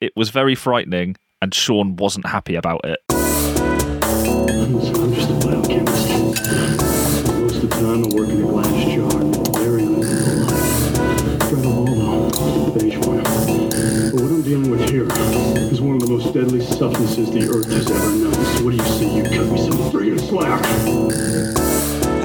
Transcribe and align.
it 0.00 0.12
was 0.16 0.30
very 0.30 0.54
frightening, 0.54 1.16
and 1.40 1.54
Sean 1.54 1.96
wasn't 1.96 2.26
happy 2.26 2.54
about 2.54 2.80
it. 2.84 2.98
I'm 3.10 5.14
just, 5.14 5.30
a 5.30 5.34
biochemist. 5.46 6.08
Most 7.40 7.62
of 7.62 7.62
the 7.62 7.68
time 7.68 8.04
I 8.04 8.08
work 8.14 8.28
in 8.28 8.42
a 8.42 8.46
glass 8.46 8.94
jar, 8.94 9.10
very 9.60 9.86
beige. 9.86 10.06
But 12.96 14.22
what 14.22 14.30
I'm 14.30 14.42
dealing 14.42 14.70
with 14.70 14.88
here 14.90 15.08
is 15.72 15.80
one 15.80 15.96
of 15.96 16.02
the 16.02 16.08
most 16.08 16.32
deadly 16.34 16.60
substances 16.60 17.30
the 17.30 17.48
earth 17.48 17.70
has 17.70 17.90
ever 17.90 18.10
known. 18.16 18.34
So 18.34 18.64
what 18.64 18.70
do 18.70 18.76
you 18.76 18.84
say 18.84 19.08
you 19.16 19.22
cut 19.22 19.46
me 19.50 19.58
some 19.58 19.78
friggin' 19.90 20.20
slack? 20.28 21.55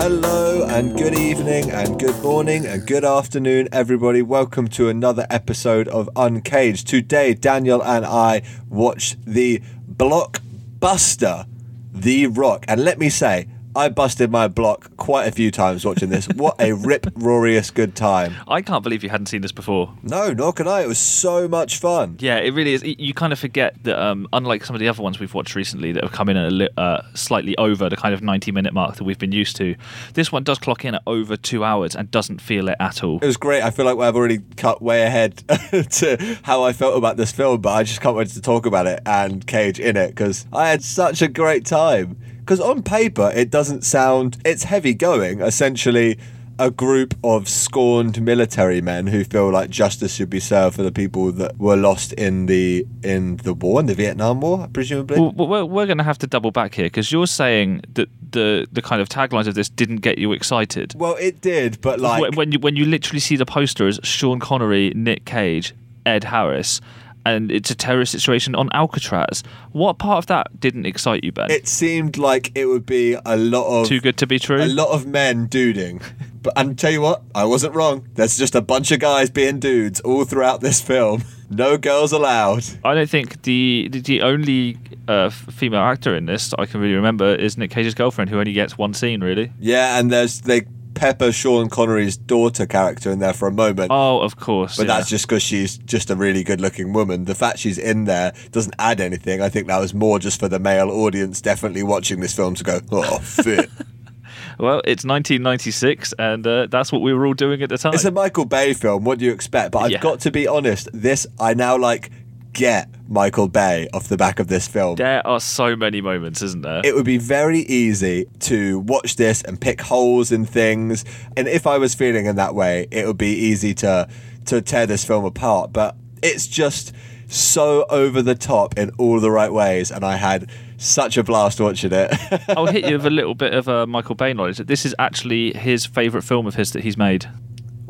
Hello 0.02 0.66
and 0.68 0.98
good 0.98 1.14
evening 1.14 1.70
and 1.70 2.00
good 2.00 2.20
morning 2.24 2.66
and 2.66 2.88
good 2.88 3.06
afternoon, 3.06 3.70
everybody. 3.72 4.24
Welcome 4.24 4.68
to 4.70 4.90
another 4.90 5.28
episode 5.30 5.88
of 5.88 6.10
Uncaged. 6.16 6.88
Today, 6.88 7.36
Daniel 7.36 7.84
and 7.84 8.04
I 8.04 8.42
watched 8.68 9.24
the 9.24 9.62
blockbuster, 9.88 11.46
The 11.92 12.26
Rock. 12.26 12.66
And 12.68 12.84
let 12.84 12.98
me 12.98 13.10
say, 13.10 13.48
I 13.76 13.88
busted 13.90 14.32
my 14.32 14.48
block 14.50 14.96
quite 14.98 15.28
a 15.28 15.32
few 15.32 15.50
times 15.50 15.86
watching 15.86 16.10
this. 16.10 16.28
What 16.28 16.56
a 16.60 16.74
rip 16.76 17.04
roarious 17.16 17.74
good 17.74 17.96
time. 17.96 18.34
I 18.48 18.62
can't 18.62 18.84
believe 18.84 19.02
you 19.04 19.10
hadn't 19.10 19.28
seen 19.28 19.42
this 19.42 19.54
before. 19.54 19.94
No, 20.04 20.34
nor 20.34 20.52
can 20.52 20.68
I. 20.68 20.82
It 20.82 20.88
was 20.88 21.00
so 21.00 21.48
much 21.48 21.78
fun. 21.78 22.18
Yeah, 22.20 22.38
it 22.38 22.54
really 22.54 22.74
is. 22.74 22.84
You 22.84 23.14
kind 23.14 23.32
of 23.32 23.40
forget 23.40 23.82
that, 23.84 23.98
um, 23.98 24.28
unlike 24.34 24.66
some 24.66 24.76
of 24.76 24.82
the 24.82 24.90
other 24.90 25.02
ones 25.02 25.20
we've 25.20 25.34
watched 25.34 25.56
recently 25.56 25.94
that 25.94 26.04
have 26.04 26.12
come 26.12 26.28
in 26.28 26.36
at 26.36 26.48
a 26.48 26.52
li- 26.52 26.70
uh, 26.76 27.02
slightly 27.14 27.58
over 27.58 27.90
the 27.90 27.96
kind 27.96 28.14
of 28.14 28.22
90 28.22 28.52
minute 28.52 28.74
mark 28.74 28.96
that 28.98 29.06
we've 29.06 29.20
been 29.20 29.32
used 29.32 29.56
to, 29.58 29.76
this 30.16 30.32
one 30.32 30.44
does 30.44 30.60
clock 30.60 30.84
in 30.84 30.96
at 30.96 31.04
over 31.08 31.38
two 31.38 31.64
hours 31.64 31.96
and 31.96 32.12
doesn't 32.12 32.42
feel 32.42 32.68
it 32.68 32.76
at 32.80 33.04
all. 33.04 33.20
It 33.22 33.26
was 33.26 33.38
great. 33.38 33.62
I 33.64 33.70
feel 33.72 33.86
like 33.86 33.98
I've 33.98 34.16
already 34.16 34.40
cut 34.58 34.82
way 34.82 35.04
ahead 35.04 35.38
to 35.92 36.38
how 36.44 36.64
I 36.64 36.74
felt 36.74 36.98
about 36.98 37.16
this 37.16 37.32
film, 37.32 37.62
but 37.62 37.72
I 37.72 37.84
just 37.84 38.02
can't 38.02 38.18
wait 38.18 38.28
to 38.30 38.42
talk 38.42 38.66
about 38.66 38.86
it 38.88 39.02
and 39.06 39.46
Cage 39.48 39.80
in 39.80 39.96
it 39.96 40.10
because 40.10 40.46
I 40.52 40.70
had 40.70 40.84
such 40.84 41.22
a 41.22 41.30
great 41.30 41.66
time. 41.66 42.18
Because 42.42 42.60
on 42.60 42.84
paper, 42.84 43.32
it 43.34 43.50
doesn't 43.50 43.84
sound, 43.84 44.38
it's 44.44 44.64
heavy 44.64 44.94
going. 44.94 45.42
Essentially, 45.42 46.18
a 46.62 46.70
group 46.70 47.16
of 47.24 47.50
scorned 47.50 48.22
military 48.22 48.82
men 48.82 49.08
who 49.08 49.24
feel 49.24 49.50
like 49.50 49.72
justice 49.72 50.14
should 50.14 50.30
be 50.30 50.40
served 50.40 50.76
for 50.76 50.84
the 50.84 50.92
people 50.92 51.32
that 51.32 51.58
were 51.58 51.76
lost 51.76 52.14
in 52.14 52.46
the 52.46 52.86
in 53.04 53.38
the 53.38 53.54
war, 53.54 53.80
in 53.80 53.88
the 53.88 53.96
Vietnam 53.96 54.42
War, 54.42 54.68
presumably. 54.72 55.20
Well, 55.20 55.32
we're, 55.32 55.66
we're 55.66 55.86
going 55.88 55.98
to 55.98 56.04
have 56.04 56.20
to 56.20 56.28
double 56.28 56.52
back 56.52 56.76
here 56.76 56.86
because 56.86 57.12
you're 57.12 57.26
saying 57.26 57.82
that 57.94 58.10
the 58.32 58.68
the 58.72 58.82
kind 58.82 59.02
of 59.02 59.10
taglines 59.10 59.48
of 59.48 59.56
this 59.56 59.70
didn't 59.70 59.98
get 59.98 60.20
you 60.20 60.34
excited. 60.34 60.94
Well, 60.96 61.16
it 61.16 61.42
did, 61.42 61.82
but 61.82 62.00
like 62.00 62.36
when 62.36 62.52
you 62.52 62.60
when 62.60 62.76
you 62.76 62.86
literally 62.86 63.20
see 63.20 63.38
the 63.38 63.46
poster 63.46 63.88
as 63.88 64.00
Sean 64.04 64.40
Connery, 64.40 64.92
Nick 64.96 65.26
Cage, 65.26 65.74
Ed 66.06 66.26
Harris, 66.26 66.80
and 67.26 67.52
it's 67.52 67.70
a 67.72 67.76
terrorist 67.76 68.12
situation 68.12 68.56
on 68.56 68.70
Alcatraz. 68.74 69.44
What 69.72 69.98
part 70.00 70.18
of 70.20 70.26
that 70.28 70.60
didn't 70.60 70.86
excite 70.86 71.24
you, 71.24 71.32
Ben? 71.32 71.52
it 71.52 71.68
seemed 71.68 72.18
like 72.18 72.52
it 72.56 72.66
would 72.66 72.86
be 72.86 73.16
a 73.26 73.38
lot 73.38 73.68
of 73.82 73.88
Too 73.88 74.00
good 74.00 74.18
to 74.18 74.28
be 74.28 74.40
true. 74.40 74.62
a 74.62 74.66
lot 74.66 74.90
of 74.90 75.06
men 75.06 75.48
duding. 75.48 76.02
But 76.42 76.54
and 76.56 76.78
tell 76.78 76.92
you 76.92 77.02
what, 77.02 77.22
I 77.36 77.46
wasn't 77.46 77.76
wrong. 77.76 78.08
There's 78.16 78.38
just 78.38 78.56
a 78.56 78.62
bunch 78.62 78.92
of 78.92 79.00
guys 79.00 79.30
being 79.30 79.60
dudes 79.60 80.00
all 80.02 80.26
throughout 80.26 80.62
this 80.62 80.82
film. 80.82 81.24
No 81.54 81.78
girls 81.78 82.14
allowed. 82.14 82.64
I 82.86 82.94
don't 82.94 83.10
think 83.10 83.42
the 83.42 83.90
the, 83.92 84.00
the 84.00 84.22
only 84.22 84.78
uh, 85.10 85.30
female 85.30 85.82
actor 85.82 86.16
in 86.16 86.26
this 86.26 86.54
I 86.58 86.66
can 86.66 86.80
really 86.80 86.94
remember 86.94 87.36
is 87.36 87.58
Nick 87.58 87.72
Cage's 87.72 87.94
girlfriend, 87.94 88.30
who 88.30 88.40
only 88.40 88.54
gets 88.54 88.78
one 88.78 88.94
scene 88.94 89.20
really. 89.22 89.52
Yeah, 89.60 90.00
and 90.00 90.10
there's 90.10 90.40
they 90.40 90.62
pepper 90.94 91.32
Sean 91.32 91.70
Connery's 91.70 92.18
daughter 92.18 92.66
character 92.66 93.12
in 93.12 93.20
there 93.20 93.34
for 93.34 93.48
a 93.48 93.52
moment. 93.52 93.92
Oh, 93.92 94.20
of 94.20 94.36
course. 94.38 94.78
But 94.78 94.88
yeah. 94.88 94.98
that's 94.98 95.10
just 95.10 95.28
because 95.28 95.44
she's 95.44 95.78
just 95.78 96.10
a 96.10 96.16
really 96.16 96.44
good 96.44 96.62
looking 96.62 96.94
woman. 96.94 97.26
The 97.26 97.36
fact 97.36 97.60
she's 97.60 97.78
in 97.78 98.06
there 98.06 98.34
doesn't 98.52 98.76
add 98.80 99.00
anything. 99.02 99.42
I 99.42 99.50
think 99.50 99.68
that 99.68 99.80
was 99.80 99.94
more 99.94 100.20
just 100.20 100.40
for 100.40 100.48
the 100.48 100.60
male 100.60 100.90
audience 100.92 101.42
definitely 101.42 101.84
watching 101.84 102.20
this 102.20 102.36
film 102.36 102.56
to 102.56 102.64
go, 102.64 102.80
oh, 102.92 103.20
fit. 103.20 103.70
well, 104.60 104.82
it's 104.86 105.04
1996, 105.06 106.14
and 106.20 106.46
uh, 106.46 106.68
that's 106.68 106.92
what 106.92 107.02
we 107.02 107.14
were 107.14 107.26
all 107.26 107.34
doing 107.34 107.62
at 107.62 107.70
the 107.70 107.78
time. 107.78 107.94
it's 107.94 108.06
a 108.06 108.12
Michael 108.12 108.46
Bay 108.46 108.74
film. 108.74 109.04
What 109.04 109.20
do 109.20 109.26
you 109.26 109.32
expect? 109.32 109.72
But 109.72 109.80
I've 109.80 109.92
Yeah. 109.92 110.00
got 110.00 110.20
to 110.22 110.32
be 110.32 110.48
honest, 110.48 110.90
this, 110.94 111.26
I 111.40 111.54
now 111.54 111.78
like 111.78 112.12
get 112.54 112.90
Michael 113.08 113.48
Bay 113.48 113.88
off 113.94 114.08
the 114.08 114.18
back 114.18 114.40
of 114.40 114.48
this 114.48 114.68
film. 114.68 114.96
there 114.96 115.26
are 115.26 115.40
so 115.40 115.76
many 115.76 116.02
moments, 116.02 116.42
isn't 116.42 116.62
there? 116.62 116.82
it 116.84 116.96
would 116.96 117.06
be 117.06 117.18
very 117.18 117.60
easy 117.60 118.26
to 118.40 118.80
watch 118.80 119.16
this 119.16 119.42
and 119.42 119.60
pick 119.60 119.82
holes 119.82 120.32
in 120.32 120.46
things. 120.46 121.04
And 121.38 121.48
if 121.48 121.68
I 121.68 121.78
was 121.78 121.94
feeling 121.96 122.26
in 122.26 122.36
that 122.38 122.56
way, 122.56 122.88
it 122.92 123.06
would 123.08 123.18
be 123.18 123.34
easy 123.34 123.74
to 123.76 124.08
to 124.46 124.62
tear 124.62 124.86
this 124.86 125.06
film 125.06 125.24
apart. 125.26 125.72
But 125.72 125.96
it's 126.24 126.48
just 126.48 126.94
so 127.28 127.86
over 127.90 128.22
the 128.22 128.36
top 128.36 128.78
in 128.78 128.92
all 128.98 129.20
the 129.20 129.32
right 129.32 129.52
ways, 129.54 129.92
and 129.92 130.04
I 130.04 130.16
had 130.18 130.50
such 130.78 131.16
a 131.18 131.24
blast 131.24 131.60
watching 131.62 131.92
it. 131.94 132.12
I'll 132.50 132.66
hit 132.66 132.86
you 132.86 132.98
with 132.98 133.06
a 133.06 133.12
little 133.12 133.36
bit 133.36 133.54
of 133.54 133.70
uh, 133.70 133.86
Michael 133.86 134.16
Bay 134.16 134.34
knowledge. 134.34 134.58
This 134.58 134.86
is 134.86 134.96
actually 135.00 135.54
his 135.54 135.86
favourite 135.86 136.24
film 136.24 136.48
of 136.48 136.56
his 136.56 136.72
that 136.72 136.84
he's 136.84 136.98
made. 136.98 137.28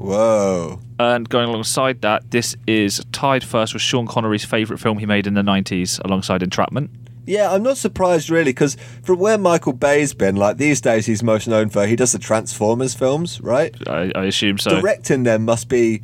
Whoa. 0.02 0.80
And 1.00 1.30
going 1.30 1.50
alongside 1.50 2.02
that, 2.02 2.32
this 2.32 2.56
is 2.68 3.04
tied 3.12 3.44
first 3.44 3.74
with 3.74 3.82
Sean 3.82 4.08
Connery's 4.08 4.46
favourite 4.46 4.80
film 4.80 4.98
he 4.98 5.06
made 5.06 5.28
in 5.28 5.36
the 5.36 5.42
90s 5.42 6.04
alongside 6.04 6.42
Entrapment. 6.42 6.90
Yeah, 7.28 7.52
I'm 7.52 7.62
not 7.62 7.78
surprised 7.78 8.30
really, 8.32 8.52
because 8.52 8.76
from 9.04 9.20
where 9.20 9.38
Michael 9.38 9.74
Bay's 9.74 10.14
been, 10.14 10.36
like 10.36 10.58
these 10.58 10.82
days, 10.82 11.06
he's 11.06 11.22
most 11.22 11.48
known 11.48 11.70
for 11.70 11.86
he 11.86 11.96
does 11.96 12.14
the 12.14 12.20
Transformers 12.20 12.96
films, 12.96 13.40
right? 13.42 13.76
I, 13.88 14.12
I 14.16 14.26
assume 14.26 14.58
so. 14.58 14.82
directing 14.82 15.24
them 15.24 15.46
must 15.46 15.70
be 15.70 16.02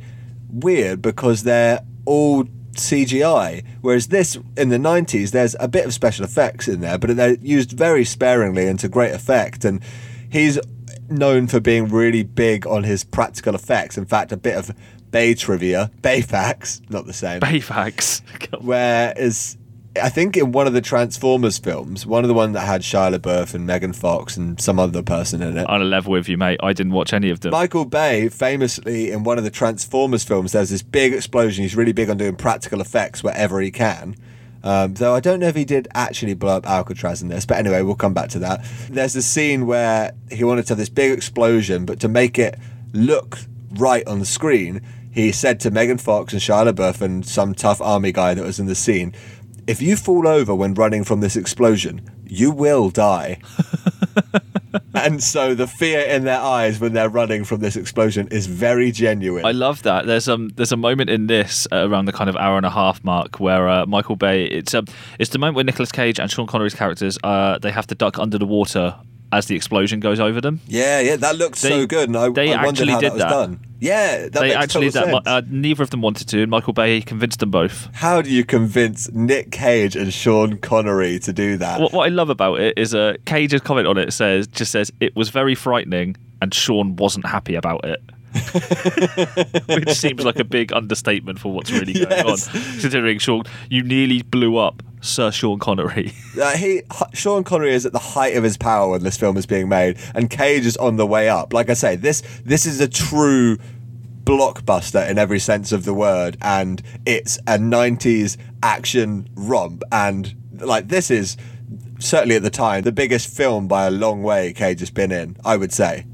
weird 0.48 1.02
because 1.02 1.42
they're 1.42 1.80
all 2.04 2.44
CGI. 2.74 3.64
Whereas 3.80 4.08
this 4.08 4.38
in 4.56 4.68
the 4.68 4.78
90s, 4.78 5.32
there's 5.32 5.56
a 5.58 5.66
bit 5.66 5.86
of 5.86 5.92
special 5.92 6.24
effects 6.24 6.68
in 6.68 6.80
there, 6.80 6.98
but 6.98 7.16
they're 7.16 7.36
used 7.40 7.72
very 7.72 8.04
sparingly 8.04 8.68
and 8.68 8.78
to 8.78 8.88
great 8.88 9.12
effect. 9.12 9.64
And 9.64 9.82
he's 10.30 10.58
known 11.10 11.46
for 11.46 11.60
being 11.60 11.88
really 11.88 12.22
big 12.22 12.66
on 12.66 12.84
his 12.84 13.04
practical 13.04 13.54
effects. 13.54 13.98
In 13.98 14.06
fact, 14.06 14.32
a 14.32 14.36
bit 14.36 14.56
of 14.56 14.74
Bay 15.10 15.34
trivia, 15.34 15.90
Bay 16.02 16.20
facts, 16.20 16.82
not 16.88 17.06
the 17.06 17.12
same. 17.12 17.40
Bayfax. 17.40 18.22
where 18.62 19.14
is 19.16 19.56
I 20.00 20.08
think 20.08 20.36
in 20.36 20.52
one 20.52 20.66
of 20.66 20.72
the 20.72 20.80
Transformers 20.80 21.58
films, 21.58 22.06
one 22.06 22.24
of 22.24 22.28
the 22.28 22.34
ones 22.34 22.54
that 22.54 22.60
had 22.60 22.82
Shia 22.82 23.16
LaBeouf 23.16 23.54
and 23.54 23.66
Megan 23.66 23.92
Fox 23.92 24.36
and 24.36 24.60
some 24.60 24.78
other 24.78 25.02
person 25.02 25.42
in 25.42 25.56
it, 25.56 25.68
On 25.68 25.80
a 25.80 25.84
level 25.84 26.12
with 26.12 26.28
you, 26.28 26.36
mate. 26.36 26.60
I 26.62 26.72
didn't 26.72 26.92
watch 26.92 27.12
any 27.12 27.30
of 27.30 27.40
them. 27.40 27.52
Michael 27.52 27.84
Bay, 27.84 28.28
famously 28.28 29.10
in 29.10 29.24
one 29.24 29.38
of 29.38 29.44
the 29.44 29.50
Transformers 29.50 30.24
films, 30.24 30.52
there's 30.52 30.70
this 30.70 30.82
big 30.82 31.12
explosion. 31.12 31.62
He's 31.62 31.76
really 31.76 31.92
big 31.92 32.10
on 32.10 32.16
doing 32.16 32.36
practical 32.36 32.80
effects 32.80 33.22
wherever 33.22 33.60
he 33.60 33.70
can. 33.70 34.14
Um, 34.62 34.94
though 34.94 35.14
I 35.14 35.20
don't 35.20 35.40
know 35.40 35.48
if 35.48 35.56
he 35.56 35.64
did 35.64 35.88
actually 35.94 36.34
blow 36.34 36.56
up 36.56 36.66
Alcatraz 36.66 37.22
in 37.22 37.28
this, 37.28 37.46
but 37.46 37.58
anyway, 37.58 37.82
we'll 37.82 37.94
come 37.94 38.14
back 38.14 38.28
to 38.30 38.38
that. 38.40 38.64
There's 38.90 39.14
a 39.16 39.22
scene 39.22 39.66
where 39.66 40.12
he 40.30 40.44
wanted 40.44 40.66
to 40.66 40.72
have 40.72 40.78
this 40.78 40.88
big 40.88 41.12
explosion, 41.12 41.84
but 41.84 42.00
to 42.00 42.08
make 42.08 42.38
it 42.38 42.58
look 42.92 43.38
right 43.72 44.06
on 44.06 44.18
the 44.18 44.26
screen, 44.26 44.80
he 45.10 45.32
said 45.32 45.60
to 45.60 45.70
Megan 45.70 45.98
Fox 45.98 46.32
and 46.32 46.42
Shia 46.42 46.72
LaBeouf 46.72 47.00
and 47.00 47.24
some 47.24 47.54
tough 47.54 47.80
army 47.80 48.12
guy 48.12 48.34
that 48.34 48.44
was 48.44 48.58
in 48.58 48.66
the 48.66 48.74
scene, 48.74 49.14
"If 49.66 49.80
you 49.80 49.96
fall 49.96 50.26
over 50.26 50.54
when 50.54 50.74
running 50.74 51.04
from 51.04 51.20
this 51.20 51.36
explosion, 51.36 52.00
you 52.26 52.50
will 52.50 52.90
die." 52.90 53.38
and 54.94 55.22
so 55.22 55.54
the 55.54 55.66
fear 55.66 56.00
in 56.00 56.24
their 56.24 56.40
eyes 56.40 56.80
when 56.80 56.92
they're 56.92 57.08
running 57.08 57.44
from 57.44 57.60
this 57.60 57.76
explosion 57.76 58.28
is 58.28 58.46
very 58.46 58.90
genuine. 58.90 59.44
I 59.44 59.52
love 59.52 59.82
that. 59.82 60.06
There's 60.06 60.28
um 60.28 60.50
there's 60.56 60.72
a 60.72 60.76
moment 60.76 61.10
in 61.10 61.26
this 61.26 61.66
uh, 61.72 61.88
around 61.88 62.06
the 62.06 62.12
kind 62.12 62.28
of 62.30 62.36
hour 62.36 62.56
and 62.56 62.66
a 62.66 62.70
half 62.70 63.02
mark 63.04 63.40
where 63.40 63.68
uh, 63.68 63.86
Michael 63.86 64.16
Bay 64.16 64.44
it's 64.44 64.74
um 64.74 64.86
it's 65.18 65.30
the 65.30 65.38
moment 65.38 65.56
where 65.56 65.64
Nicolas 65.64 65.92
Cage 65.92 66.18
and 66.18 66.30
Sean 66.30 66.46
Connery's 66.46 66.74
characters 66.74 67.18
uh 67.24 67.58
they 67.58 67.70
have 67.70 67.86
to 67.88 67.94
duck 67.94 68.18
under 68.18 68.38
the 68.38 68.46
water 68.46 68.94
as 69.32 69.46
the 69.46 69.56
explosion 69.56 70.00
goes 70.00 70.20
over 70.20 70.40
them. 70.40 70.60
yeah, 70.66 71.00
yeah, 71.00 71.16
that 71.16 71.36
looked 71.36 71.58
so 71.58 71.86
good, 71.86 72.08
and 72.08 72.16
I, 72.16 72.30
they 72.30 72.54
I 72.54 72.64
actually 72.66 72.92
how 72.92 73.00
did 73.00 73.12
that 73.12 73.30
was 73.30 73.48
that. 73.48 73.58
Yeah, 73.80 74.28
they 74.28 74.54
actually 74.54 74.88
that. 74.90 75.22
Uh, 75.26 75.42
neither 75.48 75.82
of 75.82 75.90
them 75.90 76.00
wanted 76.00 76.28
to, 76.28 76.42
and 76.42 76.50
Michael 76.50 76.72
Bay 76.72 77.00
convinced 77.00 77.40
them 77.40 77.50
both. 77.50 77.88
how 77.94 78.20
do 78.22 78.30
you 78.30 78.44
convince 78.44 79.10
Nick 79.12 79.52
Cage 79.52 79.94
and 79.96 80.12
Sean 80.12 80.58
Connery 80.58 81.18
to 81.20 81.32
do 81.32 81.56
that? 81.58 81.80
What, 81.80 81.92
what 81.92 82.06
I 82.06 82.08
love 82.08 82.30
about 82.30 82.60
it 82.60 82.76
is 82.76 82.94
uh, 82.94 83.14
Cage's 83.24 83.60
comment 83.60 83.86
on 83.86 83.96
it 83.98 84.12
says 84.12 84.46
just 84.46 84.72
says 84.72 84.92
it 85.00 85.14
was 85.14 85.28
very 85.28 85.54
frightening, 85.54 86.16
and 86.42 86.52
Sean 86.52 86.96
wasn't 86.96 87.26
happy 87.26 87.54
about 87.54 87.84
it. 87.84 88.00
Which 89.68 89.90
seems 89.90 90.24
like 90.24 90.38
a 90.38 90.44
big 90.44 90.72
understatement 90.72 91.38
for 91.38 91.52
what's 91.52 91.70
really 91.70 91.92
going 91.94 92.08
Yes. 92.10 92.48
on, 92.54 92.60
considering 92.80 93.18
Sean, 93.18 93.44
you 93.70 93.82
nearly 93.82 94.22
blew 94.22 94.56
up 94.56 94.82
Sir 95.00 95.30
Sean 95.30 95.58
Connery. 95.58 96.12
Uh, 96.40 96.56
he 96.56 96.82
Sean 97.14 97.42
Connery 97.44 97.74
is 97.74 97.84
at 97.86 97.92
the 97.92 97.98
height 97.98 98.36
of 98.36 98.44
his 98.44 98.56
power 98.56 98.90
when 98.90 99.02
this 99.02 99.16
film 99.16 99.36
is 99.36 99.46
being 99.46 99.68
made, 99.68 99.98
and 100.14 100.30
Cage 100.30 100.64
is 100.66 100.76
on 100.76 100.96
the 100.96 101.06
way 101.06 101.28
up. 101.28 101.52
Like 101.52 101.68
I 101.70 101.74
say, 101.74 101.96
this 101.96 102.22
this 102.44 102.64
is 102.66 102.80
a 102.80 102.88
true 102.88 103.58
blockbuster 104.24 105.08
in 105.08 105.18
every 105.18 105.38
sense 105.38 105.72
of 105.72 105.84
the 105.84 105.94
word, 105.94 106.36
and 106.42 106.82
it's 107.06 107.38
a 107.38 107.58
'90s 107.58 108.36
action 108.62 109.28
romp. 109.34 109.82
And 109.90 110.34
like 110.60 110.88
this 110.88 111.10
is 111.10 111.36
certainly 111.98 112.36
at 112.36 112.42
the 112.42 112.50
time 112.50 112.82
the 112.82 112.92
biggest 112.92 113.34
film 113.36 113.66
by 113.66 113.86
a 113.86 113.90
long 113.90 114.22
way 114.22 114.52
Cage 114.52 114.80
has 114.80 114.90
been 114.90 115.10
in. 115.12 115.36
I 115.44 115.56
would 115.56 115.72
say. 115.72 116.04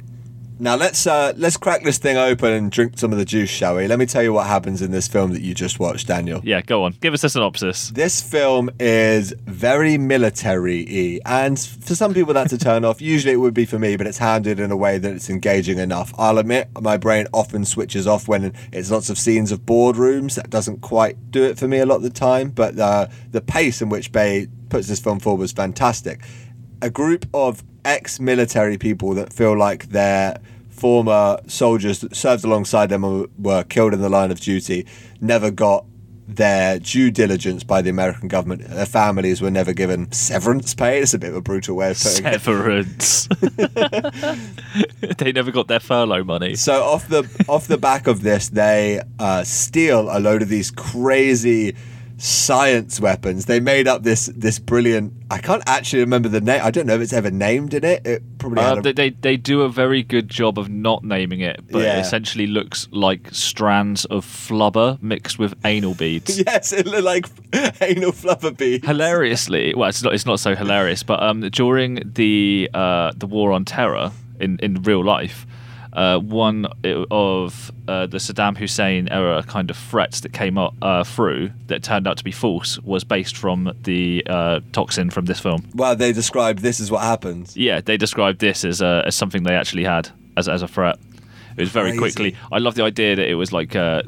Now 0.61 0.77
let's 0.77 1.05
uh, 1.07 1.33
let's 1.37 1.57
crack 1.57 1.83
this 1.83 1.99
thing 1.99 2.17
open 2.17 2.53
and 2.53 2.71
drink 2.71 2.97
some 2.97 3.11
of 3.11 3.19
the 3.19 3.25
juice, 3.25 3.51
shall 3.51 3.75
we? 3.75 3.89
Let 3.89 3.99
me 3.99 4.07
tell 4.07 4.23
you 4.23 4.33
what 4.33 4.47
happens 4.47 4.83
in 4.83 4.93
this 4.93 5.09
film 5.09 5.33
that 5.33 5.43
you 5.43 5.53
just 5.53 5.81
watched, 5.81 6.07
Daniel. 6.07 6.41
Yeah, 6.45 6.63
go 6.63 6.85
on. 6.85 6.93
Give 7.01 7.13
us 7.13 7.25
a 7.25 7.29
synopsis. 7.29 7.91
This 7.91 8.23
film 8.23 8.71
is 8.79 9.35
very 9.47 9.99
military-y, 9.99 11.19
and 11.27 11.59
for 11.59 11.97
some 11.97 12.15
people 12.15 12.35
that's 12.35 12.53
a 12.53 12.59
turn 12.59 12.85
off. 12.85 13.03
Usually 13.03 13.33
it 13.33 13.39
would 13.39 13.53
be 13.53 13.65
for 13.65 13.81
me, 13.81 13.97
but 13.97 14.07
it's 14.07 14.19
handled 14.19 14.61
in 14.61 14.71
a 14.71 14.77
way 14.77 14.97
that 14.97 15.13
it's 15.13 15.29
engaging 15.29 15.79
enough. 15.79 16.15
I'll 16.17 16.39
admit 16.39 16.69
my 16.81 16.99
brain 16.99 17.27
often 17.33 17.65
switches 17.65 18.07
off 18.07 18.29
when 18.29 18.55
it's 18.73 18.93
lots 18.93 19.11
of 19.11 19.19
scenes 19.19 19.51
of 19.51 19.63
boardrooms. 19.63 20.37
That 20.37 20.51
doesn't 20.51 20.83
quite 20.83 21.33
do 21.33 21.43
it 21.43 21.59
for 21.59 21.67
me 21.67 21.79
a 21.79 21.87
lot 21.87 21.97
of 21.97 22.03
the 22.03 22.11
time, 22.11 22.51
but 22.51 22.79
uh, 22.79 23.09
the 23.33 23.41
pace 23.41 23.83
in 23.83 23.89
which 23.89 24.13
Bay 24.13 24.47
puts 24.69 24.87
this 24.87 25.01
film 25.01 25.19
forward 25.19 25.41
was 25.41 25.53
fantastic. 25.53 26.23
A 26.81 26.91
group 26.91 27.27
of 27.35 27.65
ex-military 27.85 28.79
people 28.79 29.15
that 29.15 29.33
feel 29.33 29.57
like 29.57 29.91
they're 29.91 30.39
former 30.71 31.39
soldiers 31.47 32.01
that 32.01 32.15
served 32.15 32.45
alongside 32.45 32.89
them 32.89 33.05
and 33.05 33.29
were 33.39 33.65
killed 33.65 33.95
in 33.95 34.01
the 34.01 34.09
line 34.09 34.31
of 34.31 34.41
duty 34.41 34.87
never 35.21 35.51
got 35.51 35.85
their 36.27 36.79
due 36.79 37.11
diligence 37.11 37.65
by 37.65 37.83
the 37.83 37.91
American 37.91 38.29
government. 38.29 38.67
Their 38.69 38.87
families 38.87 39.43
were 39.43 39.51
never 39.51 39.73
given 39.73 40.11
severance 40.13 40.75
pay. 40.75 41.01
It's 41.01 41.15
a 41.15 41.19
bit 41.19 41.31
of 41.31 41.37
a 41.37 41.41
brutal 41.43 41.77
way 41.77 41.91
of 41.91 41.99
putting 41.99 42.27
it. 42.27 42.41
Severance. 42.41 43.29
they 45.19 45.33
never 45.33 45.51
got 45.51 45.69
their 45.69 45.81
furlough 45.81 46.25
money. 46.25 46.55
So 46.55 46.83
off 46.83 47.09
the 47.09 47.29
off 47.49 47.67
the 47.67 47.79
back 47.79 48.07
of 48.07 48.23
this, 48.23 48.49
they 48.49 49.03
uh, 49.19 49.45
steal 49.45 50.09
a 50.11 50.19
load 50.19 50.43
of 50.43 50.49
these 50.49 50.71
crazy 50.71 51.77
science 52.17 53.01
weapons. 53.01 53.47
They 53.47 53.61
made 53.61 53.89
up 53.89 54.03
this 54.03 54.27
this 54.35 54.59
brilliant. 54.59 55.13
I 55.31 55.39
can't 55.39 55.63
actually 55.67 56.01
remember 56.01 56.29
the 56.29 56.41
name. 56.41 56.61
I 56.63 56.71
don't 56.71 56.87
know 56.87 56.95
if 56.95 57.01
it's 57.01 57.13
ever 57.13 57.31
named 57.31 57.75
in 57.75 57.85
it. 57.85 58.07
It 58.07 58.23
probably 58.39 58.63
Uh, 58.63 58.77
a, 58.77 58.83
they, 58.83 58.93
they 58.93 59.11
they 59.11 59.37
do 59.37 59.63
a 59.63 59.69
very 59.69 60.03
good 60.03 60.29
job 60.29 60.59
of 60.59 60.69
not 60.69 61.05
naming 61.05 61.41
it, 61.41 61.61
but 61.71 61.83
Yeah. 61.83 61.97
it 61.97 62.01
essentially 62.01 62.47
looks 62.47 62.89
like 62.93 63.29
strands 63.33 64.05
of 64.07 64.25
flubber 64.25 65.01
mixed 65.03 65.39
with 65.39 65.55
anal 65.65 65.95
beads. 65.95 66.39
yes, 66.47 66.73
it 66.73 66.87
looked 66.87 67.05
like 67.05 67.27
anal 67.81 68.13
flubber 68.13 68.57
beads. 68.57 68.87
Hilariously, 68.87 69.75
well, 69.75 69.89
it's 69.89 70.03
not 70.03 70.15
it's 70.15 70.27
not 70.27 70.41
so 70.41 70.55
hilarious, 70.55 71.03
but 71.03 71.23
um, 71.23 71.41
during 71.51 72.01
the 72.15 72.71
uh, 72.75 73.13
the 73.17 73.27
war 73.27 73.53
on 73.53 73.65
terror 73.65 74.13
in 74.41 74.59
in 74.63 74.83
real 74.83 75.05
life. 75.05 75.47
Uh, 75.95 76.19
one 76.19 76.67
of 77.11 77.71
uh, 77.87 78.07
the 78.07 78.19
Saddam 78.19 78.57
Hussein 78.57 79.09
era 79.09 79.45
kind 79.47 79.71
of 79.71 79.77
threats 79.77 80.21
that 80.21 80.33
came 80.33 80.59
up, 80.59 80.75
uh, 80.83 81.05
through 81.05 81.51
that 81.69 81.83
turned 81.85 82.09
out 82.09 82.17
to 82.19 82.25
be 82.25 82.33
false 82.33 82.81
was 82.81 83.05
based 83.05 83.37
from 83.37 83.73
the 83.85 84.25
uh, 84.27 84.61
toxin 84.73 85.11
from 85.11 85.27
this 85.27 85.39
film. 85.39 85.69
Well, 85.75 85.95
they 85.95 86.13
described 86.13 86.61
this 86.61 86.81
as 86.81 86.91
what 86.91 87.03
happened. 87.03 87.53
Yeah, 87.55 87.81
they 87.81 87.97
described 87.97 88.41
this 88.41 88.65
as, 88.65 88.83
uh, 88.83 89.03
as 89.07 89.15
something 89.15 89.45
they 89.45 89.55
actually 89.55 89.85
had 89.85 90.11
as, 90.37 90.49
as 90.49 90.63
a 90.63 90.69
threat. 90.69 90.99
It 91.57 91.61
was 91.61 91.71
very 91.71 91.91
Crazy. 91.91 91.99
quickly. 91.99 92.37
I 92.51 92.59
love 92.59 92.75
the 92.75 92.83
idea 92.83 93.15
that 93.15 93.29
it 93.29 93.35
was 93.35 93.53
like 93.53 93.77
uh, 93.77 94.03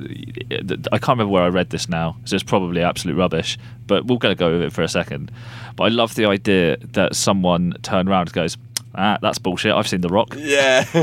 I 0.90 0.98
can't 0.98 1.08
remember 1.10 1.28
where 1.28 1.44
I 1.44 1.48
read 1.48 1.70
this 1.70 1.88
now, 1.88 2.16
so 2.24 2.34
it's 2.34 2.42
probably 2.42 2.82
absolute 2.82 3.14
rubbish. 3.14 3.56
But 3.86 4.06
we're 4.06 4.18
going 4.18 4.34
to 4.34 4.38
go 4.38 4.50
with 4.50 4.62
it 4.62 4.72
for 4.72 4.82
a 4.82 4.88
second. 4.88 5.30
But 5.76 5.84
I 5.84 5.88
love 5.88 6.16
the 6.16 6.26
idea 6.26 6.76
that 6.78 7.14
someone 7.14 7.74
turned 7.82 8.08
around 8.08 8.22
and 8.22 8.32
goes, 8.32 8.56
"Ah, 8.96 9.18
that's 9.20 9.38
bullshit. 9.38 9.72
I've 9.72 9.88
seen 9.88 10.00
The 10.00 10.08
Rock." 10.08 10.34
Yeah, 10.36 10.84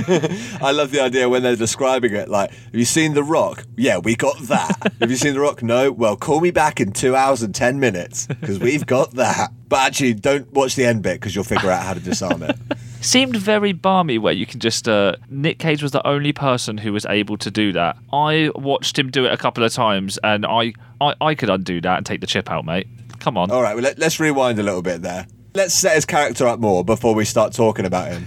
I 0.62 0.72
love 0.72 0.92
the 0.92 1.02
idea 1.02 1.30
when 1.30 1.44
they're 1.44 1.56
describing 1.56 2.14
it. 2.14 2.30
Like, 2.30 2.52
have 2.52 2.76
you 2.76 2.86
seen 2.86 3.14
The 3.14 3.24
Rock? 3.24 3.66
Yeah, 3.78 3.98
we 3.98 4.16
got 4.16 4.38
that. 4.44 4.94
have 5.00 5.10
you 5.10 5.18
seen 5.18 5.34
The 5.34 5.40
Rock? 5.40 5.64
No. 5.64 5.92
Well, 5.92 6.16
call 6.16 6.40
me 6.40 6.52
back 6.52 6.80
in 6.80 6.92
two 6.92 7.16
hours 7.16 7.42
and 7.42 7.54
ten 7.54 7.80
minutes 7.80 8.28
because 8.28 8.60
we've 8.60 8.86
got 8.86 9.12
that. 9.12 9.52
But 9.70 9.80
actually, 9.88 10.14
don't 10.16 10.52
watch 10.54 10.76
the 10.76 10.86
end 10.86 11.04
bit 11.04 11.20
because 11.20 11.36
you'll 11.36 11.44
figure 11.44 11.72
out 11.72 11.84
how 11.84 11.94
to 11.94 12.00
disarm 12.00 12.44
it. 12.44 12.58
Seemed 13.02 13.36
very 13.36 13.74
balmy, 13.74 14.18
where 14.18 14.34
you 14.34 14.46
can 14.46 14.60
just. 14.60 14.88
Uh, 14.88 15.16
Nick 15.30 15.60
Cage 15.60 15.84
was 15.84 15.92
the 15.92 16.06
only 16.08 16.32
person 16.32 16.78
who 16.78 16.94
was 16.94 17.06
able 17.06 17.38
to 17.38 17.52
do 17.52 17.74
that. 17.74 17.98
I 18.14 18.50
watched 18.56 18.98
him 18.98 19.12
do 19.12 19.26
it 19.26 19.34
a 19.34 19.38
couple 19.38 19.64
of 19.64 19.74
times, 19.74 20.18
and 20.24 20.46
I 20.46 20.74
I, 21.02 21.16
I 21.20 21.36
could 21.36 21.50
undo 21.50 21.82
that 21.82 21.98
and 21.98 22.06
take 22.06 22.22
the 22.22 22.28
chip 22.28 22.50
out, 22.50 22.66
mate. 22.66 22.88
Come 23.20 23.38
on. 23.38 23.52
All 23.52 23.62
right, 23.62 23.74
well, 23.74 23.84
let, 23.84 23.98
let's 24.00 24.20
rewind 24.20 24.60
a 24.60 24.64
little 24.64 24.82
bit 24.82 25.02
there. 25.02 25.28
Let's 25.56 25.76
set 25.76 25.94
his 25.96 26.06
character 26.06 26.48
up 26.48 26.60
more 26.60 26.84
before 26.84 27.14
we 27.14 27.26
start 27.26 27.54
talking 27.54 27.86
about 27.86 28.12
him. 28.12 28.26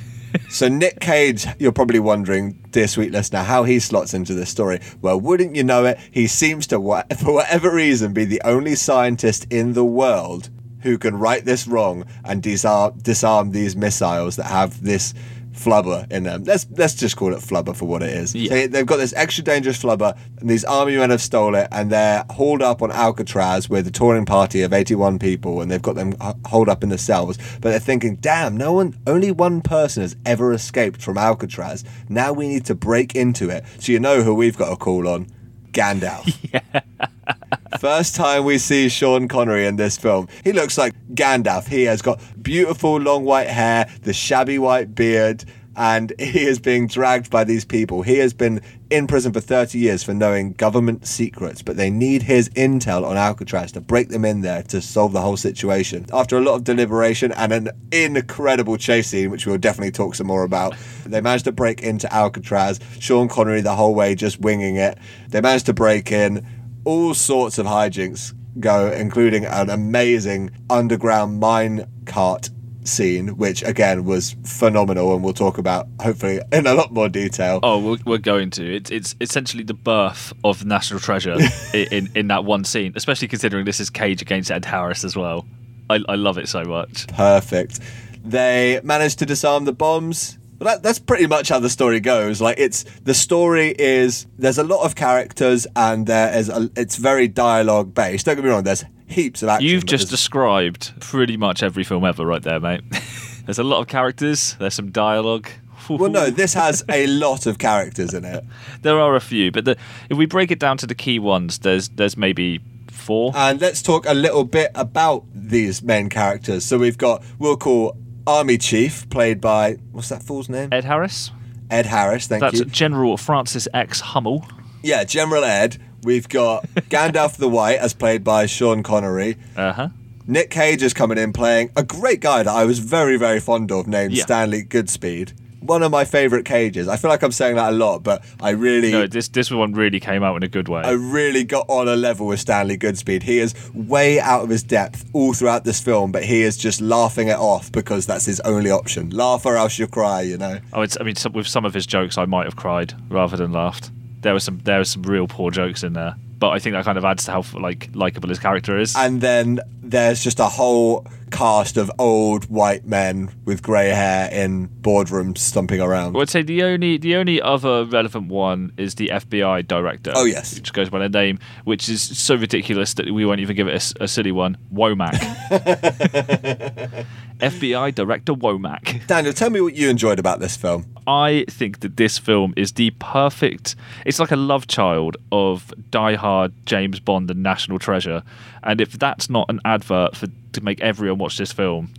so, 0.49 0.69
Nick 0.69 1.01
Cage, 1.01 1.45
you're 1.59 1.73
probably 1.73 1.99
wondering, 1.99 2.53
dear 2.71 2.87
sweet 2.87 3.11
listener, 3.11 3.43
how 3.43 3.65
he 3.65 3.81
slots 3.81 4.15
into 4.15 4.33
this 4.33 4.49
story. 4.49 4.81
Well, 5.03 5.19
wouldn't 5.19 5.57
you 5.57 5.65
know 5.65 5.85
it? 5.87 5.99
He 6.13 6.29
seems 6.29 6.69
to, 6.69 6.77
for 7.19 7.33
whatever 7.33 7.75
reason, 7.75 8.13
be 8.13 8.27
the 8.27 8.41
only 8.45 8.77
scientist 8.77 9.45
in 9.51 9.73
the 9.73 9.85
world 9.85 10.51
who 10.83 10.99
can 10.99 11.19
right 11.19 11.45
this 11.45 11.67
wrong 11.67 12.05
and 12.25 12.41
disarm, 12.41 12.97
disarm 12.99 13.51
these 13.51 13.75
missiles 13.75 14.37
that 14.37 14.47
have 14.47 14.81
this 14.85 15.13
flubber 15.57 16.11
in 16.13 16.25
them. 16.25 16.45
Let's 16.45 16.67
let's 16.77 16.95
just 16.95 17.17
call 17.17 17.33
it 17.33 17.41
flubber 17.41 17.75
for 17.75 17.87
what 17.87 18.03
it 18.03 18.11
is. 18.11 18.35
Yeah. 18.35 18.51
They, 18.51 18.67
they've 18.67 18.87
got 18.87 18.99
this 18.99 19.13
extra 19.15 19.43
dangerous 19.43 19.83
flubber, 19.83 20.17
and 20.41 20.49
these 20.49 20.65
army 20.65 20.97
men 20.97 21.11
have 21.11 21.23
stole 21.23 21.55
it, 21.55 21.69
and 21.73 21.91
they're 21.91 22.25
hauled 22.31 22.63
up 22.63 22.83
on 22.83 22.93
Alcatraz 22.93 23.69
with 23.69 23.87
a 23.87 23.91
touring 23.91 24.27
party 24.27 24.63
of 24.63 24.73
81 24.73 25.19
people, 25.19 25.61
and 25.61 25.71
they've 25.71 25.83
got 25.83 25.97
them 25.97 26.15
holed 26.47 26.69
up 26.69 26.83
in 26.83 26.91
the 26.91 26.99
cells. 26.99 27.39
But 27.61 27.71
they're 27.71 27.79
thinking, 27.81 28.17
damn, 28.17 28.57
no 28.57 28.73
one, 28.73 28.97
only 29.07 29.33
one 29.33 29.63
person 29.63 30.03
has 30.03 30.17
ever 30.25 30.53
escaped 30.53 31.01
from 31.03 31.19
Alcatraz. 31.19 31.85
Now 32.09 32.33
we 32.33 32.49
need 32.49 32.65
to 32.67 32.75
break 32.75 33.15
into 33.15 33.51
it. 33.51 33.65
So 33.79 33.93
you 33.93 34.01
know 34.01 34.23
who 34.23 34.35
we've 34.35 34.57
got 34.57 34.71
to 34.71 34.77
call 34.77 35.09
on? 35.09 35.27
Gandalf. 35.73 36.33
First 37.81 38.15
time 38.15 38.45
we 38.45 38.59
see 38.59 38.89
Sean 38.89 39.29
Connery 39.29 39.67
in 39.67 39.77
this 39.77 39.97
film, 39.97 40.29
he 40.45 40.53
looks 40.53 40.79
like 40.79 40.95
Gandalf. 41.15 41.67
He 41.67 41.85
has 41.85 42.01
got 42.01 42.21
beautiful 42.43 42.97
long 42.97 43.25
white 43.25 43.49
hair, 43.49 43.89
the 44.03 44.13
shabby 44.13 44.59
white 44.59 44.95
beard, 44.95 45.45
and 45.77 46.13
he 46.19 46.47
is 46.47 46.59
being 46.59 46.87
dragged 46.87 47.31
by 47.31 47.45
these 47.45 47.65
people. 47.65 48.03
He 48.03 48.19
has 48.19 48.33
been 48.33 48.61
in 48.89 49.07
prison 49.07 49.33
for 49.33 49.41
30 49.41 49.79
years 49.79 50.03
for 50.03 50.15
knowing 50.15 50.53
government 50.53 51.07
secrets, 51.07 51.61
but 51.61 51.77
they 51.77 51.91
need 51.91 52.23
his 52.23 52.49
intel 52.51 53.05
on 53.05 53.17
Alcatraz 53.17 53.73
to 53.73 53.81
break 53.81 54.09
them 54.09 54.25
in 54.25 54.43
there 54.43 54.63
to 54.65 54.81
solve 54.81 55.13
the 55.13 55.21
whole 55.21 55.37
situation. 55.37 56.07
After 56.13 56.39
a 56.39 56.41
lot 56.41 56.55
of 56.55 56.65
deliberation 56.65 57.33
and 57.33 57.53
an 57.53 57.71
incredible 57.93 58.77
chase 58.77 59.09
scene, 59.09 59.31
which 59.31 59.47
we'll 59.47 59.59
definitely 59.59 59.91
talk 59.91 60.15
some 60.15 60.29
more 60.29 60.45
about, 60.45 60.77
they 61.05 61.21
managed 61.21 61.45
to 61.45 61.53
break 61.53 61.83
into 61.83 62.13
Alcatraz. 62.13 62.81
Sean 63.01 63.29
Connery 63.29 63.61
the 63.61 63.75
whole 63.75 63.95
way 63.95 64.15
just 64.15 64.41
winging 64.41 64.77
it. 64.77 64.99
They 65.29 65.41
managed 65.41 65.67
to 65.67 65.75
break 65.75 66.13
in 66.13 66.47
all 66.87 67.13
sorts 67.13 67.59
of 67.59 67.67
hijinks 67.67 68.33
go, 68.61 68.91
including 68.91 69.45
an 69.45 69.69
amazing 69.69 70.51
underground 70.71 71.39
mine 71.41 71.87
cart 72.07 72.49
scene, 72.85 73.37
which 73.37 73.63
again 73.65 74.05
was 74.05 74.37
phenomenal, 74.45 75.13
and 75.15 75.23
we'll 75.25 75.33
talk 75.35 75.59
about 75.59 75.89
hopefully 76.01 76.41
in 76.53 76.67
a 76.67 76.73
lot 76.75 76.93
more 76.93 77.09
detail. 77.09 77.59
Oh, 77.63 77.79
we're, 77.81 77.99
we're 78.07 78.19
going 78.19 78.51
to. 78.53 78.75
It's 78.77 78.91
it's 78.91 79.15
essentially 79.21 79.65
the 79.65 79.75
birth 79.75 80.33
of 80.45 80.65
National 80.65 81.01
Treasure 81.01 81.37
i- 81.75 81.89
in 81.91 82.09
in 82.15 82.29
that 82.29 82.45
one 82.45 82.65
scene, 82.65 82.93
especially 82.97 83.29
considering 83.29 83.65
this 83.65 83.81
is 83.81 83.91
Cage 83.91 84.23
against 84.23 84.51
Ed 84.51 84.65
Harris 84.65 85.05
as 85.05 85.17
well. 85.17 85.45
I, 85.91 86.01
I 86.09 86.15
love 86.15 86.39
it 86.39 86.49
so 86.49 86.63
much. 86.65 87.07
Perfect. 87.09 87.81
They 88.25 88.81
managed 88.83 89.19
to 89.21 89.27
disarm 89.27 89.65
the 89.67 89.73
bombs. 89.73 90.39
Well, 90.59 90.75
that, 90.75 90.83
that's 90.83 90.99
pretty 90.99 91.27
much 91.27 91.49
how 91.49 91.59
the 91.59 91.71
story 91.71 92.01
goes. 92.01 92.41
Like 92.41 92.59
it's 92.59 92.85
the 93.05 93.15
story 93.15 93.75
is 93.79 94.27
there's 94.39 94.59
a 94.59 94.65
lot 94.65 94.85
of 94.85 94.95
characters 94.95 95.67
and 95.77 96.07
there 96.07 96.37
is 96.37 96.49
a, 96.49 96.71
it's 96.77 96.97
very 96.97 97.29
dialogue 97.29 97.95
based. 97.95 98.27
Don't 98.27 98.37
get 98.37 98.45
me 98.45 98.51
wrong. 98.51 98.65
There's 98.65 98.85
heaps 99.07 99.43
of 99.43 99.51
action. 99.51 99.69
You've 99.69 99.87
just 99.87 100.09
described 100.09 100.99
pretty 101.01 101.37
much 101.37 101.63
every 101.63 101.85
film 101.85 102.05
ever, 102.05 102.25
right 102.25 102.43
there, 102.43 102.61
mate. 102.61 102.83
There's 103.45 103.59
a 103.59 103.65
lot 103.65 103.81
of 103.81 103.87
characters. 103.87 104.57
There's 104.59 104.75
some 104.75 104.91
dialogue. 104.91 105.49
well, 105.89 106.11
no, 106.11 106.31
this 106.31 106.55
has 106.55 106.85
a 106.89 107.07
lot 107.19 107.47
of 107.47 107.59
characters 107.59 108.13
in 108.13 108.25
it. 108.25 108.45
there 108.83 108.99
are 108.99 109.15
a 109.15 109.21
few, 109.21 109.53
but 109.53 109.65
the, 109.65 109.77
if 110.11 110.17
we 110.17 110.27
break 110.27 110.51
it 110.51 110.59
down 110.59 110.79
to 110.79 110.87
the 110.87 110.97
key 110.97 111.21
ones, 111.21 111.61
there's 111.61 111.89
there's 111.91 112.17
maybe 112.17 112.61
four. 112.89 113.33
And 113.37 113.61
let's 113.61 113.83
talk 113.83 114.05
a 114.07 114.15
little 114.15 114.45
bit 114.45 114.73
about 114.75 115.25
these 115.33 115.83
main 115.83 116.09
characters. 116.09 116.65
So 116.65 116.77
we've 116.77 116.99
got, 116.99 117.23
we'll 117.39 117.57
call 117.57 117.97
Army 118.27 118.59
Chief, 118.59 119.09
played 119.09 119.41
by, 119.41 119.75
what's 119.93 120.09
that 120.09 120.23
fool's 120.23 120.49
name? 120.49 120.71
Ed 120.73 120.85
Harris. 120.85 121.31
Ed 121.71 121.87
Harris, 121.87 122.27
thank 122.27 122.41
That's 122.41 122.59
you. 122.59 122.65
That's 122.65 122.77
General 122.77 123.17
Francis 123.17 123.69
X. 123.75 124.01
Hummel. 124.01 124.47
Yeah, 124.83 125.05
General 125.05 125.45
Ed. 125.45 125.79
We've 126.03 126.29
got 126.29 126.67
Gandalf 126.91 127.37
the 127.37 127.49
White, 127.49 127.79
as 127.79 127.95
played 127.95 128.23
by 128.25 128.47
Sean 128.47 128.83
Connery. 128.83 129.37
Uh 129.57 129.73
huh. 129.73 129.89
Nick 130.29 130.51
Cage 130.51 130.83
is 130.83 130.93
coming 130.93 131.19
in 131.19 131.33
playing 131.33 131.71
a 131.77 131.83
great 131.85 132.21
guy 132.21 132.43
that 132.43 132.53
I 132.53 132.65
was 132.65 132.81
very, 132.81 133.17
very 133.17 133.39
fond 133.41 133.71
of 133.71 133.87
named 133.87 134.13
Yeah. 134.13 134.25
Stanley 134.25 134.65
Goodspeed. 134.65 135.33
One 135.61 135.83
of 135.83 135.91
my 135.91 136.05
favourite 136.05 136.45
Cages. 136.45 136.87
I 136.87 136.97
feel 136.97 137.11
like 137.11 137.23
I'm 137.23 137.33
saying 137.33 137.57
that 137.57 137.73
a 137.73 137.77
lot, 137.77 138.03
but 138.03 138.25
I 138.41 138.51
really. 138.51 138.93
No, 138.93 139.07
this 139.07 139.29
this 139.29 139.51
one 139.51 139.73
really 139.73 139.99
came 140.01 140.23
out 140.23 140.37
in 140.37 140.43
a 140.43 140.49
good 140.49 140.69
way. 140.69 140.83
I 140.83 140.93
really 140.93 141.45
got 141.45 141.67
on 141.69 141.89
a 141.89 141.97
level 141.97 142.27
with 142.27 142.41
Stanley 142.41 142.79
Goodspeed. 142.79 143.23
He 143.23 143.39
is 143.39 143.55
way 143.75 144.21
out 144.21 144.43
of 144.43 144.49
his 144.49 144.63
depth 144.63 145.05
all 145.13 145.33
throughout 145.33 145.65
this 145.65 145.81
film, 145.81 146.13
but 146.13 146.25
he 146.25 146.43
is 146.43 146.57
just 146.57 146.81
laughing 146.81 147.29
it 147.29 147.39
off 147.39 147.73
because 147.73 148.07
that's 148.07 148.27
his 148.27 148.41
only 148.41 148.71
option. 148.71 149.11
Laugh 149.11 149.45
or 149.47 149.57
else 149.57 149.79
you 149.79 149.87
cry, 149.87 150.21
you 150.21 150.37
know. 150.37 150.59
Oh, 150.73 150.83
it's, 150.83 150.97
I 151.01 151.05
mean, 151.05 151.17
some, 151.17 151.33
with 151.33 151.47
some 151.47 151.65
of 151.65 151.75
his 151.75 151.87
jokes, 151.87 152.19
I 152.19 152.27
might 152.27 152.45
have 152.45 152.57
cried 152.57 152.95
rather 153.09 153.37
than 153.37 153.53
laughed. 153.53 153.91
There 154.23 154.35
was 154.35 154.45
some 154.45 154.61
there 154.65 154.79
was 154.79 154.91
some 154.91 155.03
real 155.03 155.27
poor 155.27 155.51
jokes 155.51 155.83
in 155.83 155.93
there, 155.93 156.17
but 156.39 156.51
I 156.51 156.59
think 156.59 156.75
that 156.75 156.85
kind 156.85 156.99
of 156.99 157.05
adds 157.05 157.25
to 157.25 157.33
how 157.33 157.45
like 157.59 157.91
likable 157.95 158.29
his 158.29 158.39
character 158.39 158.79
is. 158.79 158.95
And 158.97 159.21
then 159.21 159.61
there's 159.91 160.23
just 160.23 160.41
a 160.41 160.47
whole 160.47 161.07
cast 161.31 161.77
of 161.77 161.91
old 161.99 162.45
white 162.45 162.87
men 162.87 163.31
with 163.45 163.63
grey 163.63 163.89
hair 163.89 164.31
in 164.31 164.69
boardrooms 164.69 165.39
stomping 165.39 165.81
around. 165.81 166.15
I 166.15 166.19
would 166.19 166.31
say 166.31 166.43
the 166.43 166.63
only 166.63 166.99
the 166.99 167.17
only 167.17 167.41
other 167.43 167.85
relevant 167.85 168.29
one 168.29 168.73
is 168.77 168.95
the 168.95 169.09
FBI 169.09 169.67
director. 169.67 170.13
Oh, 170.15 170.25
yes. 170.25 170.55
which 170.55 170.73
goes 170.73 170.89
by 170.89 171.01
the 171.01 171.09
name, 171.09 171.39
which 171.65 171.89
is 171.89 172.03
so 172.03 172.37
ridiculous 172.37 172.95
that 172.95 173.11
we 173.11 173.25
won't 173.25 173.41
even 173.41 173.57
give 173.57 173.69
it 173.69 173.93
a 174.01 174.09
silly 174.09 174.33
one. 174.33 174.57
Womack. 174.73 175.15
FBI 177.39 177.95
director 177.95 178.33
Womack. 178.33 179.07
Daniel, 179.07 179.33
tell 179.35 179.51
me 179.51 179.61
what 179.61 179.75
you 179.75 179.91
enjoyed 179.91 180.19
about 180.19 180.41
this 180.41 180.57
film. 180.57 180.87
I 181.07 181.45
think 181.49 181.81
that 181.81 181.97
this 181.97 182.19
film 182.19 182.55
is 182.57 182.73
the 182.73 182.91
perfect. 182.99 183.77
It's 184.07 184.19
like 184.19 184.31
a 184.31 184.37
love 184.37 184.67
child 184.67 185.17
of 185.31 185.73
Die 185.91 186.15
Hard, 186.15 186.53
James 186.65 186.99
Bond, 186.99 187.31
and 187.31 187.43
National 187.43 187.79
Treasure. 187.79 188.23
And 188.67 188.81
if 188.81 188.93
that's 188.99 189.31
not 189.31 189.49
an 189.49 189.61
advert 189.65 190.17
for 190.17 190.27
to 190.53 190.61
make 190.61 190.81
everyone 190.81 191.19
watch 191.19 191.39
this 191.39 191.53
film, 191.53 191.95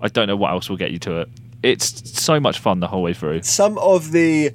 I 0.00 0.08
don't 0.08 0.26
know 0.26 0.36
what 0.36 0.50
else 0.50 0.68
will 0.68 0.76
get 0.76 0.90
you 0.90 0.98
to 1.00 1.20
it. 1.20 1.28
It's 1.62 2.20
so 2.20 2.40
much 2.40 2.58
fun 2.58 2.80
the 2.80 2.88
whole 2.88 3.02
way 3.02 3.14
through. 3.14 3.42
Some 3.42 3.78
of 3.78 4.12
the 4.12 4.52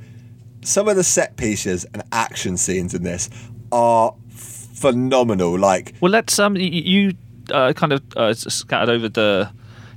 some 0.61 0.87
of 0.87 0.95
the 0.95 1.03
set 1.03 1.37
pieces 1.37 1.85
and 1.93 2.03
action 2.11 2.57
scenes 2.57 2.93
in 2.93 3.03
this 3.03 3.29
are 3.71 4.13
phenomenal. 4.29 5.57
Like 5.57 5.95
Well, 6.01 6.11
let's 6.11 6.37
um, 6.39 6.57
you 6.57 7.13
uh, 7.51 7.73
kind 7.73 7.93
of 7.93 8.03
uh, 8.17 8.33
scattered 8.33 8.89
over 8.91 9.07
the 9.07 9.49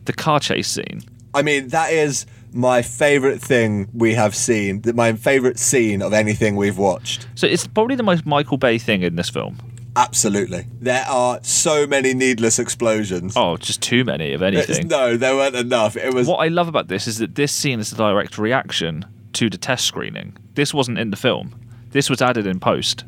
the 0.04 0.12
car 0.12 0.38
chase 0.38 0.68
scene. 0.68 1.02
I 1.34 1.42
mean, 1.42 1.68
that 1.68 1.92
is 1.92 2.24
my 2.52 2.82
favorite 2.82 3.40
thing 3.40 3.88
we 3.92 4.14
have 4.14 4.34
seen. 4.34 4.80
that 4.82 4.94
My 4.94 5.12
favorite 5.12 5.58
scene 5.58 6.02
of 6.02 6.12
anything 6.12 6.56
we've 6.56 6.78
watched. 6.78 7.26
So 7.34 7.46
it's 7.46 7.66
probably 7.66 7.96
the 7.96 8.02
most 8.02 8.24
Michael 8.24 8.56
Bay 8.56 8.78
thing 8.78 9.02
in 9.02 9.16
this 9.16 9.28
film. 9.28 9.58
Absolutely. 9.98 10.64
There 10.80 11.04
are 11.08 11.40
so 11.42 11.86
many 11.86 12.14
needless 12.14 12.58
explosions. 12.60 13.34
Oh, 13.36 13.56
just 13.56 13.82
too 13.82 14.04
many 14.04 14.32
of 14.32 14.42
It's- 14.42 14.68
anything. 14.68 14.88
no, 14.88 15.16
there 15.16 15.34
weren't 15.34 15.56
enough. 15.56 15.96
It 15.96 16.14
was 16.14 16.28
What 16.28 16.36
I 16.36 16.48
love 16.48 16.68
about 16.68 16.86
this 16.88 17.06
is 17.08 17.18
that 17.18 17.34
this 17.34 17.50
scene 17.52 17.80
is 17.80 17.92
a 17.92 17.96
direct 17.96 18.38
reaction 18.38 19.04
to 19.32 19.50
the 19.50 19.58
test 19.58 19.84
screening. 19.86 20.36
This 20.54 20.72
wasn't 20.72 20.98
in 20.98 21.10
the 21.10 21.16
film. 21.16 21.52
This 21.90 22.08
was 22.08 22.22
added 22.22 22.46
in 22.46 22.60
post. 22.60 23.04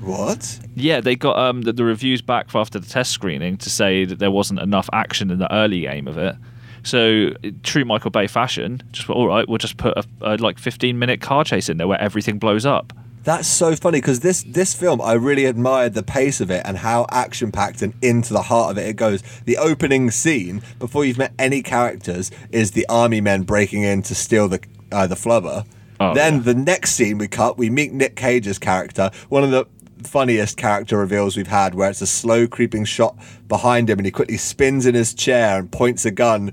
what? 0.00 0.58
Yeah, 0.76 1.00
they 1.00 1.16
got 1.16 1.36
um, 1.38 1.62
the, 1.62 1.72
the 1.72 1.84
reviews 1.84 2.22
back 2.22 2.54
after 2.54 2.78
the 2.78 2.88
test 2.88 3.10
screening 3.10 3.56
to 3.58 3.70
say 3.70 4.04
that 4.04 4.18
there 4.18 4.30
wasn't 4.30 4.60
enough 4.60 4.88
action 4.92 5.30
in 5.30 5.38
the 5.38 5.52
early 5.52 5.80
game 5.82 6.06
of 6.08 6.18
it. 6.18 6.36
So, 6.84 7.30
true 7.62 7.84
Michael 7.84 8.10
Bay 8.10 8.26
fashion, 8.26 8.82
just 8.90 9.08
all 9.08 9.28
right, 9.28 9.48
we'll 9.48 9.58
just 9.58 9.76
put 9.76 9.96
a, 9.96 10.04
a 10.22 10.36
like 10.38 10.58
15 10.58 10.98
minute 10.98 11.20
car 11.20 11.44
chase 11.44 11.68
in 11.68 11.76
there 11.78 11.86
where 11.86 12.00
everything 12.00 12.38
blows 12.38 12.66
up. 12.66 12.92
That's 13.24 13.46
so 13.46 13.76
funny 13.76 14.00
because 14.00 14.20
this 14.20 14.42
this 14.42 14.74
film 14.74 15.00
I 15.00 15.12
really 15.12 15.44
admired 15.44 15.94
the 15.94 16.02
pace 16.02 16.40
of 16.40 16.50
it 16.50 16.62
and 16.64 16.78
how 16.78 17.06
action 17.10 17.52
packed 17.52 17.80
and 17.82 17.94
into 18.02 18.32
the 18.32 18.42
heart 18.42 18.72
of 18.72 18.78
it 18.78 18.88
it 18.88 18.96
goes. 18.96 19.22
The 19.44 19.58
opening 19.58 20.10
scene 20.10 20.62
before 20.78 21.04
you've 21.04 21.18
met 21.18 21.32
any 21.38 21.62
characters 21.62 22.30
is 22.50 22.72
the 22.72 22.86
army 22.88 23.20
men 23.20 23.42
breaking 23.42 23.82
in 23.82 24.02
to 24.02 24.14
steal 24.14 24.48
the 24.48 24.60
uh, 24.90 25.06
the 25.06 25.14
flubber. 25.14 25.64
Oh, 26.00 26.14
then 26.14 26.36
yeah. 26.36 26.40
the 26.40 26.54
next 26.54 26.94
scene 26.94 27.18
we 27.18 27.28
cut, 27.28 27.56
we 27.56 27.70
meet 27.70 27.92
Nick 27.92 28.16
Cage's 28.16 28.58
character, 28.58 29.10
one 29.28 29.44
of 29.44 29.52
the 29.52 29.66
funniest 30.02 30.56
character 30.56 30.98
reveals 30.98 31.36
we've 31.36 31.46
had, 31.46 31.74
where 31.74 31.90
it's 31.90 32.02
a 32.02 32.06
slow 32.06 32.46
creeping 32.46 32.84
shot 32.84 33.16
behind 33.46 33.88
him 33.88 33.98
and 33.98 34.06
he 34.06 34.10
quickly 34.10 34.36
spins 34.36 34.84
in 34.86 34.94
his 34.94 35.14
chair 35.14 35.58
and 35.58 35.70
points 35.70 36.04
a 36.04 36.10
gun 36.10 36.52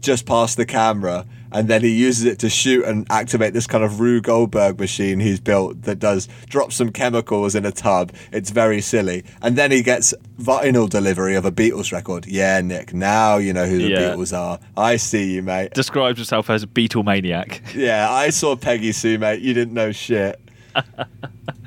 just 0.00 0.26
past 0.26 0.56
the 0.56 0.66
camera. 0.66 1.26
And 1.52 1.68
then 1.68 1.82
he 1.82 1.88
uses 1.90 2.24
it 2.24 2.38
to 2.40 2.50
shoot 2.50 2.84
and 2.84 3.06
activate 3.10 3.54
this 3.54 3.66
kind 3.66 3.82
of 3.82 4.00
Rube 4.00 4.24
Goldberg 4.24 4.78
machine 4.78 5.18
he's 5.20 5.40
built 5.40 5.82
that 5.82 5.98
does 5.98 6.28
drop 6.48 6.72
some 6.72 6.90
chemicals 6.92 7.54
in 7.54 7.64
a 7.64 7.72
tub. 7.72 8.12
It's 8.32 8.50
very 8.50 8.80
silly. 8.80 9.24
And 9.40 9.56
then 9.56 9.70
he 9.70 9.82
gets 9.82 10.12
vinyl 10.38 10.88
delivery 10.88 11.34
of 11.36 11.44
a 11.44 11.50
Beatles 11.52 11.92
record. 11.92 12.26
Yeah, 12.26 12.60
Nick, 12.60 12.92
now 12.92 13.38
you 13.38 13.52
know 13.52 13.66
who 13.66 13.78
the 13.78 13.88
Yeah. 13.88 13.98
Beatles 14.14 14.36
are. 14.36 14.58
I 14.76 14.96
see 14.96 15.32
you, 15.34 15.42
mate. 15.42 15.72
Describes 15.74 16.18
himself 16.18 16.50
as 16.50 16.62
a 16.62 16.66
Beatle 16.66 17.04
maniac. 17.04 17.62
Yeah, 17.74 18.10
I 18.10 18.30
saw 18.30 18.56
Peggy 18.56 18.92
Sue, 18.92 19.18
mate. 19.18 19.40
You 19.40 19.54
didn't 19.54 19.72
know 19.74 19.92
shit. 19.92 20.40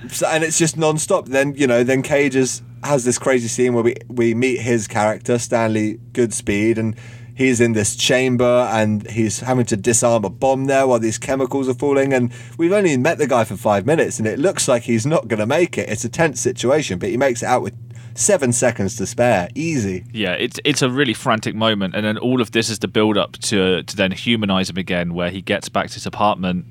so, 0.10 0.28
and 0.28 0.44
it's 0.44 0.58
just 0.58 0.78
non-stop. 0.78 1.26
Then 1.28 1.56
you 1.56 1.68
know, 1.68 1.84
then 1.84 2.02
Cage 2.02 2.36
is, 2.36 2.62
has 2.84 3.04
this 3.06 3.18
crazy 3.18 3.48
scene 3.48 3.74
where 3.74 3.84
we 3.84 3.96
we 4.08 4.34
meet 4.34 4.60
his 4.62 4.88
character 4.88 5.38
Stanley 5.40 6.00
Goodspeed, 6.14 6.78
and 6.78 6.96
he's 7.42 7.60
in 7.60 7.74
this 7.74 7.96
chamber 7.96 8.68
and 8.72 9.10
he's 9.10 9.40
having 9.42 9.66
to 9.66 9.76
disarm 9.78 10.24
a 10.26 10.30
bomb 10.30 10.66
there 10.66 10.86
while 10.88 11.00
these 11.00 11.18
chemicals 11.18 11.68
are 11.68 11.74
falling. 11.74 12.14
And 12.14 12.32
we've 12.58 12.72
only 12.72 12.96
met 12.98 13.18
the 13.18 13.28
guy 13.28 13.44
for 13.44 13.58
five 13.58 13.86
minutes, 13.86 14.20
and 14.20 14.28
it 14.28 14.40
looks 14.40 14.68
like 14.68 14.84
he's 14.84 15.06
not 15.06 15.28
going 15.28 15.40
to 15.40 15.46
make 15.46 15.78
it. 15.78 15.90
It's 15.90 16.04
a 16.06 16.10
tense 16.10 16.40
situation, 16.40 17.00
but 17.00 17.10
he 17.10 17.18
makes 17.18 17.42
it 17.44 17.48
out 17.48 17.62
with 17.64 17.74
seven 18.14 18.52
seconds 18.52 18.96
to 18.98 19.06
spare, 19.08 19.48
easy. 19.56 20.04
Yeah, 20.14 20.34
it's 20.34 20.60
it's 20.66 20.82
a 20.82 20.90
really 20.90 21.14
frantic 21.14 21.56
moment, 21.56 21.96
and 21.96 22.06
then 22.06 22.18
all 22.18 22.42
of 22.42 22.52
this 22.52 22.70
is 22.70 22.80
the 22.80 22.88
build 22.88 23.18
up 23.18 23.34
to 23.50 23.84
to 23.84 23.96
then 23.96 24.12
humanize 24.12 24.70
him 24.70 24.78
again, 24.78 25.14
where 25.14 25.30
he 25.30 25.42
gets 25.42 25.70
back 25.70 25.88
to 25.90 25.94
his 25.96 26.06
apartment 26.06 26.66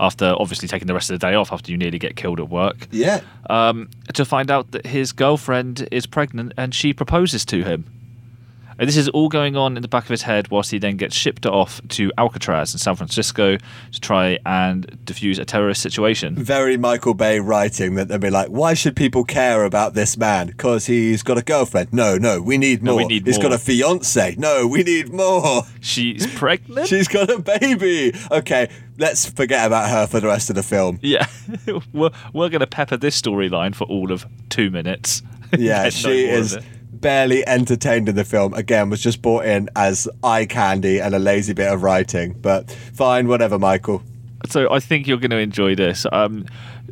after 0.00 0.34
obviously 0.38 0.68
taking 0.68 0.86
the 0.86 0.94
rest 0.94 1.10
of 1.10 1.18
the 1.18 1.26
day 1.26 1.34
off 1.34 1.52
after 1.52 1.72
you 1.72 1.76
nearly 1.76 1.98
get 1.98 2.14
killed 2.14 2.38
at 2.38 2.48
work, 2.48 2.86
Yeah. 2.92 3.20
um, 3.50 3.88
to 4.14 4.24
find 4.24 4.48
out 4.48 4.70
that 4.70 4.86
his 4.86 5.10
girlfriend 5.12 5.88
is 5.90 6.06
pregnant 6.06 6.52
and 6.56 6.72
she 6.72 6.92
proposes 6.92 7.44
to 7.46 7.64
him. 7.64 7.84
And 8.78 8.86
this 8.88 8.96
is 8.96 9.08
all 9.08 9.28
going 9.28 9.56
on 9.56 9.76
in 9.76 9.82
the 9.82 9.88
back 9.88 10.04
of 10.04 10.10
his 10.10 10.22
head 10.22 10.50
whilst 10.50 10.70
he 10.70 10.78
then 10.78 10.96
gets 10.96 11.16
shipped 11.16 11.46
off 11.46 11.80
to 11.88 12.12
Alcatraz 12.16 12.72
in 12.72 12.78
San 12.78 12.94
Francisco 12.94 13.56
to 13.56 14.00
try 14.00 14.38
and 14.46 14.86
defuse 15.04 15.38
a 15.38 15.44
terrorist 15.44 15.82
situation. 15.82 16.34
very 16.36 16.76
Michael 16.76 17.14
Bay 17.14 17.40
writing 17.40 17.94
that 17.96 18.08
they'll 18.08 18.18
be 18.18 18.30
like, 18.30 18.48
why 18.48 18.74
should 18.74 18.94
people 18.94 19.24
care 19.24 19.64
about 19.64 19.94
this 19.94 20.16
man? 20.16 20.46
Because 20.46 20.86
he's 20.86 21.22
got 21.22 21.36
a 21.38 21.42
girlfriend. 21.42 21.92
No, 21.92 22.16
no, 22.18 22.40
we 22.40 22.56
need 22.56 22.82
No, 22.82 22.92
more. 22.92 22.98
we 22.98 23.06
need 23.06 23.26
He's 23.26 23.38
got 23.38 23.52
a 23.52 23.58
fiance. 23.58 24.36
No, 24.38 24.66
we 24.66 24.82
need 24.84 25.12
more. 25.12 25.62
She's 25.80 26.26
pregnant? 26.34 26.86
She's 26.86 27.08
got 27.08 27.30
a 27.30 27.38
baby. 27.40 28.14
Okay, 28.30 28.68
let's 28.98 29.28
forget 29.28 29.66
about 29.66 29.90
her 29.90 30.06
for 30.06 30.20
the 30.20 30.28
rest 30.28 30.50
of 30.50 30.56
the 30.56 30.62
film. 30.62 30.98
yeah. 31.02 31.26
we're 31.92 32.10
we're 32.32 32.48
going 32.48 32.60
to 32.60 32.66
pepper 32.66 32.96
this 32.96 33.20
storyline 33.20 33.74
for 33.74 33.84
all 33.84 34.12
of 34.12 34.24
two 34.50 34.70
minutes. 34.70 35.22
Yeah, 35.56 35.82
no 35.84 35.90
she 35.90 36.26
is. 36.28 36.58
Barely 37.00 37.46
entertained 37.46 38.08
in 38.08 38.16
the 38.16 38.24
film. 38.24 38.54
Again, 38.54 38.90
was 38.90 39.00
just 39.00 39.22
brought 39.22 39.44
in 39.44 39.68
as 39.76 40.08
eye 40.22 40.46
candy 40.46 41.00
and 41.00 41.14
a 41.14 41.18
lazy 41.18 41.52
bit 41.52 41.72
of 41.72 41.82
writing. 41.82 42.32
But 42.32 42.70
fine, 42.70 43.28
whatever, 43.28 43.58
Michael. 43.58 44.02
So 44.48 44.72
I 44.72 44.80
think 44.80 45.06
you're 45.06 45.18
going 45.18 45.30
to 45.30 45.38
enjoy 45.38 45.74
this. 45.74 46.06
Um, 46.12 46.46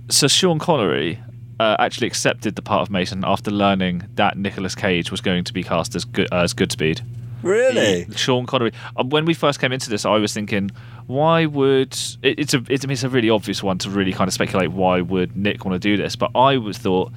so 0.08 0.28
Sean 0.28 0.58
Connery 0.58 1.20
uh, 1.58 1.76
actually 1.78 2.06
accepted 2.06 2.56
the 2.56 2.62
part 2.62 2.82
of 2.82 2.90
Mason 2.90 3.24
after 3.24 3.50
learning 3.50 4.02
that 4.14 4.36
Nicolas 4.36 4.74
Cage 4.74 5.10
was 5.10 5.20
going 5.20 5.44
to 5.44 5.52
be 5.52 5.62
cast 5.62 5.94
as 5.94 6.04
good, 6.04 6.28
as 6.32 6.54
Goodspeed. 6.54 7.02
Really? 7.42 8.06
Sean 8.16 8.46
Connery. 8.46 8.72
Uh, 8.96 9.04
when 9.04 9.24
we 9.24 9.34
first 9.34 9.60
came 9.60 9.72
into 9.72 9.88
this, 9.88 10.04
I 10.04 10.16
was 10.16 10.32
thinking, 10.32 10.70
why 11.06 11.46
would 11.46 11.92
it, 12.22 12.40
it's 12.40 12.54
a 12.54 12.62
it's, 12.68 12.84
it's 12.84 13.02
a 13.04 13.08
really 13.08 13.30
obvious 13.30 13.62
one 13.62 13.78
to 13.78 13.90
really 13.90 14.12
kind 14.12 14.26
of 14.26 14.34
speculate 14.34 14.72
why 14.72 15.00
would 15.00 15.36
Nick 15.36 15.64
want 15.64 15.74
to 15.74 15.78
do 15.78 15.96
this? 15.96 16.16
But 16.16 16.32
I 16.34 16.56
was 16.56 16.78
thought, 16.78 17.12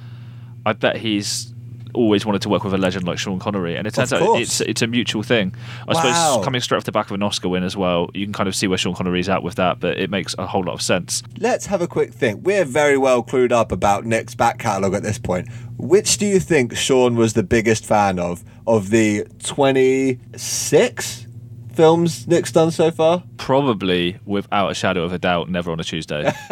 I 0.64 0.72
bet 0.72 0.96
he's 0.96 1.52
always 1.94 2.24
wanted 2.26 2.42
to 2.42 2.48
work 2.48 2.64
with 2.64 2.74
a 2.74 2.78
legend 2.78 3.06
like 3.06 3.18
Sean 3.18 3.38
Connery, 3.38 3.76
and 3.76 3.86
it 3.86 3.94
turns 3.94 4.12
out 4.12 4.38
it's 4.40 4.60
it's 4.60 4.82
a 4.82 4.86
mutual 4.86 5.22
thing. 5.22 5.54
I 5.88 5.92
Wow. 5.94 6.00
suppose 6.02 6.44
coming 6.44 6.60
straight 6.60 6.78
off 6.78 6.84
the 6.84 6.92
back 6.92 7.06
of 7.06 7.12
an 7.12 7.22
Oscar 7.22 7.48
win 7.48 7.62
as 7.64 7.76
well, 7.76 8.10
you 8.14 8.26
can 8.26 8.32
kind 8.32 8.48
of 8.48 8.54
see 8.54 8.66
where 8.66 8.78
Sean 8.78 8.94
Connery's 8.94 9.28
at 9.28 9.42
with 9.42 9.54
that, 9.56 9.80
but 9.80 9.98
it 9.98 10.10
makes 10.10 10.34
a 10.38 10.46
whole 10.46 10.64
lot 10.64 10.74
of 10.74 10.82
sense. 10.82 11.22
Let's 11.38 11.66
have 11.66 11.80
a 11.80 11.86
quick 11.86 12.12
think. 12.12 12.44
We're 12.44 12.64
very 12.64 12.96
well 12.98 13.22
clued 13.22 13.52
up 13.52 13.72
about 13.72 14.04
Nick's 14.04 14.34
back 14.34 14.58
catalogue 14.58 14.94
at 14.94 15.02
this 15.02 15.18
point. 15.18 15.48
Which 15.78 16.18
do 16.18 16.26
you 16.26 16.40
think 16.40 16.76
Sean 16.76 17.16
was 17.16 17.32
the 17.32 17.42
biggest 17.42 17.86
fan 17.86 18.18
of? 18.18 18.44
Of 18.66 18.90
the 18.90 19.26
26 19.42 21.26
films 21.80 22.26
Nick's 22.26 22.52
done 22.52 22.70
so 22.70 22.90
far? 22.90 23.22
Probably, 23.38 24.18
without 24.26 24.70
a 24.70 24.74
shadow 24.74 25.02
of 25.02 25.14
a 25.14 25.18
doubt, 25.18 25.48
never 25.48 25.72
on 25.72 25.80
a 25.80 25.82
Tuesday. 25.82 26.30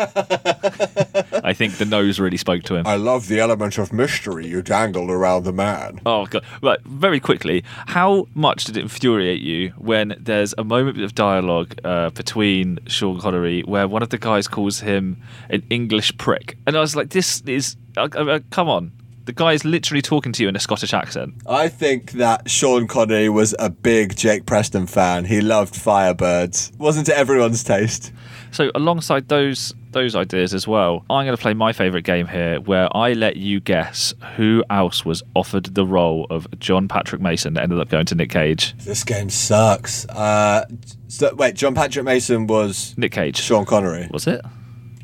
I 1.44 1.52
think 1.52 1.76
the 1.76 1.85
nose 1.85 2.18
really 2.18 2.38
spoke 2.38 2.62
to 2.62 2.76
him. 2.76 2.87
I 2.87 2.97
love 2.97 3.28
the 3.28 3.38
element 3.38 3.76
of 3.76 3.92
mystery 3.92 4.47
you 4.47 4.62
dangled 4.62 5.11
around 5.11 5.44
the 5.44 5.52
man. 5.52 6.00
Oh 6.06 6.25
god! 6.25 6.47
Right, 6.62 6.80
very 6.87 7.20
quickly, 7.20 7.62
how 7.88 8.26
much 8.32 8.64
did 8.64 8.78
it 8.78 8.80
infuriate 8.80 9.42
you 9.42 9.68
when 9.76 10.16
there's 10.18 10.54
a 10.56 10.64
moment 10.64 11.02
of 11.02 11.14
dialogue 11.14 11.78
uh, 11.85 12.08
between 12.08 12.78
Sean 12.87 13.20
Connery 13.20 13.61
where 13.62 13.87
one 13.87 14.02
of 14.02 14.08
the 14.08 14.16
guys 14.16 14.49
calls 14.49 14.80
him 14.80 15.18
an 15.50 15.62
English 15.68 16.16
prick, 16.16 16.56
and 16.66 16.75
I 16.75 16.80
was 16.80 16.97
like, 16.97 17.11
"This 17.11 17.42
is 17.42 17.76
uh, 17.99 18.08
uh, 18.14 18.40
come 18.49 18.70
on." 18.70 18.92
The 19.28 19.35
guy 19.35 19.52
is 19.52 19.62
literally 19.62 20.00
talking 20.00 20.32
to 20.32 20.42
you 20.42 20.49
in 20.49 20.56
a 20.56 20.58
Scottish 20.58 20.94
accent. 20.94 21.35
I 21.47 21.68
think 21.68 22.12
that 22.12 22.49
Sean 22.49 22.87
Connery 22.87 23.28
was 23.28 23.54
a 23.58 23.68
big 23.68 24.16
Jake 24.16 24.47
Preston 24.47 24.87
fan. 24.87 25.26
He 25.26 25.42
loved 25.42 25.75
Firebirds. 25.75 26.75
Wasn't 26.78 27.04
to 27.08 27.14
everyone's 27.14 27.62
taste. 27.62 28.11
So 28.52 28.70
alongside 28.75 29.28
those 29.28 29.75
those 29.90 30.16
ideas 30.16 30.54
as 30.54 30.66
well, 30.66 31.04
I'm 31.11 31.26
going 31.26 31.37
to 31.37 31.42
play 31.42 31.52
my 31.52 31.75
favourite 31.75 32.06
game 32.06 32.26
here, 32.26 32.58
where 32.61 32.88
I 32.97 33.12
let 33.12 33.37
you 33.37 33.61
guess 33.61 34.14
who 34.37 34.64
else 34.70 35.04
was 35.04 35.23
offered 35.37 35.75
the 35.75 35.85
role 35.85 36.26
of 36.30 36.47
John 36.58 36.88
Patrick 36.88 37.20
Mason 37.20 37.52
that 37.52 37.64
ended 37.64 37.80
up 37.80 37.90
going 37.90 38.06
to 38.06 38.14
Nick 38.14 38.30
Cage. 38.30 38.75
This 38.78 39.04
game 39.04 39.28
sucks. 39.28 40.06
Uh, 40.08 40.64
so, 41.08 41.35
wait, 41.35 41.54
John 41.54 41.75
Patrick 41.75 42.06
Mason 42.06 42.47
was 42.47 42.97
Nick 42.97 43.12
Cage 43.12 43.37
Sean 43.37 43.66
Connery. 43.66 44.08
was 44.11 44.26
it? 44.26 44.40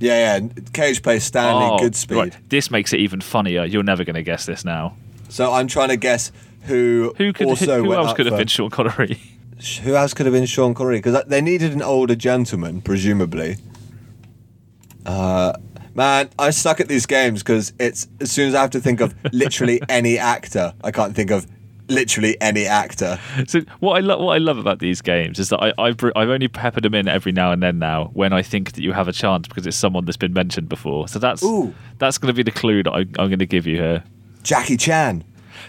Yeah, 0.01 0.39
yeah. 0.39 0.49
Cage 0.73 1.03
plays 1.03 1.25
Stanley 1.25 1.67
Oh, 1.67 1.79
Goodspeed. 1.79 2.17
right. 2.17 2.37
This 2.49 2.71
makes 2.71 2.93
it 2.93 3.01
even 3.01 3.21
funnier. 3.21 3.65
You're 3.65 3.83
never 3.83 4.05
going 4.05 4.17
to 4.17 4.23
guess 4.23 4.45
this 4.47 4.65
now. 4.65 4.97
So 5.29 5.53
I'm 5.53 5.67
trying 5.69 5.89
to 5.91 5.97
guess 5.97 6.33
who 6.63 7.15
Who 7.17 7.33
could 7.33 7.47
also 7.47 7.83
who 7.83 7.89
went 7.91 8.01
else 8.01 8.13
could 8.15 8.27
have 8.27 8.35
for- 8.35 8.39
been 8.39 8.49
Sean 8.49 8.71
Connery? 8.71 9.21
Who 9.83 9.95
else 9.95 10.13
could 10.15 10.27
have 10.27 10.33
been 10.33 10.47
Sean 10.47 10.75
Connery? 10.75 10.99
Because 10.99 11.25
they 11.27 11.41
needed 11.41 11.73
an 11.73 11.81
older 11.83 12.15
gentleman, 12.17 12.81
presumably. 12.83 13.57
Uh, 15.07 15.53
man, 15.95 16.29
I 16.39 16.51
suck 16.51 16.81
at 16.81 16.89
these 16.89 17.07
games 17.07 17.43
because 17.43 17.73
it's 17.79 18.09
as 18.21 18.31
soon 18.31 18.49
as 18.49 18.55
I 18.55 18.61
have 18.63 18.71
to 18.71 18.81
think 18.81 19.01
of 19.01 19.15
literally 19.33 19.81
any 19.89 20.19
actor, 20.19 20.75
I 20.83 20.91
can't 20.91 21.15
think 21.15 21.31
of 21.31 21.47
literally 21.89 22.41
any 22.41 22.67
actor. 22.67 23.19
So 23.47 23.61
what 23.81 23.97
I 23.97 24.01
love 24.01 24.21
what 24.21 24.35
I 24.35 24.39
love 24.39 24.59
about 24.59 24.79
these 24.79 25.01
games 25.01 25.39
is 25.39 25.49
that 25.51 25.63
I 25.63 25.73
I've, 25.79 25.97
br- 25.97 26.11
I've 26.17 26.29
only 26.29 26.49
peppered 26.49 26.83
them 26.85 26.95
in 26.95 27.09
every 27.09 27.33
now 27.33 27.53
and 27.53 27.63
then 27.63 27.79
now 27.79 28.11
when 28.15 28.33
I 28.33 28.43
think 28.43 28.73
that 28.73 28.83
you 28.83 28.93
have 28.93 29.09
a 29.09 29.13
chance 29.13 29.49
because 29.49 29.67
it's 29.67 29.77
someone 29.77 30.05
that's 30.05 30.17
been 30.17 30.33
mentioned 30.33 30.69
before. 30.69 31.09
So 31.09 31.19
that's 31.19 31.43
Ooh. 31.43 31.75
that's 31.99 32.19
going 32.19 32.29
to 32.29 32.35
be 32.35 32.43
the 32.43 32.57
clue 32.57 32.83
that 32.83 32.93
I, 32.93 33.01
I'm 33.01 33.29
going 33.29 33.39
to 33.39 33.47
give 33.47 33.67
you 33.67 33.77
here. 33.77 34.05
Jackie 34.43 34.77
Chan. 34.77 35.25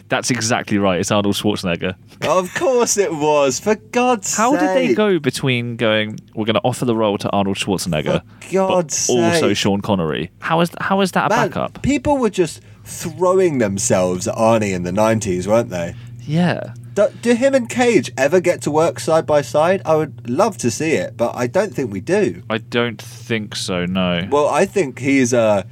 That's 0.09 0.29
exactly 0.29 0.77
right. 0.77 0.99
It's 0.99 1.11
Arnold 1.11 1.35
Schwarzenegger. 1.35 1.95
Of 2.21 2.53
course 2.53 2.97
it 2.97 3.13
was. 3.13 3.59
For 3.59 3.75
God's 3.75 4.35
How 4.35 4.51
sake. 4.51 4.59
How 4.59 4.73
did 4.73 4.89
they 4.89 4.93
go 4.93 5.19
between 5.19 5.77
going? 5.77 6.19
We're 6.35 6.45
going 6.45 6.55
to 6.55 6.61
offer 6.63 6.85
the 6.85 6.95
role 6.95 7.17
to 7.19 7.29
Arnold 7.31 7.57
Schwarzenegger, 7.57 8.21
For 8.41 8.51
God's 8.53 9.07
but 9.07 9.13
also. 9.13 9.53
Sean 9.53 9.81
Connery. 9.81 10.31
How 10.39 10.61
is 10.61 10.71
how 10.79 11.01
is 11.01 11.11
that 11.13 11.31
a 11.31 11.35
Man, 11.35 11.49
backup? 11.49 11.81
people 11.81 12.17
were 12.17 12.29
just 12.29 12.61
throwing 12.83 13.57
themselves 13.57 14.27
at 14.27 14.35
Arnie 14.35 14.73
in 14.73 14.83
the 14.83 14.91
90s, 14.91 15.47
weren't 15.47 15.69
they? 15.69 15.95
Yeah. 16.27 16.73
Do, 16.93 17.09
do 17.21 17.33
him 17.35 17.53
and 17.53 17.69
Cage 17.69 18.11
ever 18.17 18.39
get 18.39 18.61
to 18.63 18.71
work 18.71 18.99
side 18.99 19.25
by 19.25 19.41
side? 19.41 19.81
I 19.85 19.95
would 19.95 20.29
love 20.29 20.57
to 20.59 20.71
see 20.71 20.93
it, 20.93 21.17
but 21.17 21.35
I 21.35 21.47
don't 21.47 21.73
think 21.73 21.91
we 21.91 22.01
do. 22.01 22.43
I 22.49 22.59
don't 22.59 23.01
think 23.01 23.55
so. 23.55 23.85
No. 23.85 24.27
Well, 24.31 24.47
I 24.47 24.65
think 24.65 24.99
he's 24.99 25.33
uh 25.33 25.63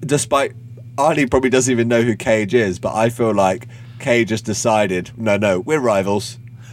despite 0.00 0.54
Arnie 0.96 1.30
probably 1.30 1.50
doesn't 1.50 1.70
even 1.70 1.88
know 1.88 2.02
who 2.02 2.16
Cage 2.16 2.54
is, 2.54 2.78
but 2.78 2.94
I 2.94 3.10
feel 3.10 3.34
like 3.34 3.68
Cage 3.98 4.30
has 4.30 4.42
decided, 4.42 5.10
no, 5.16 5.36
no, 5.36 5.60
we're 5.60 5.80
rivals. 5.80 6.38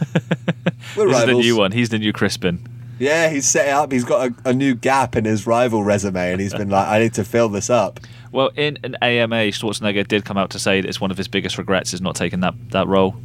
we're 0.96 1.06
this 1.06 1.06
is 1.06 1.12
rivals. 1.12 1.26
the 1.26 1.34
new 1.34 1.56
one. 1.56 1.72
He's 1.72 1.88
the 1.90 1.98
new 1.98 2.12
Crispin. 2.12 2.66
Yeah, 2.98 3.28
he's 3.30 3.46
set 3.48 3.68
it 3.68 3.70
up. 3.70 3.92
He's 3.92 4.04
got 4.04 4.28
a, 4.28 4.50
a 4.50 4.52
new 4.52 4.74
gap 4.74 5.14
in 5.14 5.24
his 5.24 5.46
rival 5.46 5.84
resume, 5.84 6.32
and 6.32 6.40
he's 6.40 6.52
been 6.52 6.68
like, 6.68 6.88
I 6.88 6.98
need 6.98 7.14
to 7.14 7.24
fill 7.24 7.48
this 7.48 7.70
up. 7.70 8.00
Well, 8.32 8.50
in 8.56 8.78
an 8.84 8.96
AMA, 9.02 9.36
Schwarzenegger 9.52 10.06
did 10.06 10.24
come 10.24 10.36
out 10.36 10.50
to 10.50 10.58
say 10.58 10.80
that 10.80 10.88
it's 10.88 11.00
one 11.00 11.10
of 11.10 11.16
his 11.16 11.28
biggest 11.28 11.58
regrets 11.58 11.94
is 11.94 12.00
not 12.00 12.14
taking 12.16 12.40
that, 12.40 12.54
that 12.70 12.86
role. 12.86 13.16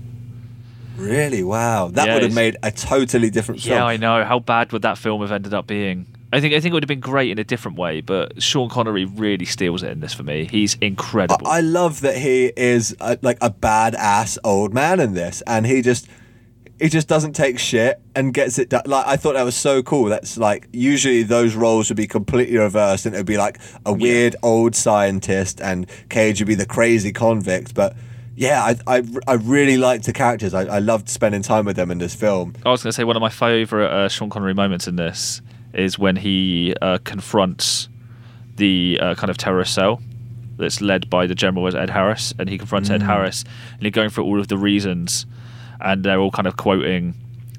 Really? 0.98 1.44
Wow. 1.44 1.88
That 1.90 2.08
Yeah, 2.08 2.14
would 2.14 2.24
have 2.24 2.34
made 2.34 2.58
a 2.64 2.72
totally 2.72 3.30
different 3.30 3.62
film. 3.62 3.78
Yeah, 3.78 3.86
I 3.86 3.98
know. 3.98 4.24
How 4.24 4.40
bad 4.40 4.72
would 4.72 4.84
that 4.84 4.98
film 4.98 5.22
have 5.22 5.32
ended 5.32 5.54
up 5.54 5.68
being? 5.68 6.06
I 6.32 6.40
think 6.42 6.56
I 6.56 6.60
think 6.60 6.72
it 6.72 6.74
would 6.74 6.84
have 6.84 6.88
been 6.88 7.00
great 7.00 7.30
in 7.30 7.38
a 7.38 7.44
different 7.44 7.78
way, 7.78 8.02
but 8.02 8.42
Sean 8.42 8.68
Connery 8.68 9.06
really 9.06 9.46
steals 9.46 9.84
it 9.84 9.92
in 9.92 10.00
this 10.00 10.16
for 10.16 10.24
me. 10.24 10.46
He's 10.46 10.74
incredible. 10.76 11.48
I 11.48 11.62
love 11.62 12.02
that 12.02 12.18
he 12.18 12.52
is 12.58 12.96
a, 13.00 13.20
like 13.22 13.38
a 13.40 13.52
badass 13.52 14.40
old 14.44 14.74
man 14.74 15.00
in 15.00 15.14
this, 15.14 15.44
and 15.46 15.68
he 15.68 15.84
just 15.84 16.08
he 16.84 16.90
just 16.90 17.08
doesn't 17.08 17.32
take 17.32 17.60
shit 17.60 18.02
and 18.14 18.34
gets 18.34 18.60
it 18.60 18.68
done. 18.68 18.84
Like 18.86 19.08
I 19.08 19.16
thought 19.16 19.36
that 19.36 19.44
was 19.44 19.56
so 19.56 19.82
cool. 19.82 20.10
That's 20.10 20.38
like 20.38 20.68
usually 20.74 21.24
those 21.24 21.56
roles 21.56 21.90
would 21.90 21.96
be 21.96 22.08
completely 22.08 22.58
reversed, 22.58 23.06
and 23.06 23.16
it 23.16 23.20
would 23.20 23.26
be 23.26 23.38
like 23.38 23.58
a 23.86 23.94
weird 23.94 24.36
old 24.44 24.76
scientist, 24.76 25.62
and 25.62 25.90
Cage 26.10 26.42
would 26.42 26.48
be 26.50 26.56
the 26.56 26.66
crazy 26.66 27.14
convict. 27.14 27.74
But 27.74 27.96
yeah, 28.36 28.62
I 28.62 28.98
I, 28.98 29.04
I 29.26 29.34
really 29.36 29.78
liked 29.78 30.04
the 30.04 30.12
characters. 30.12 30.54
I, 30.54 30.64
I 30.64 30.80
loved 30.80 31.08
spending 31.08 31.42
time 31.42 31.64
with 31.64 31.78
them 31.78 31.90
in 31.90 32.00
this 32.00 32.14
film. 32.14 32.54
I 32.66 32.72
was 32.72 32.84
going 32.84 32.90
to 32.90 32.94
say 32.94 33.06
one 33.06 33.16
of 33.16 33.22
my 33.22 33.30
favourite 33.30 33.90
uh, 33.90 34.10
Sean 34.10 34.30
Connery 34.30 34.54
moments 34.54 34.86
in 34.86 34.98
this 34.98 35.42
is 35.74 35.98
when 35.98 36.18
he 36.18 36.76
uh, 36.82 36.98
confronts 37.06 37.88
the 38.58 39.00
uh, 39.02 39.16
kind 39.16 39.30
of 39.30 39.38
terrorist 39.38 39.74
cell 39.74 40.02
that's 40.58 40.82
led 40.82 41.10
by 41.10 41.28
the 41.28 41.34
general 41.34 41.66
Ed 41.78 41.90
Harris, 41.90 42.34
and 42.38 42.50
he 42.50 42.58
confronts 42.58 42.90
Ed 42.90 43.04
Harris, 43.04 43.46
and 43.72 43.84
he's 43.84 43.94
going 43.94 44.10
through 44.10 44.26
all 44.26 44.42
of 44.42 44.50
the 44.50 44.58
reasons, 44.58 45.26
and 45.84 46.04
they're 46.04 46.20
all 46.20 46.32
kind 46.32 46.48
of 46.48 46.58
quoting 46.58 47.14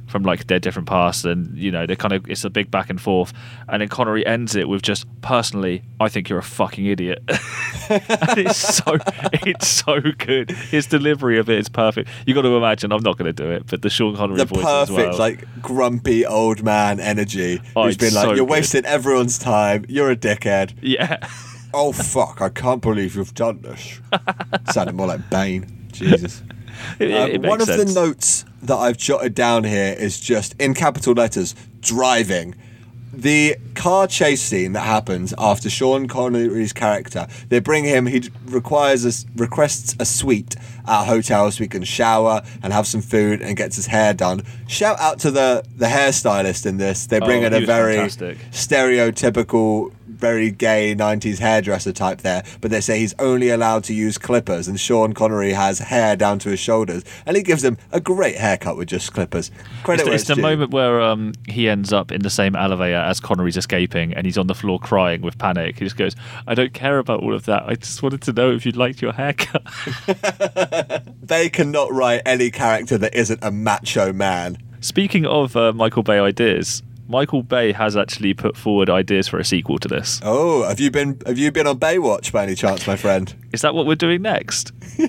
from 0.07 0.23
like 0.23 0.47
their 0.47 0.61
different 0.61 0.87
pasts, 0.87 1.25
and 1.25 1.57
you 1.59 1.73
know 1.73 1.87
they're 1.87 1.97
kind 1.97 2.13
of 2.13 2.29
it's 2.31 2.45
a 2.45 2.51
big 2.51 2.71
back 2.71 2.89
and 2.89 3.01
forth, 3.01 3.33
and 3.69 3.83
then 3.83 3.89
Connery 3.89 4.25
ends 4.25 4.55
it 4.55 4.69
with 4.69 4.83
just 4.83 5.07
personally, 5.23 5.83
I 5.99 6.09
think 6.09 6.29
you're 6.29 6.39
a 6.39 6.43
fucking 6.43 6.87
idiot. 6.87 7.23
and 7.29 8.39
it's 8.39 8.57
so 8.59 8.99
it's 9.45 9.67
so 9.67 10.01
good. 10.19 10.51
His 10.53 10.87
delivery 10.87 11.39
of 11.39 11.51
it 11.51 11.59
is 11.59 11.69
perfect. 11.69 12.09
You 12.27 12.35
got 12.35 12.43
to 12.43 12.57
imagine. 12.57 12.93
I'm 12.93 13.03
not 13.03 13.19
going 13.19 13.27
to 13.27 13.33
do 13.33 13.51
it, 13.51 13.67
but 13.67 13.83
the 13.83 13.91
Sean 13.91 14.15
Connery 14.15 14.37
The 14.37 14.45
voice 14.45 14.63
perfect 14.63 14.99
as 14.99 15.09
well. 15.09 15.19
like 15.19 15.45
grumpy 15.61 16.25
old 16.25 16.63
man 16.63 17.01
energy. 17.01 17.61
Oh, 17.75 17.85
who's 17.85 17.97
it's 17.97 18.05
been 18.05 18.15
like, 18.15 18.23
so 18.25 18.29
you're 18.35 18.47
good. 18.47 18.51
wasting 18.51 18.85
everyone's 18.85 19.39
time. 19.39 19.85
You're 19.89 20.11
a 20.13 20.17
dickhead. 20.17 20.75
yeah. 20.81 21.27
Oh 21.77 21.91
fuck! 21.91 22.41
I 22.41 22.51
can't 22.51 22.81
believe 22.81 23.17
you've 23.17 23.35
done 23.35 23.61
this. 23.63 23.99
Sounded 24.73 24.95
more 24.95 25.09
like 25.09 25.29
Bane. 25.29 25.89
Jesus. 25.91 26.41
It, 26.99 27.13
Um, 27.13 27.31
it 27.31 27.41
makes 27.41 27.49
one 27.51 27.61
of 27.61 27.67
sense. 27.67 27.93
the 27.95 28.01
notes 28.01 28.45
that 28.63 28.77
I've 28.77 28.97
jotted 28.97 29.35
down 29.35 29.65
here 29.65 29.95
is 29.99 30.19
just 30.21 30.55
in 30.61 30.75
capital 30.75 31.15
letters: 31.15 31.55
driving. 31.81 32.55
The 33.17 33.57
car 33.77 34.09
chase 34.09 34.43
scene 34.43 34.73
that 34.73 34.81
happens 34.81 35.33
after 35.39 35.71
Sean 35.71 36.09
Connery's 36.09 36.73
character, 36.73 37.29
they 37.49 37.61
bring 37.61 37.85
him. 37.85 38.07
He 38.07 38.29
requires 38.47 39.05
a, 39.07 39.13
requests 39.37 39.95
a 40.01 40.05
suite 40.05 40.57
at 40.89 41.03
a 41.03 41.05
hotel 41.05 41.49
so 41.53 41.63
he 41.63 41.69
can 41.69 41.85
shower 41.85 42.43
and 42.61 42.73
have 42.73 42.89
some 42.89 43.01
food 43.03 43.41
and 43.41 43.57
gets 43.57 43.77
his 43.77 43.87
hair 43.87 44.15
done. 44.15 44.43
Shout 44.67 44.99
out 44.99 45.21
to 45.21 45.31
the 45.31 45.63
the 45.77 45.87
hairstylist 45.87 46.67
in 46.67 46.79
this. 46.79 47.07
They 47.07 47.21
bring 47.21 47.45
Oh, 47.45 47.47
in 47.47 47.55
a 47.55 47.61
very 47.65 47.95
fantastic. 47.95 48.39
stereotypical, 48.51 49.93
very 50.25 50.51
gay 50.51 50.95
90s 50.95 51.39
hairdresser 51.39 51.93
type 51.93 52.23
there, 52.23 52.43
but 52.63 52.71
they 52.71 52.81
say 52.81 52.99
he's 52.99 53.15
only 53.19 53.51
allowed 53.51 53.85
to 53.85 53.93
use 53.93 54.17
clippers, 54.17 54.67
and 54.67 54.81
Sean 54.81 55.13
Connery 55.13 55.53
has 55.53 55.81
hair 55.81 56.17
down 56.17 56.39
to 56.39 56.49
his 56.49 56.59
shoulders, 56.59 57.05
and 57.27 57.37
he 57.37 57.43
gives 57.43 57.63
him 57.63 57.77
a 57.93 58.01
great 58.01 58.37
haircut 58.37 58.79
with 58.79 58.89
just 58.89 59.13
clippers. 59.13 59.51
Credit 59.83 60.07
It's, 60.07 60.23
it's 60.23 60.29
the 60.29 60.37
due. 60.37 60.41
moment 60.41 60.71
where 60.71 61.03
um, 61.03 61.33
he 61.47 61.69
ends 61.69 61.93
up 61.93 62.11
in 62.11 62.23
the 62.23 62.31
same 62.31 62.57
elevator 62.57 62.97
as 62.97 63.21
Connery's 63.21 63.59
escaping, 63.59 64.15
and 64.15 64.25
he's 64.25 64.39
on 64.39 64.47
the 64.47 64.55
floor 64.55 64.79
crying 64.79 65.21
with 65.21 65.37
panic. 65.37 65.79
He 65.79 65.85
just 65.85 65.99
goes, 65.99 66.17
"I 66.47 66.55
don't 66.55 66.73
care 66.73 66.99
about 66.99 67.21
all 67.23 67.35
of 67.35 67.45
that. 67.45 67.65
I 67.67 67.75
just 67.75 68.03
wanted 68.03 68.23
to 68.23 68.33
know 68.33 68.51
if 68.51 68.65
you'd 68.65 68.77
liked 68.79 69.03
your 69.03 69.13
haircut." 69.13 69.63
They 71.23 71.49
cannot 71.49 71.93
write 71.93 72.23
any 72.27 72.51
character 72.51 72.99
that 72.99 73.15
isn't 73.15 73.41
a 73.43 73.51
macho 73.51 74.13
man. 74.13 74.59
Speaking 74.81 75.25
of 75.27 75.57
uh, 75.57 75.73
Michael 75.73 76.03
Bay 76.03 76.19
ideas, 76.19 76.83
Michael 77.09 77.43
Bay 77.43 77.73
has 77.73 77.97
actually 77.97 78.35
put 78.35 78.57
forward 78.57 78.89
ideas 78.89 79.29
for 79.29 79.39
a 79.39 79.45
sequel 79.45 79.79
to 79.79 79.89
this. 79.89 80.21
Oh, 80.23 80.63
have 80.67 80.81
you 80.81 80.91
been 80.91 81.21
have 81.27 81.39
you 81.39 81.53
been 81.53 81.67
on 81.67 81.79
Baywatch 81.79 82.33
by 82.33 82.45
any 82.45 82.55
chance, 82.55 82.87
my 82.87 82.97
friend? 82.97 83.35
Is 83.53 83.61
that 83.61 83.75
what 83.75 83.87
we're 83.87 83.95
doing 83.95 84.23
next? 84.23 84.73
no. 84.99 85.05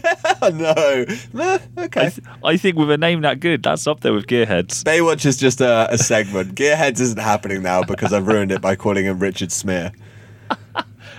Eh, 1.07 1.17
I, 1.35 1.59
okay. 1.77 2.09
th- 2.09 2.19
I 2.43 2.57
think 2.57 2.75
with 2.75 2.91
a 2.91 2.97
name 2.97 3.21
that 3.21 3.39
good, 3.39 3.63
that's 3.63 3.87
up 3.87 4.01
there 4.01 4.13
with 4.13 4.27
Gearheads. 4.27 4.83
Baywatch 4.83 5.25
is 5.25 5.37
just 5.37 5.61
a, 5.61 5.91
a 5.91 5.97
segment. 5.97 6.55
Gearheads 6.55 6.99
isn't 6.99 7.19
happening 7.19 7.63
now 7.63 7.83
because 7.83 8.13
I've 8.13 8.27
ruined 8.27 8.51
it 8.51 8.61
by 8.61 8.75
calling 8.75 9.05
him 9.05 9.19
Richard 9.19 9.51
Smear. 9.51 9.91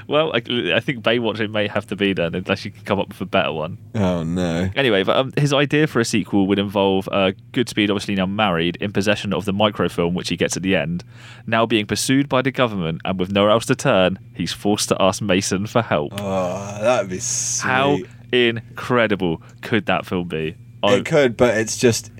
Well, 0.08 0.30
I, 0.32 0.36
I 0.36 0.80
think 0.80 1.02
Baywatch 1.02 1.40
it 1.40 1.50
may 1.50 1.66
have 1.66 1.86
to 1.88 1.96
be 1.96 2.12
then, 2.12 2.34
unless 2.34 2.64
you 2.64 2.70
can 2.70 2.84
come 2.84 3.00
up 3.00 3.08
with 3.08 3.20
a 3.20 3.26
better 3.26 3.52
one. 3.52 3.78
Oh 3.94 4.22
no. 4.22 4.70
Anyway, 4.76 5.02
but 5.02 5.16
um, 5.16 5.32
his 5.36 5.52
idea 5.52 5.86
for 5.86 5.98
a 6.00 6.04
sequel 6.04 6.46
would 6.46 6.58
involve 6.58 7.08
uh, 7.10 7.32
Goodspeed, 7.52 7.90
obviously 7.90 8.14
now 8.14 8.26
married, 8.26 8.76
in 8.76 8.92
possession 8.92 9.32
of 9.32 9.44
the 9.44 9.52
microfilm 9.52 10.14
which 10.14 10.28
he 10.28 10.36
gets 10.36 10.56
at 10.56 10.62
the 10.62 10.76
end. 10.76 11.02
Now 11.46 11.66
being 11.66 11.86
pursued 11.86 12.28
by 12.28 12.42
the 12.42 12.52
government 12.52 13.00
and 13.04 13.18
with 13.18 13.32
nowhere 13.32 13.50
else 13.50 13.66
to 13.66 13.74
turn, 13.74 14.18
he's 14.34 14.52
forced 14.52 14.88
to 14.90 14.96
ask 15.02 15.20
Mason 15.20 15.66
for 15.66 15.82
help. 15.82 16.12
Oh, 16.16 16.78
that'd 16.80 17.10
be 17.10 17.18
sweet. 17.18 17.68
How 17.68 17.98
incredible 18.32 19.42
could 19.62 19.86
that 19.86 20.06
film 20.06 20.28
be? 20.28 20.56
I, 20.82 20.94
It 20.96 21.06
could, 21.06 21.36
but 21.36 21.56
it's 21.56 21.76
just, 21.78 22.12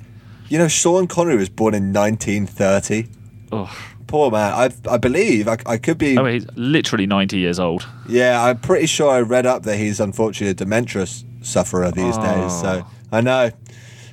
you 0.49 0.59
know, 0.59 0.68
Sean 0.68 1.07
Connery 1.07 1.37
was 1.37 1.49
born 1.49 1.75
in 1.75 1.92
1930. 1.92 3.09
oh, 3.53 3.79
Poor 4.07 4.31
man. 4.31 4.53
I 4.53 4.71
I 4.92 4.99
believe 4.99 5.49
I, 5.49 5.57
I 5.66 5.77
could 5.79 5.99
be. 5.99 6.16
Mean, 6.16 6.27
he's 6.33 6.47
literally 6.55 7.07
90 7.07 7.38
years 7.38 7.59
old. 7.59 7.87
yeah, 8.09 8.42
I'm 8.45 8.59
pretty 8.59 8.87
sure 8.87 9.11
I 9.11 9.21
read 9.21 9.47
up 9.47 9.64
that 9.64 9.77
he's 9.79 9.99
unfortunately 10.01 10.51
a 10.53 10.55
dementia 10.55 11.07
sufferer 11.42 11.90
these 11.90 12.16
days. 12.19 12.61
So 12.61 12.83
Oh. 12.85 12.90
I 13.12 13.21
know, 13.21 13.51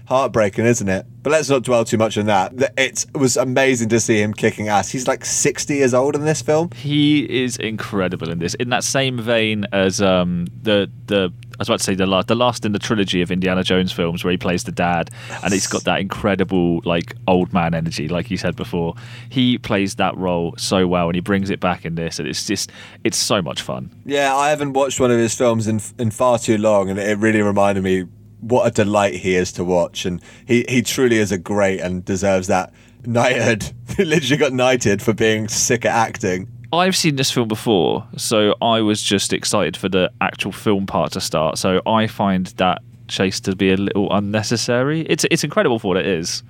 heartbreaking, 0.07 0.65
isn't 0.65 0.87
it? 0.89 1.05
But 1.23 1.31
let's 1.31 1.49
not 1.49 1.63
dwell 1.63 1.85
too 1.85 1.97
much 1.97 2.17
on 2.17 2.25
that. 2.25 2.53
It 2.77 3.05
was 3.15 3.37
amazing 3.37 3.89
to 3.89 3.99
see 3.99 4.21
him 4.21 4.33
kicking 4.33 4.67
ass. 4.67 4.89
He's 4.91 5.07
like 5.07 5.23
60 5.23 5.73
years 5.75 5.93
old 5.93 6.15
in 6.15 6.25
this 6.25 6.41
film. 6.41 6.69
He 6.75 7.21
is 7.43 7.55
incredible 7.57 8.29
in 8.29 8.39
this. 8.39 8.53
In 8.55 8.69
that 8.69 8.83
same 8.83 9.19
vein 9.19 9.65
as 9.71 10.01
um, 10.01 10.47
the 10.61 10.91
the 11.07 11.31
I 11.53 11.61
was 11.61 11.69
about 11.69 11.79
to 11.79 11.83
say 11.83 11.95
the 11.95 12.05
last 12.05 12.27
the 12.27 12.35
last 12.35 12.65
in 12.65 12.71
the 12.71 12.79
trilogy 12.79 13.21
of 13.21 13.31
Indiana 13.31 13.63
Jones 13.63 13.91
films 13.91 14.23
where 14.23 14.31
he 14.31 14.37
plays 14.37 14.63
the 14.63 14.71
dad, 14.71 15.09
and 15.43 15.53
he's 15.53 15.67
got 15.67 15.83
that 15.83 15.99
incredible 15.99 16.81
like 16.83 17.15
old 17.27 17.53
man 17.53 17.73
energy, 17.73 18.07
like 18.07 18.31
you 18.31 18.37
said 18.37 18.55
before. 18.55 18.95
He 19.29 19.57
plays 19.57 19.95
that 19.95 20.17
role 20.17 20.55
so 20.57 20.87
well, 20.87 21.07
and 21.07 21.15
he 21.15 21.21
brings 21.21 21.49
it 21.49 21.59
back 21.59 21.85
in 21.85 21.95
this, 21.95 22.19
and 22.19 22.27
it's 22.27 22.45
just 22.47 22.71
it's 23.03 23.17
so 23.17 23.41
much 23.41 23.61
fun. 23.61 23.91
Yeah, 24.05 24.35
I 24.35 24.49
haven't 24.49 24.73
watched 24.73 24.99
one 24.99 25.11
of 25.11 25.17
his 25.17 25.35
films 25.35 25.67
in 25.67 25.79
in 25.99 26.11
far 26.11 26.39
too 26.39 26.57
long, 26.57 26.89
and 26.89 26.99
it 26.99 27.17
really 27.19 27.41
reminded 27.41 27.83
me 27.83 28.07
what 28.39 28.67
a 28.67 28.71
delight 28.71 29.15
he 29.15 29.35
is 29.35 29.51
to 29.53 29.63
watch, 29.63 30.05
and 30.05 30.21
he 30.45 30.65
he 30.67 30.81
truly 30.81 31.17
is 31.17 31.31
a 31.31 31.37
great 31.37 31.79
and 31.79 32.03
deserves 32.03 32.47
that 32.47 32.73
knighthood. 33.05 33.71
he 33.95 34.05
literally 34.05 34.37
got 34.37 34.53
knighted 34.53 35.01
for 35.01 35.13
being 35.13 35.47
sick 35.47 35.85
at 35.85 35.93
acting. 35.93 36.47
I've 36.73 36.95
seen 36.95 37.17
this 37.17 37.29
film 37.29 37.47
before, 37.47 38.07
so 38.17 38.55
I 38.61 38.81
was 38.81 39.01
just 39.03 39.31
excited 39.31 39.77
for 39.77 39.89
the 39.89 40.11
actual 40.21 40.51
film 40.51 40.87
part 40.87 41.11
to 41.11 41.21
start. 41.21 41.59
So 41.59 41.81
I 41.85 42.07
find 42.07 42.47
that 42.57 42.81
chase 43.07 43.39
to 43.41 43.55
be 43.55 43.71
a 43.71 43.77
little 43.77 44.11
unnecessary. 44.11 45.01
It's 45.01 45.23
it's 45.29 45.43
incredible 45.43 45.77
for 45.77 45.89
what 45.89 45.97
it 45.97 46.07
is, 46.07 46.41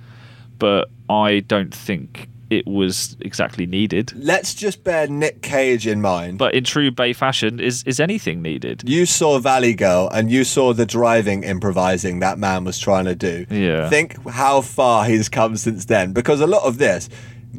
but 0.58 0.88
I 1.10 1.40
don't 1.40 1.74
think 1.74 2.28
it 2.50 2.66
was 2.66 3.16
exactly 3.20 3.66
needed. 3.66 4.12
Let's 4.16 4.54
just 4.54 4.84
bear 4.84 5.08
Nick 5.08 5.42
Cage 5.42 5.86
in 5.86 6.00
mind. 6.00 6.38
But 6.38 6.54
in 6.54 6.64
true 6.64 6.90
Bay 6.90 7.12
fashion, 7.12 7.60
is 7.60 7.82
is 7.84 8.00
anything 8.00 8.40
needed? 8.40 8.82
you 8.86 9.04
saw 9.06 9.38
Valley 9.38 9.74
Girl 9.74 10.08
and 10.12 10.30
you 10.30 10.44
saw 10.44 10.72
the 10.72 10.86
driving 10.86 11.42
improvising 11.42 12.20
that 12.20 12.38
man 12.38 12.64
was 12.64 12.78
trying 12.78 13.04
to 13.06 13.14
do. 13.14 13.46
Yeah. 13.50 13.90
Think 13.90 14.26
how 14.28 14.60
far 14.62 15.04
he's 15.04 15.28
come 15.28 15.56
since 15.56 15.84
then. 15.84 16.12
Because 16.12 16.40
a 16.40 16.46
lot 16.46 16.62
of 16.64 16.78
this, 16.78 17.08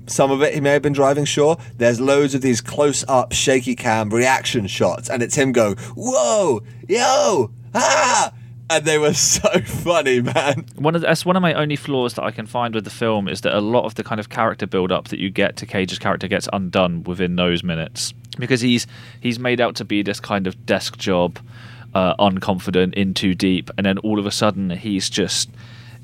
some 0.08 0.32
of 0.32 0.42
it 0.42 0.54
he 0.54 0.62
may 0.62 0.72
have 0.72 0.82
been 0.82 0.94
driving, 0.94 1.26
sure. 1.26 1.58
There's 1.78 2.00
loads 2.00 2.36
of 2.36 2.42
these 2.42 2.62
close 2.62 3.04
up, 3.08 3.34
shaky 3.34 3.76
cam 3.76 4.10
reaction 4.10 4.68
shots, 4.68 5.10
and 5.10 5.22
it's 5.22 5.36
him 5.36 5.52
going, 5.52 5.76
Whoa, 5.96 6.62
yo, 6.88 7.52
ah! 7.74 8.34
And 8.70 8.84
they 8.86 8.98
were 8.98 9.14
so 9.16 9.48
funny, 9.62 10.22
man. 10.22 10.66
One 10.76 10.96
of 10.96 11.02
the, 11.02 11.08
that's 11.08 11.26
one 11.26 11.36
of 11.36 11.42
my 11.42 11.54
only 11.54 11.76
flaws 11.76 12.16
that 12.16 12.24
I 12.24 12.32
can 12.32 12.46
find 12.46 12.74
with 12.74 12.84
the 12.84 12.90
film 12.90 13.28
is 13.28 13.42
that 13.42 13.56
a 13.56 13.62
lot 13.62 13.86
of 13.86 13.96
the 13.96 14.04
kind 14.04 14.20
of 14.20 14.30
character 14.30 14.66
build 14.66 14.92
up 14.92 15.10
that 15.10 15.20
you 15.20 15.30
get 15.30 15.58
to 15.58 15.66
Cage's 15.66 16.00
character 16.00 16.28
gets 16.28 16.50
undone 16.52 17.04
within 17.04 17.36
those 17.36 17.64
minutes 17.64 18.14
because 18.40 18.62
he's 18.62 18.88
he's 19.22 19.40
made 19.40 19.62
out 19.62 19.76
to 19.76 19.86
be 19.86 20.02
this 20.02 20.20
kind 20.20 20.48
of 20.48 20.66
desk 20.66 20.98
job, 20.98 21.40
uh, 21.94 22.16
unconfident, 22.18 22.94
in 22.96 23.14
too 23.14 23.36
deep, 23.36 23.70
and 23.78 23.86
then 23.86 23.98
all 24.00 24.20
of 24.20 24.26
a 24.26 24.32
sudden 24.32 24.72
he's 24.72 25.10
just 25.10 25.50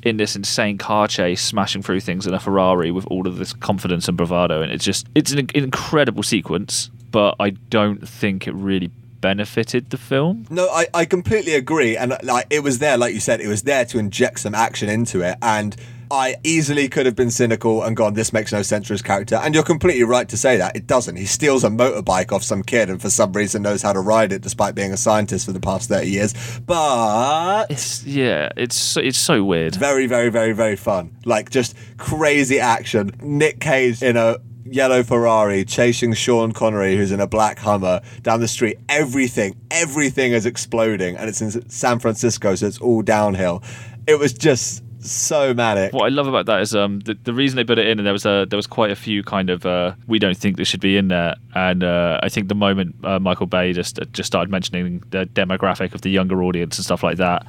in 0.04 0.18
this 0.18 0.36
insane 0.36 0.78
car 0.78 1.08
chase, 1.08 1.42
smashing 1.42 1.82
through 1.82 2.00
things 2.00 2.26
in 2.28 2.34
a 2.34 2.40
Ferrari 2.40 2.92
with 2.92 3.06
all 3.08 3.28
of 3.28 3.38
this 3.38 3.54
confidence 3.54 4.08
and 4.08 4.18
bravado, 4.18 4.62
and 4.62 4.72
it's 4.72 4.86
just 4.86 5.08
it's 5.16 5.32
an 5.32 5.50
incredible 5.54 6.24
sequence, 6.24 6.90
but 7.12 7.36
I 7.40 7.52
don't 7.52 8.08
think 8.08 8.48
it 8.48 8.54
really 8.54 8.92
benefited 9.22 9.92
the 9.92 9.98
film. 9.98 10.48
No, 10.50 10.68
I, 10.70 10.88
I 10.94 11.06
completely 11.06 11.54
agree. 11.54 11.96
And 11.96 12.18
like 12.24 12.48
it 12.50 12.64
was 12.64 12.80
there, 12.80 12.98
like 12.98 13.14
you 13.14 13.20
said, 13.20 13.40
it 13.40 13.48
was 13.48 13.64
there 13.64 13.86
to 13.86 14.00
inject 14.00 14.40
some 14.40 14.56
action 14.56 14.90
into 14.90 15.22
it. 15.22 15.38
And 15.42 15.76
I 16.12 16.36
easily 16.43 16.89
could 16.89 17.06
have 17.06 17.15
been 17.15 17.32
cynical 17.32 17.84
and 17.84 17.95
gone, 17.95 18.13
this 18.15 18.34
makes 18.34 18.52
no 18.52 18.62
sense 18.63 18.88
for 18.88 18.93
his 18.93 19.02
character. 19.02 19.36
And 19.36 19.54
you're 19.56 19.63
completely 19.63 20.04
right 20.04 20.28
to 20.28 20.36
say 20.36 20.58
that. 20.58 20.76
It 20.76 20.86
doesn't. 20.86 21.15
He 21.15 21.26
steals 21.26 21.63
a 21.63 21.69
motorbike 21.69 22.34
off 22.34 22.43
some 22.43 22.63
kid 22.63 22.89
and 22.89 23.02
for 23.02 23.10
some 23.10 23.32
reason 23.32 23.62
knows 23.62 23.82
how 23.82 23.93
to 23.93 24.02
ride 24.02 24.34
it 24.34 24.41
despite 24.41 24.76
being 24.76 24.91
a 24.91 24.97
scientist 24.97 25.45
for 25.45 25.54
the 25.54 25.60
past 25.62 25.88
30 25.88 26.10
years. 26.10 26.60
But 26.65 27.67
It's 27.69 28.04
yeah, 28.04 28.50
it's 28.58 28.97
it's 28.97 29.17
so 29.19 29.43
weird. 29.43 29.76
very, 29.76 30.06
very, 30.06 30.30
very, 30.30 30.52
very 30.52 30.76
fun. 30.76 31.15
Like 31.26 31.50
just 31.50 31.76
crazy 31.97 32.60
action. 32.60 33.12
Nick 33.21 33.62
Cage 33.62 34.04
in 34.04 34.17
a 34.17 34.38
yellow 34.65 35.04
Ferrari 35.04 35.63
chasing 35.65 36.13
Sean 36.13 36.52
Connery, 36.52 36.95
who's 36.97 37.12
in 37.12 37.19
a 37.21 37.28
black 37.28 37.60
Hummer, 37.60 38.02
down 38.21 38.39
the 38.41 38.47
street. 38.47 38.78
Everything, 38.89 39.56
everything 39.69 40.34
is 40.34 40.45
exploding, 40.45 41.15
and 41.15 41.30
it's 41.30 41.41
in 41.41 41.69
San 41.69 42.00
Francisco, 42.00 42.56
so 42.56 42.67
it's 42.67 42.80
all 42.80 43.02
downhill. 43.02 43.63
It 44.08 44.17
was 44.19 44.34
just 44.34 44.84
so 45.02 45.54
manic. 45.54 45.94
What 45.94 46.06
I 46.06 46.10
love 46.10 46.28
about 46.28 46.46
that 46.46 46.62
is 46.62 46.74
um 46.76 47.00
the, 47.02 47.16
the 47.24 47.34
reason 47.34 47.56
they 47.58 47.64
put 47.64 47.80
it 47.80 47.88
in, 47.88 48.00
and 48.00 48.06
there 48.06 48.14
was 48.14 48.26
a 48.26 48.46
there 48.50 48.58
was 48.58 48.68
quite 48.68 48.92
a 48.92 48.96
few 48.96 49.24
kind 49.24 49.50
of 49.50 49.66
uh, 49.66 49.94
we 50.08 50.20
don't 50.20 50.38
think 50.38 50.58
this 50.58 50.68
should 50.68 50.80
be 50.82 50.98
in 50.98 51.08
there, 51.10 51.36
and 51.56 51.84
uh, 51.84 52.20
I 52.24 52.30
think 52.30 52.48
the 52.48 52.56
moment 52.56 52.96
uh, 53.04 53.20
Michael 53.20 53.48
Bay 53.48 53.74
just 53.74 54.00
just 54.12 54.28
started 54.28 54.50
mentioning 54.52 55.04
the 55.10 55.26
demographic 55.26 55.94
of 55.94 56.02
the 56.02 56.10
younger 56.10 56.44
audience 56.44 56.78
and 56.78 56.86
stuff 56.86 57.04
like 57.04 57.18
that, 57.18 57.46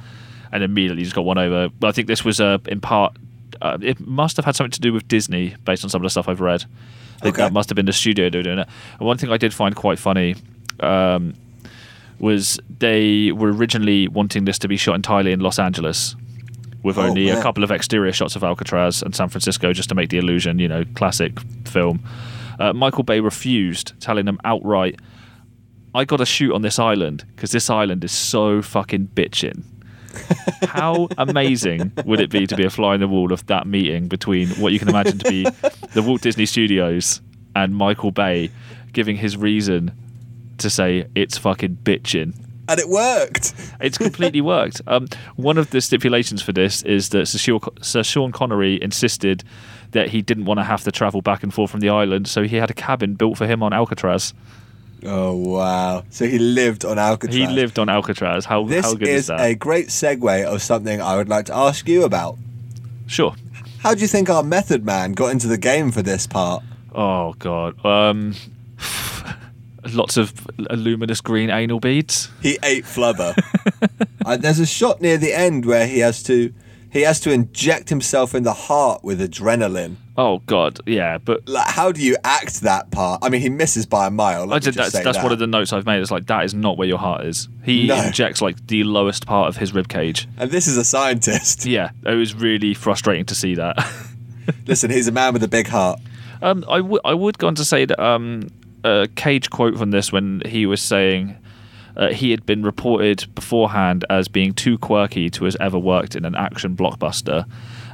and 0.51 0.63
immediately 0.63 1.03
just 1.03 1.15
got 1.15 1.25
one 1.25 1.37
over. 1.37 1.69
I 1.83 1.91
think 1.91 2.07
this 2.07 2.25
was 2.25 2.39
uh, 2.41 2.57
in 2.67 2.81
part. 2.81 3.15
Uh, 3.61 3.77
it 3.81 3.99
must 3.99 4.35
have 4.35 4.45
had 4.45 4.55
something 4.55 4.71
to 4.71 4.81
do 4.81 4.91
with 4.91 5.07
Disney, 5.07 5.55
based 5.63 5.83
on 5.83 5.89
some 5.89 6.01
of 6.01 6.03
the 6.03 6.09
stuff 6.09 6.27
I've 6.27 6.41
read. 6.41 6.63
I 7.17 7.19
think 7.23 7.35
Okay. 7.35 7.43
that 7.43 7.53
must 7.53 7.69
have 7.69 7.75
been 7.75 7.85
the 7.85 7.93
studio 7.93 8.29
doing 8.29 8.45
it. 8.47 8.67
And 8.99 9.07
one 9.07 9.17
thing 9.17 9.31
I 9.31 9.37
did 9.37 9.53
find 9.53 9.73
quite 9.75 9.99
funny 9.99 10.35
um, 10.81 11.33
was 12.19 12.59
they 12.79 13.31
were 13.31 13.51
originally 13.53 14.07
wanting 14.07 14.45
this 14.45 14.57
to 14.59 14.67
be 14.67 14.75
shot 14.75 14.95
entirely 14.95 15.31
in 15.31 15.39
Los 15.39 15.59
Angeles, 15.59 16.15
with 16.83 16.97
Oh, 16.97 17.03
only 17.03 17.29
a 17.29 17.41
couple 17.41 17.63
of 17.63 17.71
exterior 17.71 18.11
shots 18.11 18.35
of 18.35 18.43
Alcatraz 18.43 19.01
and 19.01 19.15
San 19.15 19.29
Francisco 19.29 19.73
just 19.73 19.89
to 19.89 19.95
make 19.95 20.09
the 20.09 20.17
illusion, 20.17 20.59
you 20.59 20.67
know, 20.67 20.83
classic 20.95 21.39
film. 21.65 22.03
Uh, 22.59 22.73
Michael 22.73 23.03
Bay 23.03 23.19
refused, 23.19 23.93
telling 23.99 24.25
them 24.25 24.37
outright, 24.43 24.99
I 25.95 26.05
got 26.05 26.17
to 26.17 26.25
shoot 26.25 26.53
on 26.53 26.61
this 26.61 26.77
island 26.79 27.25
because 27.35 27.51
this 27.51 27.69
island 27.69 28.03
is 28.03 28.11
so 28.11 28.61
fucking 28.61 29.09
bitchin'. 29.15 29.63
How 30.67 31.07
amazing 31.17 31.91
would 32.05 32.19
it 32.19 32.29
be 32.29 32.45
to 32.45 32.55
be 32.55 32.63
a 32.65 32.69
fly 32.69 32.93
in 32.93 33.01
the 33.01 33.07
wall 33.07 33.33
of 33.33 33.45
that 33.47 33.65
meeting 33.65 34.07
between 34.07 34.49
what 34.49 34.71
you 34.71 34.77
can 34.79 34.89
imagine 34.89 35.17
to 35.19 35.29
be 35.29 35.43
the 35.93 36.03
Walt 36.03 36.21
Disney 36.21 36.45
Studios 36.45 37.19
and 37.55 37.75
Michael 37.75 38.11
Bay 38.11 38.51
giving 38.91 39.15
his 39.17 39.35
reason 39.37 39.91
to 40.59 40.69
say 40.69 41.07
it's 41.15 41.37
fucking 41.37 41.79
bitchin'? 41.83 42.35
And 42.67 42.79
it 42.79 42.87
worked. 42.87 43.53
It's 43.81 43.97
completely 43.97 44.41
worked. 44.55 44.81
Um, 44.87 45.07
one 45.35 45.57
of 45.57 45.69
the 45.71 45.81
stipulations 45.81 46.41
for 46.41 46.53
this 46.53 46.81
is 46.83 47.09
that 47.09 47.27
Sir 47.27 47.37
Sean, 47.37 47.59
Sir 47.81 48.03
Sean 48.03 48.31
Connery 48.31 48.81
insisted 48.81 49.43
that 49.91 50.09
he 50.09 50.21
didn't 50.21 50.45
want 50.45 50.59
to 50.59 50.63
have 50.63 50.83
to 50.83 50.91
travel 50.91 51.21
back 51.21 51.43
and 51.43 51.53
forth 51.53 51.69
from 51.71 51.81
the 51.81 51.89
island, 51.89 52.27
so 52.27 52.43
he 52.43 52.55
had 52.55 52.69
a 52.71 52.73
cabin 52.73 53.15
built 53.15 53.37
for 53.37 53.45
him 53.45 53.61
on 53.61 53.73
Alcatraz. 53.73 54.33
Oh, 55.05 55.35
wow. 55.35 56.05
So 56.09 56.25
he 56.25 56.39
lived 56.39 56.85
on 56.85 56.97
Alcatraz. 56.97 57.35
He 57.35 57.45
lived 57.45 57.77
on 57.77 57.89
Alcatraz. 57.89 58.45
How, 58.45 58.63
This 58.63 58.85
how 58.85 58.93
good 58.93 59.07
is 59.09 59.15
is 59.23 59.27
that? 59.27 59.41
a 59.41 59.53
great 59.55 59.87
segue 59.87 60.45
of 60.45 60.61
something 60.61 61.01
I 61.01 61.17
would 61.17 61.27
like 61.27 61.47
to 61.47 61.55
ask 61.55 61.87
you 61.89 62.05
about. 62.05 62.37
Sure. 63.07 63.35
How 63.79 63.93
do 63.93 63.99
you 63.99 64.07
think 64.07 64.29
our 64.29 64.43
method 64.43 64.85
man 64.85 65.11
got 65.11 65.27
into 65.31 65.47
the 65.47 65.57
game 65.57 65.91
for 65.91 66.01
this 66.01 66.25
part? 66.25 66.63
Oh 66.95 67.33
god. 67.37 67.83
Um, 67.85 68.33
lots 69.91 70.17
of 70.17 70.33
luminous 70.71 71.21
green 71.21 71.49
anal 71.49 71.79
beads. 71.79 72.29
He 72.41 72.57
ate 72.63 72.85
flubber. 72.85 73.33
uh, 74.25 74.37
there's 74.37 74.59
a 74.59 74.65
shot 74.65 75.01
near 75.01 75.17
the 75.17 75.33
end 75.33 75.65
where 75.65 75.87
he 75.87 75.99
has 75.99 76.23
to 76.23 76.53
he 76.91 77.01
has 77.01 77.19
to 77.21 77.31
inject 77.31 77.89
himself 77.89 78.35
in 78.35 78.43
the 78.43 78.53
heart 78.53 79.03
with 79.03 79.19
adrenaline. 79.19 79.95
Oh 80.15 80.43
god, 80.45 80.79
yeah. 80.85 81.17
But 81.17 81.47
Like, 81.49 81.67
how 81.67 81.91
do 81.91 82.01
you 82.03 82.15
act 82.23 82.61
that 82.61 82.91
part? 82.91 83.21
I 83.23 83.29
mean, 83.29 83.41
he 83.41 83.49
misses 83.49 83.87
by 83.87 84.05
a 84.05 84.11
mile. 84.11 84.45
let 84.45 84.55
I 84.57 84.59
did, 84.59 84.75
just 84.75 84.91
that's 84.93 85.03
that's 85.03 85.17
that. 85.17 85.23
one 85.23 85.31
of 85.33 85.39
the 85.39 85.47
notes 85.47 85.73
I've 85.73 85.87
made. 85.87 85.99
It's 86.01 86.11
like 86.11 86.27
that 86.27 86.45
is 86.45 86.53
not 86.53 86.77
where 86.77 86.87
your 86.87 86.99
heart 86.99 87.25
is. 87.25 87.49
He 87.63 87.87
No. 87.87 87.95
injects 87.95 88.41
like 88.43 88.67
the 88.67 88.83
lowest 88.83 89.25
part 89.25 89.49
of 89.49 89.57
his 89.57 89.73
rib 89.73 89.87
cage. 89.87 90.27
And 90.37 90.51
this 90.51 90.67
is 90.67 90.77
a 90.77 90.83
scientist. 90.83 91.65
Yeah, 91.73 91.89
it 92.05 92.13
was 92.13 92.35
really 92.35 92.75
frustrating 92.75 93.25
to 93.25 93.33
see 93.35 93.55
that. 93.55 93.75
Listen, 94.67 94.91
he's 94.91 95.07
a 95.07 95.11
man 95.11 95.33
with 95.33 95.41
a 95.43 95.47
big 95.47 95.67
heart. 95.67 95.99
Um, 96.43 96.63
I 96.69 96.79
would 96.81 97.01
I 97.03 97.13
would 97.15 97.39
go 97.39 97.47
on 97.47 97.55
to 97.55 97.65
say 97.65 97.85
that 97.85 97.99
um, 97.99 98.49
a 98.83 99.07
Cage 99.15 99.49
quote 99.49 99.77
from 99.77 99.91
this 99.91 100.11
when 100.11 100.41
he 100.45 100.65
was 100.65 100.81
saying 100.81 101.37
uh, 101.95 102.09
he 102.09 102.31
had 102.31 102.45
been 102.45 102.63
reported 102.63 103.25
beforehand 103.35 104.05
as 104.09 104.27
being 104.27 104.53
too 104.53 104.77
quirky 104.77 105.29
to 105.29 105.45
have 105.45 105.55
ever 105.59 105.77
worked 105.77 106.15
in 106.15 106.25
an 106.25 106.35
action 106.35 106.75
blockbuster, 106.75 107.45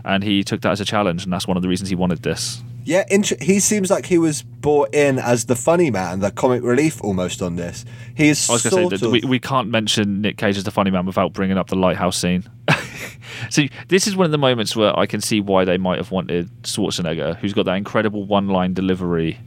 and 0.05 0.23
he 0.23 0.43
took 0.43 0.61
that 0.61 0.71
as 0.71 0.81
a 0.81 0.85
challenge, 0.85 1.23
and 1.23 1.33
that's 1.33 1.47
one 1.47 1.57
of 1.57 1.63
the 1.63 1.69
reasons 1.69 1.89
he 1.89 1.95
wanted 1.95 2.23
this. 2.23 2.61
Yeah, 2.85 3.03
int- 3.09 3.41
he 3.41 3.59
seems 3.59 3.91
like 3.91 4.05
he 4.05 4.17
was 4.17 4.41
brought 4.41 4.95
in 4.95 5.19
as 5.19 5.45
the 5.45 5.55
funny 5.55 5.91
man, 5.91 6.21
the 6.21 6.31
comic 6.31 6.63
relief 6.63 7.03
almost 7.03 7.41
on 7.41 7.55
this. 7.55 7.85
He 8.15 8.29
is 8.29 8.49
I 8.49 8.53
was 8.53 8.63
sort 8.63 8.73
going 8.73 8.89
to 8.89 8.97
say 8.97 9.01
that 9.01 9.05
of. 9.05 9.11
we, 9.11 9.29
we 9.29 9.39
can't 9.39 9.69
mention 9.69 10.21
Nick 10.21 10.37
Cage 10.37 10.57
as 10.57 10.63
the 10.63 10.71
funny 10.71 10.89
man 10.89 11.05
without 11.05 11.33
bringing 11.33 11.57
up 11.57 11.67
the 11.67 11.75
lighthouse 11.75 12.17
scene. 12.17 12.45
so 13.49 13.63
this 13.89 14.07
is 14.07 14.15
one 14.15 14.25
of 14.25 14.31
the 14.31 14.37
moments 14.37 14.75
where 14.75 14.97
I 14.97 15.05
can 15.05 15.21
see 15.21 15.41
why 15.41 15.65
they 15.65 15.77
might 15.77 15.97
have 15.97 16.11
wanted 16.11 16.49
Schwarzenegger, 16.63 17.35
who's 17.37 17.53
got 17.53 17.65
that 17.65 17.75
incredible 17.75 18.25
one-line 18.25 18.73
delivery, 18.73 19.39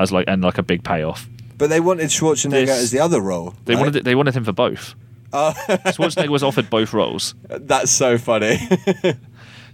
as 0.00 0.12
like 0.12 0.24
and 0.28 0.42
like 0.42 0.58
a 0.58 0.62
big 0.62 0.82
payoff. 0.84 1.28
but 1.58 1.70
they 1.70 1.80
wanted 1.80 2.06
Schwarzenegger 2.08 2.66
This- 2.66 2.70
as 2.84 2.90
the 2.90 2.98
other 3.00 3.20
role. 3.20 3.54
They 3.64 3.74
right? 3.74 3.80
wanted 3.80 3.96
it, 3.96 4.04
they 4.04 4.14
wanted 4.14 4.34
him 4.36 4.44
for 4.44 4.52
both. 4.52 4.94
Oh, 5.34 5.54
Schwarzenegger 5.66 6.28
was 6.28 6.42
offered 6.42 6.68
both 6.68 6.92
roles. 6.92 7.34
that's 7.48 7.90
so 7.90 8.18
funny. 8.18 8.58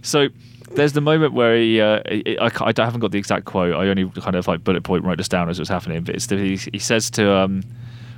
So 0.01 0.29
there's 0.71 0.93
the 0.93 1.01
moment 1.01 1.33
where 1.33 1.57
he, 1.57 1.81
uh, 1.81 1.99
I, 2.05 2.37
I, 2.39 2.49
ca- 2.49 2.65
I 2.77 2.85
haven't 2.85 3.01
got 3.01 3.11
the 3.11 3.17
exact 3.17 3.43
quote. 3.45 3.75
I 3.75 3.87
only 3.89 4.09
kind 4.21 4.35
of 4.35 4.47
like 4.47 4.63
bullet 4.63 4.83
point 4.83 5.03
wrote 5.03 5.17
this 5.17 5.27
down 5.27 5.49
as 5.49 5.59
it 5.59 5.61
was 5.61 5.67
happening. 5.69 6.03
But 6.03 6.15
it's 6.15 6.27
the, 6.27 6.37
he, 6.37 6.55
he 6.71 6.79
says 6.79 7.09
to 7.11 7.29
um, 7.29 7.63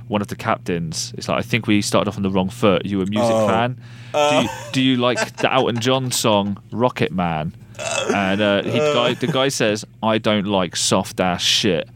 one 0.06 0.20
of 0.22 0.28
the 0.28 0.36
captains, 0.36 1.12
"It's 1.18 1.28
like 1.28 1.38
I 1.38 1.42
think 1.42 1.66
we 1.66 1.82
started 1.82 2.08
off 2.08 2.16
on 2.16 2.22
the 2.22 2.30
wrong 2.30 2.48
foot. 2.50 2.86
You 2.86 3.00
a 3.02 3.06
music 3.06 3.32
Oh. 3.34 3.48
fan? 3.48 3.80
do, 4.12 4.36
you, 4.42 4.48
do 4.72 4.80
you 4.80 4.96
like 4.98 5.36
the 5.38 5.52
Elton 5.52 5.80
John 5.80 6.12
song 6.12 6.62
Rocket 6.70 7.10
Man?" 7.10 7.52
And 7.78 8.40
uh, 8.40 8.62
he, 8.62 8.70
the 8.78 8.92
guy, 8.94 9.14
the 9.14 9.26
guy 9.26 9.48
says, 9.48 9.84
"I 10.02 10.18
don't 10.18 10.46
like 10.46 10.76
soft 10.76 11.20
ass 11.20 11.42
shit." 11.42 11.88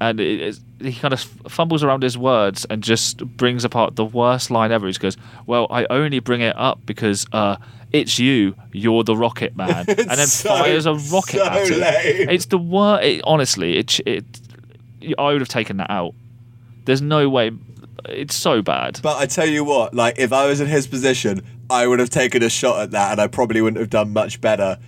And 0.00 0.20
it, 0.20 0.58
he 0.80 0.92
kind 0.92 1.14
of 1.14 1.20
fumbles 1.48 1.82
around 1.82 2.02
his 2.02 2.18
words 2.18 2.66
and 2.68 2.82
just 2.82 3.18
brings 3.36 3.64
apart 3.64 3.96
the 3.96 4.04
worst 4.04 4.50
line 4.50 4.72
ever. 4.72 4.86
He 4.86 4.92
goes, 4.94 5.16
"Well, 5.46 5.66
I 5.70 5.86
only 5.90 6.18
bring 6.18 6.40
it 6.40 6.56
up 6.56 6.80
because 6.84 7.26
uh, 7.32 7.56
it's 7.92 8.18
you. 8.18 8.54
You're 8.72 9.04
the 9.04 9.16
Rocket 9.16 9.56
Man," 9.56 9.84
and 9.88 9.96
then 9.96 10.26
so- 10.26 10.50
fires 10.50 10.86
a 10.86 10.94
rocket 10.94 11.38
so 11.38 11.44
at 11.44 11.68
him. 11.68 11.80
lame. 11.80 12.28
It's 12.30 12.46
the 12.46 12.58
worst. 12.58 13.04
It, 13.04 13.20
honestly, 13.24 13.78
it, 13.78 14.00
it. 14.06 14.24
I 15.18 15.32
would 15.32 15.40
have 15.40 15.48
taken 15.48 15.78
that 15.78 15.90
out. 15.90 16.14
There's 16.84 17.02
no 17.02 17.28
way. 17.28 17.52
It's 18.08 18.36
so 18.36 18.62
bad. 18.62 19.00
but 19.02 19.16
I 19.16 19.26
tell 19.26 19.46
you 19.48 19.64
what, 19.64 19.94
like 19.94 20.18
if 20.18 20.32
I 20.32 20.46
was 20.46 20.60
in 20.60 20.68
his 20.68 20.86
position, 20.86 21.42
I 21.70 21.86
would 21.86 21.98
have 21.98 22.10
taken 22.10 22.42
a 22.42 22.48
shot 22.50 22.80
at 22.82 22.90
that, 22.92 23.12
and 23.12 23.20
I 23.20 23.26
probably 23.28 23.60
wouldn't 23.60 23.80
have 23.80 23.90
done 23.90 24.12
much 24.12 24.40
better. 24.40 24.78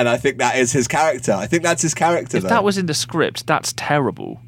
And 0.00 0.08
I 0.08 0.16
think 0.16 0.38
that 0.38 0.56
is 0.56 0.72
his 0.72 0.88
character. 0.88 1.32
I 1.32 1.46
think 1.46 1.62
that's 1.62 1.82
his 1.82 1.92
character. 1.92 2.38
if 2.38 2.44
though. 2.44 2.48
that 2.48 2.64
was 2.64 2.78
in 2.78 2.86
the 2.86 2.94
script, 2.94 3.46
that's 3.46 3.74
terrible. 3.76 4.40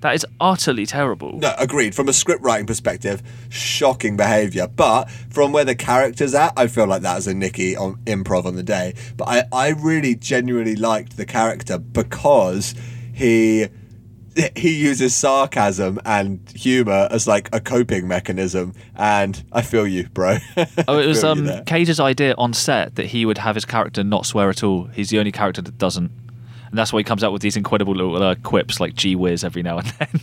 That 0.00 0.16
is 0.16 0.26
utterly 0.40 0.84
terrible. 0.84 1.38
No, 1.38 1.54
agreed. 1.58 1.94
From 1.94 2.08
a 2.08 2.12
script 2.12 2.42
writing 2.42 2.66
perspective, 2.66 3.22
shocking 3.48 4.16
behaviour. 4.16 4.66
But 4.66 5.08
from 5.30 5.52
where 5.52 5.64
the 5.64 5.76
character's 5.76 6.34
at, 6.34 6.54
I 6.56 6.66
feel 6.66 6.88
like 6.88 7.02
that 7.02 7.14
was 7.14 7.28
a 7.28 7.34
Nicky 7.34 7.76
on 7.76 7.98
improv 8.06 8.46
on 8.46 8.56
the 8.56 8.64
day. 8.64 8.94
But 9.16 9.28
I, 9.28 9.44
I 9.52 9.68
really 9.68 10.16
genuinely 10.16 10.74
liked 10.74 11.16
the 11.16 11.24
character 11.24 11.78
because 11.78 12.74
he 13.14 13.68
he 14.56 14.74
uses 14.74 15.14
sarcasm 15.14 15.98
and 16.04 16.40
humor 16.54 17.08
as 17.10 17.26
like 17.26 17.48
a 17.52 17.60
coping 17.60 18.06
mechanism 18.06 18.72
and 18.96 19.44
i 19.52 19.62
feel 19.62 19.86
you 19.86 20.08
bro 20.10 20.36
Oh, 20.88 20.98
it 20.98 21.06
was 21.06 21.24
um. 21.24 21.48
Cage's 21.64 22.00
idea 22.00 22.34
on 22.36 22.52
set 22.52 22.96
that 22.96 23.06
he 23.06 23.24
would 23.24 23.38
have 23.38 23.54
his 23.54 23.64
character 23.64 24.04
not 24.04 24.26
swear 24.26 24.50
at 24.50 24.62
all. 24.62 24.84
He's 24.86 25.10
the 25.10 25.18
only 25.18 25.32
character 25.32 25.62
that 25.62 25.78
doesn't. 25.78 26.10
And 26.68 26.78
that's 26.78 26.92
why 26.92 27.00
he 27.00 27.04
comes 27.04 27.22
out 27.24 27.32
with 27.32 27.42
these 27.42 27.56
incredible 27.56 27.94
little 27.94 28.22
uh, 28.22 28.34
quips 28.42 28.80
like 28.80 28.94
"gee 28.94 29.16
whiz" 29.16 29.44
every 29.44 29.62
now 29.62 29.78
and 29.78 29.86
then. 29.98 30.20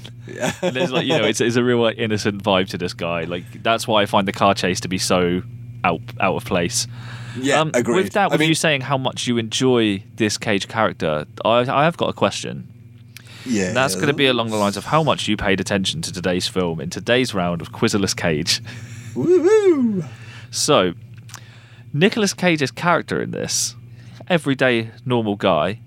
and 0.61 0.75
there's 0.75 0.91
like 0.91 1.05
you 1.05 1.17
know, 1.17 1.23
it's, 1.25 1.41
it's 1.41 1.55
a 1.55 1.63
real 1.63 1.81
like, 1.81 1.97
innocent 1.97 2.43
vibe 2.43 2.67
to 2.69 2.77
this 2.77 2.93
guy. 2.93 3.23
Like 3.23 3.63
that's 3.63 3.87
why 3.87 4.01
I 4.01 4.05
find 4.05 4.27
the 4.27 4.33
car 4.33 4.53
chase 4.53 4.79
to 4.81 4.87
be 4.87 4.97
so 4.97 5.41
out 5.83 6.01
out 6.19 6.35
of 6.35 6.45
place. 6.45 6.87
yeah 7.39 7.59
um, 7.59 7.71
agreed 7.73 8.03
With 8.03 8.13
that, 8.13 8.25
I 8.25 8.33
with 8.33 8.41
mean, 8.41 8.49
you 8.49 8.55
saying 8.55 8.81
how 8.81 8.97
much 8.97 9.27
you 9.27 9.37
enjoy 9.37 10.03
this 10.15 10.37
Cage 10.37 10.67
character, 10.67 11.25
I, 11.43 11.59
I 11.59 11.83
have 11.85 11.97
got 11.97 12.09
a 12.09 12.13
question. 12.13 12.67
Yeah 13.45 13.67
And 13.67 13.77
that's 13.77 13.95
going 13.95 14.07
to 14.07 14.13
be 14.13 14.27
along 14.27 14.49
the 14.49 14.57
lines 14.57 14.77
of 14.77 14.85
how 14.85 15.03
much 15.03 15.27
you 15.27 15.37
paid 15.37 15.59
attention 15.59 16.01
to 16.01 16.11
today's 16.11 16.47
film 16.47 16.79
in 16.79 16.89
today's 16.89 17.33
round 17.33 17.61
of 17.61 17.71
Quizerless 17.71 18.15
Cage. 18.15 18.61
Woo-hoo. 19.15 20.03
So, 20.51 20.93
Nicolas 21.93 22.33
Cage's 22.33 22.71
character 22.71 23.21
in 23.21 23.31
this, 23.31 23.75
everyday 24.27 24.91
normal 25.05 25.35
guy, 25.35 25.79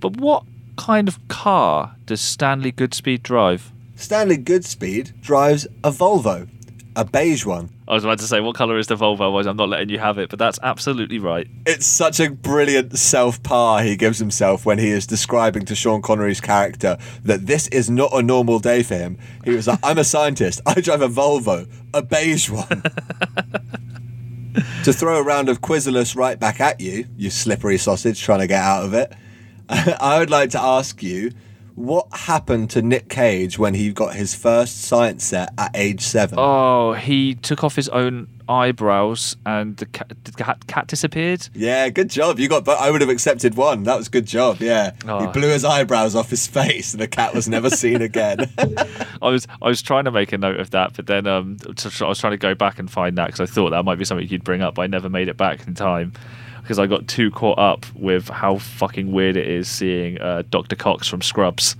but 0.00 0.16
what 0.18 0.44
kind 0.76 1.08
of 1.08 1.26
car 1.28 1.96
does 2.06 2.20
Stanley 2.20 2.72
Goodspeed 2.72 3.22
drive? 3.22 3.70
stanley 3.96 4.36
goodspeed 4.36 5.12
drives 5.20 5.66
a 5.84 5.90
volvo 5.90 6.48
a 6.96 7.04
beige 7.04 7.44
one 7.44 7.70
I 7.86 7.92
was 7.92 8.04
about 8.04 8.18
to 8.20 8.26
say, 8.26 8.40
what 8.40 8.56
colour 8.56 8.78
is 8.78 8.86
the 8.86 8.96
Volvo? 8.96 9.20
Otherwise, 9.20 9.46
I'm 9.46 9.58
not 9.58 9.68
letting 9.68 9.90
you 9.90 9.98
have 9.98 10.16
it, 10.16 10.30
but 10.30 10.38
that's 10.38 10.58
absolutely 10.62 11.18
right. 11.18 11.46
It's 11.66 11.86
such 11.86 12.18
a 12.18 12.30
brilliant 12.30 12.96
self 12.96 13.42
par 13.42 13.82
he 13.82 13.94
gives 13.94 14.18
himself 14.18 14.64
when 14.64 14.78
he 14.78 14.88
is 14.88 15.06
describing 15.06 15.66
to 15.66 15.74
Sean 15.74 16.00
Connery's 16.00 16.40
character 16.40 16.96
that 17.24 17.46
this 17.46 17.68
is 17.68 17.90
not 17.90 18.10
a 18.14 18.22
normal 18.22 18.58
day 18.58 18.82
for 18.82 18.94
him. 18.94 19.18
He 19.44 19.50
was 19.50 19.66
like, 19.66 19.80
I'm 19.82 19.98
a 19.98 20.04
scientist. 20.04 20.62
I 20.64 20.80
drive 20.80 21.02
a 21.02 21.08
Volvo, 21.08 21.70
a 21.92 22.00
beige 22.00 22.48
one. 22.48 22.82
to 24.84 24.92
throw 24.92 25.18
a 25.18 25.22
round 25.22 25.50
of 25.50 25.60
Quizalus 25.60 26.16
right 26.16 26.40
back 26.40 26.58
at 26.58 26.80
you, 26.80 27.06
you 27.18 27.28
slippery 27.28 27.76
sausage 27.76 28.22
trying 28.22 28.40
to 28.40 28.46
get 28.46 28.62
out 28.62 28.84
of 28.84 28.94
it, 28.94 29.12
I 29.68 30.18
would 30.18 30.30
like 30.30 30.50
to 30.50 30.60
ask 30.60 31.02
you 31.02 31.32
what 31.74 32.06
happened 32.12 32.70
to 32.70 32.82
Nick 32.82 33.08
Cage 33.08 33.58
when 33.58 33.74
he 33.74 33.92
got 33.92 34.14
his 34.14 34.34
first 34.34 34.82
science 34.82 35.24
set 35.24 35.52
at 35.58 35.70
age 35.74 36.00
seven? 36.02 36.38
Oh, 36.40 36.92
he 36.92 37.34
took 37.34 37.64
off 37.64 37.74
his 37.76 37.88
own 37.88 38.28
eyebrows 38.48 39.36
and 39.46 39.76
the 39.78 39.86
cat, 39.86 40.12
the 40.24 40.32
cat, 40.32 40.66
cat 40.66 40.86
disappeared. 40.86 41.48
Yeah, 41.54 41.88
good 41.88 42.10
job. 42.10 42.38
You 42.38 42.48
got. 42.48 42.64
But 42.64 42.78
I 42.78 42.90
would 42.90 43.00
have 43.00 43.10
accepted 43.10 43.54
one. 43.56 43.82
That 43.84 43.96
was 43.96 44.08
good 44.08 44.26
job. 44.26 44.58
Yeah, 44.60 44.92
he 45.02 45.08
Oh. 45.08 45.26
blew 45.32 45.48
his 45.48 45.64
eyebrows 45.64 46.14
off 46.14 46.30
his 46.30 46.46
face, 46.58 46.92
and 46.94 47.00
the 47.02 47.08
cat 47.08 47.34
was 47.34 47.48
never 47.48 47.70
seen 47.70 48.02
again. 48.02 48.50
I 49.22 49.28
was 49.28 49.46
I 49.62 49.68
was 49.68 49.82
trying 49.82 50.04
to 50.04 50.10
make 50.12 50.32
a 50.32 50.38
note 50.38 50.60
of 50.60 50.70
that, 50.70 50.92
but 50.94 51.06
then 51.06 51.26
um, 51.26 51.56
I 51.66 52.04
was 52.06 52.18
trying 52.18 52.32
to 52.32 52.36
go 52.36 52.54
back 52.54 52.78
and 52.78 52.90
find 52.90 53.18
that 53.18 53.26
because 53.26 53.40
I 53.40 53.46
thought 53.52 53.70
that 53.70 53.82
might 53.84 53.98
be 53.98 54.04
something 54.04 54.28
you'd 54.28 54.44
bring 54.44 54.62
up. 54.62 54.74
But 54.76 54.82
I 54.82 54.86
never 54.86 55.08
made 55.08 55.28
it 55.28 55.36
back 55.36 55.66
in 55.66 55.74
time 55.74 56.12
because 56.64 56.78
I 56.78 56.86
got 56.86 57.06
too 57.06 57.30
caught 57.30 57.58
up 57.58 57.86
with 57.94 58.28
how 58.28 58.56
fucking 58.58 59.12
weird 59.12 59.36
it 59.36 59.46
is 59.46 59.68
seeing 59.68 60.18
uh, 60.20 60.42
Dr. 60.50 60.74
Cox 60.76 61.06
from 61.06 61.20
Scrubs 61.22 61.76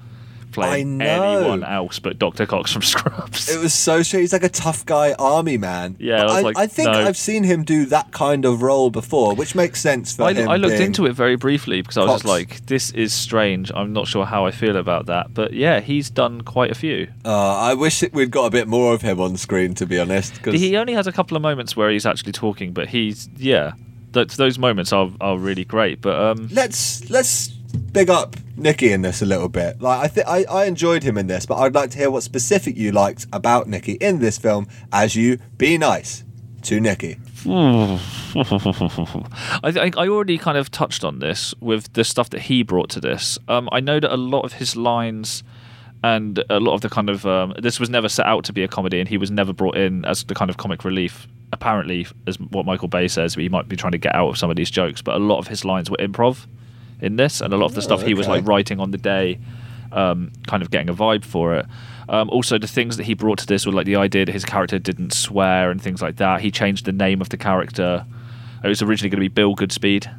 playing 0.53 1.03
I 1.03 1.07
anyone 1.07 1.65
else 1.65 1.99
but 1.99 2.17
Dr. 2.17 2.47
Cox 2.47 2.71
from 2.73 2.83
Scrubs. 2.93 3.49
it 3.49 3.59
was 3.61 3.75
so 3.75 4.03
strange. 4.05 4.21
He's 4.23 4.33
like 4.33 4.45
a 4.45 4.49
tough 4.49 4.87
guy 4.87 5.13
army 5.19 5.59
man. 5.59 5.97
Yeah, 5.99 6.21
I 6.21 6.25
was 6.25 6.33
I, 6.33 6.41
like, 6.43 6.59
I 6.59 6.67
think 6.69 6.93
no. 6.93 7.01
I've 7.01 7.17
seen 7.17 7.43
him 7.43 7.65
do 7.65 7.87
that 7.87 8.13
kind 8.13 8.45
of 8.45 8.63
role 8.63 8.91
before, 8.91 9.35
which 9.35 9.57
makes 9.57 9.81
sense 9.81 10.15
for 10.15 10.23
I, 10.23 10.33
him. 10.33 10.49
I 10.49 10.55
looked 10.57 10.79
into 10.81 11.07
it 11.07 11.13
very 11.15 11.35
briefly 11.35 11.83
because 11.83 11.97
I 11.97 12.03
was 12.05 12.13
just 12.13 12.25
like, 12.25 12.65
this 12.67 12.93
is 12.93 13.13
strange. 13.13 13.73
I'm 13.75 13.93
not 13.93 14.07
sure 14.07 14.25
how 14.27 14.47
I 14.47 14.53
feel 14.53 14.77
about 14.77 15.07
that. 15.07 15.35
But 15.35 15.55
yeah, 15.55 15.81
he's 15.81 16.09
done 16.09 16.43
quite 16.43 16.71
a 16.71 16.75
few. 16.77 17.09
Uh, 17.25 17.57
I 17.57 17.75
wish 17.75 18.05
it, 18.05 18.13
we'd 18.13 18.31
got 18.31 18.45
a 18.45 18.51
bit 18.51 18.69
more 18.69 18.95
of 18.95 19.03
him 19.03 19.21
on 19.21 19.37
screen, 19.37 19.75
to 19.75 19.87
be 19.87 19.99
honest. 19.99 20.41
'cause- 20.41 20.55
He 20.55 20.77
only 20.77 20.93
has 20.93 21.09
a 21.09 21.13
couple 21.13 21.37
of 21.37 21.43
moments 21.43 21.75
where 21.77 21.91
he's 21.91 22.07
actually 22.07 22.31
talking, 22.31 22.73
but 22.73 22.89
he's, 22.91 23.29
yeah, 23.37 23.73
th- 24.15 24.37
those 24.37 24.59
moments 24.59 24.93
are, 24.93 25.11
are 25.21 25.37
really 25.37 25.65
great. 25.65 26.01
But 26.01 26.19
um, 26.19 26.49
let's 26.51 27.09
let's 27.11 27.49
big 27.49 28.09
up 28.09 28.37
Nicky 28.57 28.93
in 28.93 29.03
this 29.03 29.21
a 29.21 29.27
little 29.27 29.49
bit. 29.49 29.81
Like 29.81 30.05
I 30.05 30.09
think 30.09 30.27
I 30.27 30.45
I 30.45 30.65
enjoyed 30.65 31.03
him 31.03 31.19
in 31.19 31.27
this, 31.27 31.47
but 31.47 31.57
I'd 31.57 31.75
like 31.75 31.91
to 31.91 31.99
hear 31.99 32.11
what 32.11 32.23
specific 32.23 32.77
you 32.77 32.93
liked 32.93 33.27
about 33.33 33.69
Nicky 33.69 33.93
in 33.95 34.21
this 34.21 34.39
film. 34.39 34.67
As 34.93 35.15
you 35.15 35.39
be 35.59 35.77
nice 35.77 36.25
to 36.63 36.81
Nicky. 36.81 37.19
I, 39.63 39.71
think 39.71 39.99
I 39.99 40.09
already 40.09 40.39
kind 40.39 40.57
of 40.57 40.71
touched 40.71 41.05
on 41.05 41.19
this 41.19 41.55
with 41.61 41.93
the 41.93 42.05
stuff 42.05 42.31
that 42.31 42.41
he 42.43 42.63
brought 42.63 42.89
to 42.91 43.01
this. 43.01 43.39
Um, 43.49 43.69
I 43.71 43.81
know 43.81 44.01
that 44.01 44.13
a 44.13 44.17
lot 44.17 44.47
of 44.47 44.55
his 44.55 44.75
lines 44.75 45.45
and 46.03 46.43
a 46.49 46.61
lot 46.61 46.75
of 46.75 46.81
the 46.81 46.89
kind 46.89 47.11
of 47.11 47.27
um, 47.27 47.55
this 47.61 47.79
was 47.79 47.91
never 47.91 48.09
set 48.09 48.27
out 48.27 48.45
to 48.45 48.53
be 48.53 48.63
a 48.63 48.69
comedy, 48.69 49.01
and 49.01 49.09
he 49.09 49.19
was 49.19 49.31
never 49.31 49.53
brought 49.53 49.77
in 49.77 50.05
as 50.05 50.25
the 50.25 50.35
kind 50.35 50.51
of 50.51 50.57
comic 50.57 50.85
relief. 50.85 51.27
Apparently, 51.55 52.05
as 52.27 52.39
what 52.41 52.67
Michael 52.67 52.89
Bay 52.89 53.07
says, 53.07 53.37
he 53.37 53.49
might 53.49 53.69
be 53.69 53.77
trying 53.77 53.93
to 53.93 53.99
get 53.99 54.13
out 54.13 54.29
of 54.29 54.37
some 54.37 54.51
of 54.51 54.57
these 54.57 54.71
jokes, 54.71 55.01
but 55.01 55.15
a 55.15 55.19
lot 55.21 55.39
of 55.39 55.47
his 55.47 55.65
lines 55.65 55.89
were 55.89 55.97
improv 55.99 56.47
in 57.01 57.15
this, 57.15 57.41
and 57.41 57.55
a 57.55 57.57
lot 57.57 57.67
of 57.67 57.75
the 57.75 57.83
stuff 57.83 58.03
he 58.03 58.13
was 58.13 58.27
like 58.27 58.45
writing 58.45 58.81
on 58.81 58.91
the 58.91 58.99
day, 58.99 59.39
um, 59.93 60.33
kind 60.49 60.65
of 60.65 60.71
getting 60.73 60.89
a 60.89 60.95
vibe 60.95 61.25
for 61.25 61.55
it. 61.55 61.67
Um, 62.09 62.29
also, 62.29 62.59
the 62.59 62.67
things 62.67 62.97
that 62.97 63.05
he 63.05 63.15
brought 63.15 63.39
to 63.39 63.47
this 63.47 63.67
were 63.67 63.73
like 63.73 63.87
the 63.87 63.97
idea 63.97 64.25
that 64.25 64.33
his 64.33 64.45
character 64.45 64.81
didn't 64.81 65.13
swear 65.15 65.71
and 65.71 65.81
things 65.81 66.03
like 66.03 66.17
that. 66.17 66.41
He 66.41 66.51
changed 66.51 66.87
the 66.87 66.93
name 66.93 67.21
of 67.21 67.29
the 67.29 67.37
character. 67.37 68.05
It 68.65 68.69
was 68.69 68.83
originally 68.83 69.11
going 69.11 69.23
to 69.23 69.29
be 69.29 69.29
Bill 69.29 69.55
Goodspeed, 69.55 70.13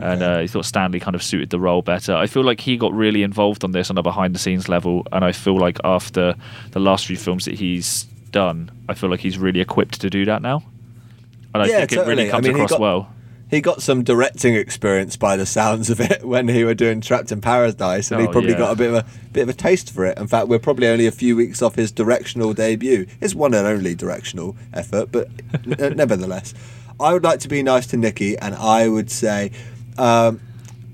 and 0.00 0.22
uh, 0.22 0.38
he 0.40 0.46
thought 0.46 0.64
Stanley 0.64 1.00
kind 1.00 1.16
of 1.16 1.22
suited 1.22 1.50
the 1.50 1.58
role 1.58 1.82
better. 1.82 2.14
I 2.14 2.26
feel 2.26 2.44
like 2.44 2.60
he 2.60 2.76
got 2.76 2.92
really 2.92 3.22
involved 3.22 3.64
on 3.64 3.72
this 3.72 3.90
on 3.90 3.98
a 3.98 4.02
behind 4.02 4.34
the 4.34 4.38
scenes 4.38 4.68
level, 4.68 5.06
and 5.10 5.24
I 5.24 5.32
feel 5.32 5.58
like 5.58 5.78
after 5.82 6.34
the 6.70 6.80
last 6.80 7.06
few 7.06 7.16
films 7.16 7.46
that 7.46 7.54
he's 7.58 8.06
done, 8.36 8.70
I 8.88 8.92
feel 8.94 9.08
like 9.10 9.20
he's 9.20 9.38
really 9.38 9.60
equipped 9.60 10.00
to 10.02 10.10
do 10.10 10.24
that 10.26 10.42
now. 10.42 10.62
And 11.54 11.62
I 11.62 11.66
Yeah, 11.66 11.78
think 11.80 11.92
it 11.92 11.94
totally. 11.96 12.16
really 12.16 12.28
I 12.28 12.30
comes 12.32 12.44
mean, 12.46 12.54
he 12.56 12.60
across 12.60 12.70
got- 12.72 12.80
well. 12.80 13.08
He 13.48 13.60
got 13.60 13.80
some 13.80 14.02
directing 14.02 14.56
experience 14.56 15.16
by 15.16 15.36
the 15.36 15.46
sounds 15.46 15.88
of 15.88 16.00
it 16.00 16.24
when 16.32 16.48
he 16.48 16.64
were 16.64 16.74
doing 16.74 17.00
Trapped 17.00 17.30
in 17.32 17.40
Paradise, 17.40 18.10
and 18.10 18.20
he 18.20 18.26
Oh, 18.26 18.30
probably 18.32 18.50
yeah. 18.50 18.58
got 18.58 18.72
a 18.72 18.76
bit 18.76 18.88
of 18.90 18.96
a 18.96 19.04
bit 19.32 19.42
of 19.44 19.48
a 19.48 19.52
taste 19.54 19.90
for 19.94 20.04
it. 20.04 20.18
In 20.18 20.26
fact, 20.26 20.48
we're 20.48 20.58
probably 20.58 20.88
only 20.88 21.06
a 21.06 21.12
few 21.12 21.34
weeks 21.36 21.62
off 21.62 21.76
his 21.76 21.90
directional 21.92 22.52
debut. 22.54 23.06
His 23.20 23.34
one 23.36 23.54
and 23.54 23.64
only 23.66 23.94
directional 23.94 24.56
effort, 24.74 25.12
but 25.12 25.28
n- 25.80 25.94
nevertheless, 26.02 26.52
I 27.00 27.12
would 27.12 27.22
like 27.24 27.38
to 27.40 27.48
be 27.48 27.62
nice 27.62 27.86
to 27.88 27.96
Nicky, 27.96 28.36
and 28.36 28.54
I 28.56 28.88
would 28.88 29.10
say. 29.10 29.52
Um, 29.96 30.40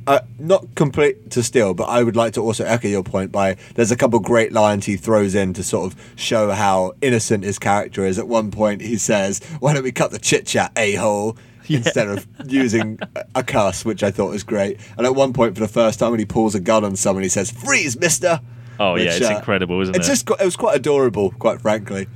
uh, 0.07 0.21
not 0.38 0.75
complete 0.75 1.31
to 1.31 1.43
steal, 1.43 1.75
but 1.75 1.85
I 1.85 2.03
would 2.03 2.17
like 2.17 2.33
to 2.35 2.41
also 2.41 2.65
echo 2.65 2.88
your 2.88 3.03
point 3.03 3.31
by 3.33 3.57
there's 3.75 3.91
a 3.91 3.97
couple 3.97 4.19
great 4.21 4.53
lines 4.53 4.87
he 4.87 4.97
throws 4.97 5.35
in 5.35 5.53
to 5.55 5.62
sort 5.62 5.93
of 5.93 6.12
show 6.17 6.51
how 6.51 6.93
innocent 7.01 7.45
his 7.45 7.59
character 7.59 8.05
is. 8.05 8.19
At 8.19 8.29
one 8.29 8.51
point, 8.51 8.81
he 8.83 8.97
says, 8.97 9.41
"Why 9.61 9.75
don't 9.75 9.85
we 9.85 9.93
cut 9.93 10.11
the 10.11 10.19
chit 10.19 10.47
chat, 10.47 10.73
a 10.77 10.95
hole?" 10.95 11.37
Instead 11.69 12.09
of 12.09 12.27
using 12.47 12.99
a- 13.37 13.45
cuss, 13.45 13.85
which 13.85 14.03
I 14.03 14.11
thought 14.11 14.31
was 14.31 14.43
great. 14.43 14.81
And 14.99 15.07
at 15.07 15.15
one 15.15 15.33
point, 15.33 15.55
for 15.55 15.61
the 15.61 15.69
first 15.69 16.01
time, 16.01 16.11
when 16.11 16.19
he 16.19 16.27
pulls 16.27 16.57
a 16.57 16.61
gun 16.61 16.85
on 16.85 16.97
someone, 16.97 17.23
he 17.23 17.29
says, 17.29 17.51
"Freeze, 17.53 17.99
Mister!" 17.99 18.41
Oh 18.81 18.97
yeah, 18.97 19.12
it's 19.15 19.31
uh, 19.31 19.37
incredible, 19.37 19.81
isn't 19.81 19.95
It's 19.95 20.07
it? 20.07 20.11
just 20.11 20.29
it 20.31 20.45
was 20.45 20.57
quite 20.57 20.77
adorable, 20.77 21.31
quite 21.38 21.61
frankly. 21.61 22.09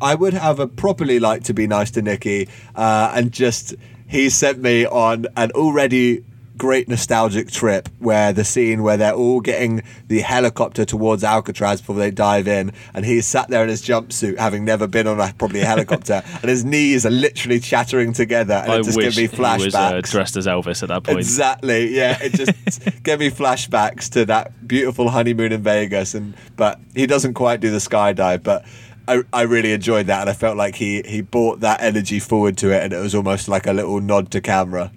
I 0.00 0.14
would 0.14 0.32
have 0.34 0.60
a 0.60 0.68
properly 0.68 1.18
like 1.18 1.42
to 1.44 1.54
be 1.54 1.66
nice 1.66 1.90
to 1.92 2.02
Nicky, 2.02 2.48
uh, 2.76 3.10
and 3.14 3.32
just 3.32 3.74
he 4.06 4.30
sent 4.30 4.60
me 4.60 4.86
on 4.86 5.26
an 5.36 5.50
already 5.52 6.24
great 6.58 6.88
nostalgic 6.88 7.50
trip 7.50 7.88
where 8.00 8.32
the 8.32 8.44
scene 8.44 8.82
where 8.82 8.96
they're 8.96 9.14
all 9.14 9.40
getting 9.40 9.82
the 10.08 10.20
helicopter 10.20 10.84
towards 10.84 11.22
Alcatraz 11.22 11.80
before 11.80 11.96
they 11.96 12.10
dive 12.10 12.48
in, 12.48 12.72
and 12.92 13.06
he's 13.06 13.26
sat 13.26 13.48
there 13.48 13.62
in 13.62 13.68
his 13.68 13.80
jumpsuit, 13.82 14.36
having 14.36 14.64
never 14.64 14.86
been 14.86 15.06
on 15.06 15.20
a 15.20 15.32
probably 15.38 15.60
a 15.60 15.64
helicopter, 15.64 16.22
and 16.42 16.44
his 16.44 16.64
knees 16.64 17.06
are 17.06 17.10
literally 17.10 17.60
chattering 17.60 18.12
together, 18.12 18.54
and 18.54 18.72
I 18.72 18.78
it 18.78 18.84
just 18.84 18.96
wish 18.96 19.16
me 19.16 19.28
he 19.28 19.40
was 19.40 19.74
uh, 19.74 20.00
dressed 20.02 20.36
as 20.36 20.46
Elvis 20.46 20.82
at 20.82 20.88
that 20.88 21.04
point. 21.04 21.18
Exactly. 21.18 21.94
Yeah, 21.94 22.18
it 22.20 22.34
just 22.34 22.50
gave 23.02 23.20
me 23.20 23.30
flashbacks 23.30 24.10
to 24.10 24.26
that 24.26 24.66
beautiful 24.66 25.08
honeymoon 25.08 25.52
in 25.52 25.62
Vegas, 25.62 26.14
and 26.14 26.34
but 26.56 26.80
he 26.94 27.06
doesn't 27.06 27.34
quite 27.34 27.60
do 27.60 27.70
the 27.70 27.78
skydive, 27.78 28.42
but. 28.42 28.66
I, 29.10 29.22
I 29.32 29.42
really 29.44 29.72
enjoyed 29.72 30.08
that, 30.08 30.20
and 30.20 30.28
I 30.28 30.34
felt 30.34 30.58
like 30.58 30.74
he, 30.74 31.00
he 31.00 31.22
brought 31.22 31.60
that 31.60 31.80
energy 31.80 32.18
forward 32.20 32.58
to 32.58 32.70
it, 32.70 32.82
and 32.82 32.92
it 32.92 32.98
was 32.98 33.14
almost 33.14 33.48
like 33.48 33.66
a 33.66 33.72
little 33.72 34.02
nod 34.02 34.30
to 34.32 34.42
camera. 34.42 34.92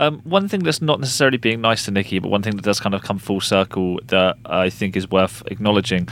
Um, 0.00 0.20
one 0.24 0.48
thing 0.48 0.60
that's 0.60 0.80
not 0.80 0.98
necessarily 0.98 1.36
being 1.36 1.60
nice 1.60 1.84
to 1.84 1.90
Nicky, 1.90 2.20
but 2.20 2.30
one 2.30 2.42
thing 2.42 2.56
that 2.56 2.64
does 2.64 2.80
kind 2.80 2.94
of 2.94 3.02
come 3.02 3.18
full 3.18 3.42
circle 3.42 4.00
that 4.06 4.38
I 4.46 4.70
think 4.70 4.96
is 4.96 5.10
worth 5.10 5.42
acknowledging. 5.46 6.08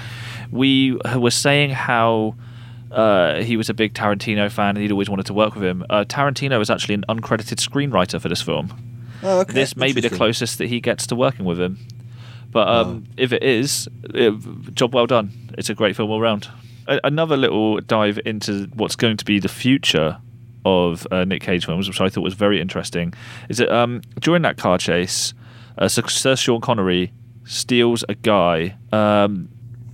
We 0.51 0.99
were 1.17 1.31
saying 1.31 1.71
how 1.71 2.35
uh, 2.91 3.37
he 3.37 3.57
was 3.57 3.71
a 3.71 3.75
big 3.75 3.95
Tarantino 3.95 4.51
fan 4.53 4.77
and 4.77 4.79
he'd 4.79 4.93
always 4.93 5.09
wanted 5.09 5.25
to 5.27 5.33
work 5.33 5.55
with 5.55 5.65
him. 5.65 5.87
Uh, 5.89 6.05
Tarantino 6.05 6.61
is 6.61 6.69
actually 6.69 6.97
an 6.97 7.05
uncredited 7.09 7.67
screenwriter 7.67 8.21
for 8.21 8.29
this 8.29 8.43
film. 8.43 8.75
Oh, 9.23 9.41
okay. 9.41 9.55
This 9.55 9.75
may 9.75 9.95
be 9.95 10.03
the 10.03 10.11
closest 10.11 10.59
that 10.59 10.67
he 10.67 10.81
gets 10.81 11.07
to 11.07 11.17
working 11.17 11.47
with 11.47 11.59
him. 11.59 11.79
But 12.51 12.69
um, 12.69 13.05
if 13.17 13.33
it 13.33 13.43
is, 13.43 13.89
it, 14.05 14.75
job 14.75 14.95
well 14.95 15.07
done. 15.07 15.33
It's 15.57 15.71
a 15.71 15.75
great 15.75 15.97
film 15.97 16.11
all 16.11 16.21
round. 16.21 16.49
A- 16.87 17.01
another 17.05 17.39
little 17.39 17.81
dive 17.81 18.21
into 18.27 18.69
what's 18.75 18.97
going 18.97 19.17
to 19.17 19.25
be 19.25 19.39
the 19.39 19.49
future 19.49 20.19
of 20.65 21.07
uh, 21.11 21.25
Nick 21.25 21.43
Cage 21.43 21.65
films, 21.67 21.89
which 21.89 22.01
I 22.01 22.09
thought 22.09 22.23
was 22.23 22.35
very 22.35 22.61
interesting, 22.61 23.15
is 23.49 23.59
that 23.59 23.71
um, 23.75 24.03
during 24.21 24.43
that 24.43 24.57
car 24.57 24.79
chase, 24.79 25.35
uh, 25.79 25.89
Sir, 25.89 26.03
Sir 26.09 26.37
Sean 26.37 26.61
Connery 26.61 27.13
steals 27.45 28.05
a 28.09 28.15
guy. 28.15 28.77
Um, 28.93 29.49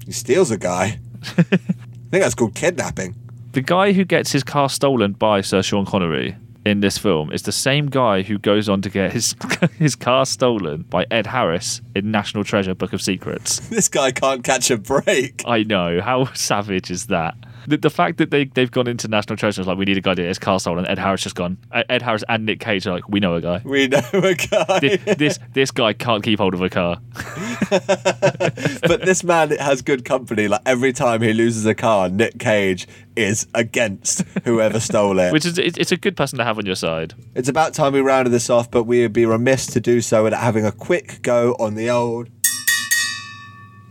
He 0.07 0.12
steals 0.12 0.50
a 0.50 0.57
guy. 0.59 0.98
I 1.38 1.42
think 1.42 2.22
that's 2.22 2.35
called 2.35 2.55
kidnapping. 2.55 3.14
the 3.53 3.61
guy 3.61 3.92
who 3.92 4.05
gets 4.05 4.33
his 4.33 4.42
car 4.44 4.68
stolen 4.68 5.12
by 5.12 5.40
Sir 5.40 5.62
Sean 5.62 5.85
Connery 5.87 6.37
in 6.64 6.81
this 6.81 6.96
film 6.96 7.31
is 7.33 7.42
the 7.42 7.53
same 7.53 7.87
guy 7.87 8.22
who 8.22 8.38
goes 8.38 8.68
on 8.70 8.81
to 8.83 8.88
get 8.88 9.12
his 9.12 9.35
his 9.79 9.94
car 9.94 10.24
stolen 10.24 10.83
by 10.88 11.05
Ed 11.11 11.27
Harris 11.27 11.83
in 11.94 12.11
National 12.11 12.42
Treasure: 12.44 12.74
Book 12.74 12.92
of 12.92 13.03
Secrets. 13.03 13.61
This 13.70 13.88
guy 13.88 14.12
can't 14.12 14.42
catch 14.42 14.70
a 14.70 14.79
break. 14.79 15.42
I 15.46 15.62
know 15.62 16.00
how 16.00 16.33
savage 16.35 16.90
is 16.90 17.07
that. 17.07 17.35
The, 17.66 17.77
the 17.77 17.90
fact 17.90 18.18
that 18.18 18.31
they 18.31 18.44
they've 18.44 18.70
gone 18.70 18.87
into 18.87 19.09
National 19.09 19.37
Treasure 19.37 19.61
is 19.61 19.66
like 19.66 19.79
we 19.79 19.85
need 19.85 19.96
a 19.96 20.00
guy 20.00 20.14
to 20.14 20.22
get 20.22 20.29
his 20.29 20.38
car 20.38 20.61
stolen. 20.61 20.87
Ed 20.87 20.98
Harris 20.98 21.22
just 21.22 21.35
gone. 21.35 21.59
Ed 21.72 21.87
Ed 21.88 22.03
Harris 22.03 22.24
and 22.29 22.46
Nick 22.46 22.61
Cage 22.61 22.87
are 22.87 22.92
like 22.92 23.09
we 23.09 23.20
know 23.20 23.35
a 23.35 23.40
guy. 23.40 23.62
We 23.64 23.88
know 23.88 24.03
a 24.12 24.35
guy. 24.35 24.79
This, 24.81 25.16
this 25.16 25.38
this 25.53 25.70
guy 25.70 25.92
can't 25.92 26.22
keep 26.22 26.38
hold 26.38 26.55
of 26.55 26.62
a 26.62 26.68
car. 26.68 27.00
but 27.70 29.03
this 29.05 29.24
man 29.24 29.50
has 29.50 29.83
good 29.83 30.05
company. 30.05 30.48
Like 30.48 30.61
every 30.66 30.92
time 30.92 31.22
he 31.22 31.33
loses 31.33 31.64
a 31.66 31.74
car, 31.74 32.09
Nick 32.09 32.38
Cage 32.38 32.87
is 33.16 33.46
against 33.55 34.22
whoever 34.44 34.81
stole 34.81 35.18
it. 35.18 35.33
Which 35.33 35.46
is 35.46 35.59
it's 35.59 35.92
a 35.92 35.96
good 35.96 36.16
person 36.16 36.38
to 36.38 36.44
have 36.44 36.59
on 36.59 36.66
your 36.66 36.74
side. 36.74 37.14
It's 37.35 37.48
about 37.48 37.74
time 37.74 37.92
we 37.92 38.00
rounded 38.00 38.31
this 38.31 38.50
off, 38.50 38.70
but 38.70 38.85
we 38.85 39.03
would 39.03 39.12
be 39.12 39.27
remiss 39.27 39.66
to 39.68 39.81
do 39.81 40.00
so 40.00 40.24
without 40.24 40.42
having 40.42 40.66
a 40.66 40.72
quick 40.72 41.22
go 41.22 41.55
on 41.59 41.74
the 41.74 41.90
old 41.90 42.29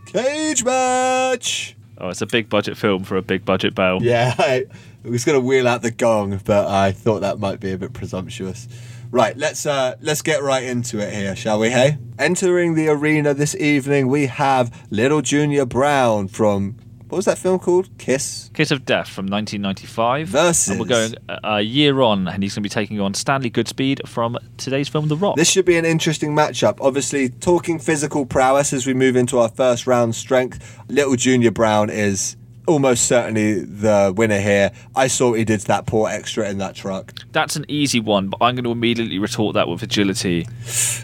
cage 0.06 0.64
match. 0.64 1.76
Oh, 1.98 2.08
it's 2.08 2.22
a 2.22 2.26
big 2.26 2.48
budget 2.48 2.76
film 2.76 3.04
for 3.04 3.16
a 3.16 3.22
big 3.22 3.44
budget 3.44 3.74
bail. 3.74 3.98
Yeah, 4.02 4.34
I 4.38 4.66
was 5.04 5.24
going 5.24 5.38
to 5.40 5.46
wheel 5.46 5.68
out 5.68 5.82
the 5.82 5.90
gong, 5.90 6.40
but 6.44 6.66
I 6.66 6.92
thought 6.92 7.20
that 7.20 7.38
might 7.38 7.60
be 7.60 7.72
a 7.72 7.78
bit 7.78 7.92
presumptuous. 7.92 8.68
Right, 9.10 9.36
let's 9.36 9.64
uh, 9.64 9.94
let's 10.00 10.22
get 10.22 10.42
right 10.42 10.64
into 10.64 10.98
it 10.98 11.14
here, 11.14 11.36
shall 11.36 11.60
we? 11.60 11.70
Hey, 11.70 11.98
entering 12.18 12.74
the 12.74 12.88
arena 12.88 13.32
this 13.32 13.54
evening, 13.54 14.08
we 14.08 14.26
have 14.26 14.86
Little 14.90 15.22
Junior 15.22 15.64
Brown 15.64 16.26
from 16.26 16.76
what 17.14 17.18
was 17.18 17.26
that 17.26 17.38
film 17.38 17.60
called? 17.60 17.88
Kiss. 17.96 18.50
Kiss 18.54 18.72
of 18.72 18.84
Death 18.84 19.08
from 19.08 19.26
1995. 19.26 20.26
Versus- 20.26 20.68
And 20.68 20.80
we're 20.80 20.86
going 20.86 21.14
a, 21.28 21.60
year 21.60 22.00
on, 22.00 22.26
and 22.26 22.42
he's 22.42 22.54
going 22.56 22.64
to 22.64 22.68
be 22.68 22.68
taking 22.68 23.00
on 23.00 23.14
Stanley 23.14 23.52
Goodspeed 23.52 24.08
from 24.08 24.36
today's 24.56 24.88
film, 24.88 25.06
The 25.06 25.16
Rock. 25.16 25.36
This 25.36 25.48
should 25.48 25.64
be 25.64 25.76
an 25.76 25.84
interesting 25.84 26.32
matchup. 26.34 26.78
Obviously, 26.80 27.28
talking 27.28 27.78
physical 27.78 28.26
prowess 28.26 28.72
as 28.72 28.84
we 28.84 28.94
move 28.94 29.14
into 29.14 29.38
our 29.38 29.48
first 29.48 29.86
round 29.86 30.16
strength. 30.16 30.82
Little 30.88 31.14
Junior 31.14 31.52
Brown 31.52 31.88
is 31.88 32.34
almost 32.66 33.06
certainly 33.06 33.60
the 33.60 34.12
winner 34.16 34.40
here. 34.40 34.72
I 34.96 35.06
saw 35.06 35.30
what 35.30 35.38
he 35.38 35.44
did 35.44 35.60
to 35.60 35.66
that 35.68 35.86
poor 35.86 36.08
extra 36.08 36.50
in 36.50 36.58
that 36.58 36.74
truck. 36.74 37.12
That's 37.30 37.54
an 37.54 37.64
easy 37.68 38.00
one, 38.00 38.28
but 38.28 38.38
I'm 38.40 38.56
going 38.56 38.64
to 38.64 38.72
immediately 38.72 39.20
retort 39.20 39.54
that 39.54 39.68
with 39.68 39.84
agility 39.84 40.48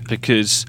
because 0.09 0.67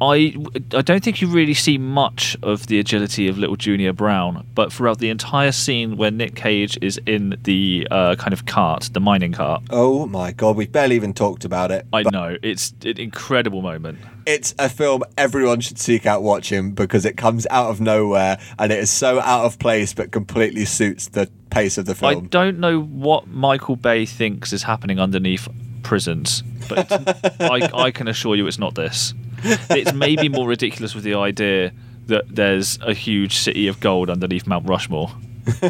I, 0.00 0.36
I 0.74 0.82
don't 0.82 1.02
think 1.02 1.20
you 1.20 1.28
really 1.28 1.54
see 1.54 1.78
much 1.78 2.36
of 2.42 2.66
the 2.66 2.78
agility 2.78 3.28
of 3.28 3.38
Little 3.38 3.56
Junior 3.56 3.92
Brown, 3.92 4.46
but 4.54 4.72
throughout 4.72 4.98
the 4.98 5.08
entire 5.08 5.52
scene 5.52 5.96
where 5.96 6.10
Nick 6.10 6.34
Cage 6.34 6.78
is 6.82 7.00
in 7.06 7.38
the 7.44 7.86
uh, 7.90 8.16
kind 8.16 8.32
of 8.32 8.46
cart, 8.46 8.90
the 8.92 9.00
mining 9.00 9.32
cart, 9.32 9.62
Oh 9.70 10.06
my 10.06 10.32
god, 10.32 10.56
we've 10.56 10.70
barely 10.70 10.96
even 10.96 11.14
talked 11.14 11.44
about 11.44 11.70
it. 11.70 11.86
I 11.92 12.02
know 12.02 12.36
it's 12.42 12.74
an 12.84 12.98
incredible 12.98 13.62
moment. 13.62 13.98
It's 14.26 14.54
a 14.58 14.68
film 14.68 15.04
everyone 15.16 15.60
should 15.60 15.78
seek 15.78 16.04
out 16.04 16.22
watching 16.22 16.72
because 16.72 17.04
it 17.04 17.16
comes 17.16 17.46
out 17.50 17.70
of 17.70 17.80
nowhere 17.80 18.38
and 18.58 18.72
it 18.72 18.78
is 18.80 18.90
so 18.90 19.20
out 19.20 19.44
of 19.44 19.58
place 19.58 19.94
but 19.94 20.10
completely 20.10 20.64
suits 20.64 21.08
the 21.08 21.30
pace 21.50 21.78
of 21.78 21.86
the 21.86 21.94
film. 21.94 22.16
I 22.16 22.20
don't 22.26 22.58
know 22.58 22.80
what 22.80 23.28
Michael 23.28 23.76
Bay 23.76 24.04
thinks 24.04 24.52
is 24.52 24.64
happening 24.64 24.98
underneath 24.98 25.48
prisons, 25.82 26.42
but 26.68 26.90
I, 27.40 27.70
I 27.72 27.90
can 27.92 28.08
assure 28.08 28.34
you 28.34 28.46
it's 28.46 28.58
not 28.58 28.74
this. 28.74 29.14
It's 29.44 29.92
maybe 29.92 30.28
more 30.28 30.46
ridiculous 30.48 30.94
with 30.94 31.04
the 31.04 31.14
idea 31.14 31.72
that 32.06 32.24
there's 32.34 32.78
a 32.82 32.94
huge 32.94 33.36
city 33.36 33.66
of 33.68 33.80
gold 33.80 34.08
underneath 34.10 34.46
Mount 34.46 34.68
Rushmore. 34.68 35.10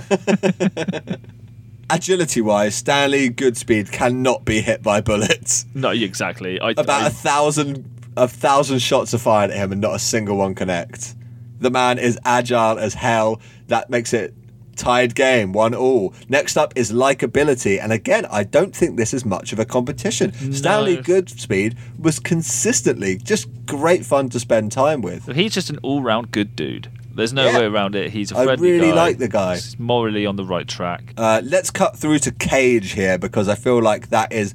Agility 1.88 2.40
wise, 2.40 2.74
Stanley 2.74 3.31
Goodspeed 3.31 3.92
cannot 3.92 4.44
be 4.44 4.61
hit 4.61 4.83
by 4.83 5.00
bullets. 5.00 5.66
No, 5.74 5.90
exactly. 5.90 6.59
I, 6.61 6.70
About 6.70 7.02
I- 7.02 7.07
a 7.07 7.11
thousand 7.11 7.92
a 8.16 8.26
thousand 8.26 8.79
shots 8.81 9.12
are 9.14 9.18
fired 9.18 9.50
at 9.50 9.57
him 9.59 9.72
and 9.72 9.81
not 9.81 9.94
a 9.94 9.98
single 9.98 10.37
one 10.38 10.55
connect. 10.55 11.14
The 11.61 11.70
man 11.70 11.98
is 11.98 12.18
agile 12.24 12.79
as 12.79 12.94
hell. 12.94 13.40
That 13.68 13.88
makes 13.90 14.12
it 14.14 14.35
tied 14.76 15.14
game, 15.14 15.52
one 15.52 15.74
all. 15.74 16.14
Next 16.28 16.56
up 16.56 16.72
is 16.76 16.92
likability, 16.92 17.82
and 17.82 17.92
again, 17.92 18.26
I 18.30 18.44
don't 18.44 18.74
think 18.74 18.96
this 18.96 19.12
is 19.14 19.24
much 19.24 19.52
of 19.52 19.58
a 19.58 19.64
competition. 19.64 20.32
Stanley 20.52 20.98
Goodspeed 20.98 21.76
was 21.98 22.18
consistently 22.20 23.16
just 23.18 23.48
great 23.66 24.04
fun 24.04 24.28
to 24.30 24.40
spend 24.40 24.72
time 24.72 25.02
with. 25.02 25.26
he's 25.34 25.52
just 25.54 25.70
an 25.70 25.78
all-round 25.82 26.30
good 26.30 26.54
dude. 26.56 26.88
There's 27.14 27.32
no 27.32 27.46
Yeah. 27.46 27.58
way 27.60 27.64
around 27.64 27.94
it. 27.94 28.10
He's 28.10 28.30
a 28.30 28.34
friendly 28.34 28.56
guy. 28.56 28.62
I 28.62 28.78
really 28.78 28.88
guy. 28.90 28.94
like 28.94 29.18
the 29.18 29.28
guy. 29.28 29.54
He's 29.54 29.78
morally 29.78 30.26
on 30.26 30.36
the 30.36 30.44
right 30.44 30.68
track. 30.68 31.14
Uh, 31.16 31.40
let's 31.44 31.70
cut 31.70 31.96
through 31.96 32.18
to 32.20 32.30
Cage 32.30 32.92
here 32.92 33.16
because 33.16 33.48
I 33.48 33.54
feel 33.54 33.80
like 33.82 34.10
that 34.10 34.32
is 34.34 34.52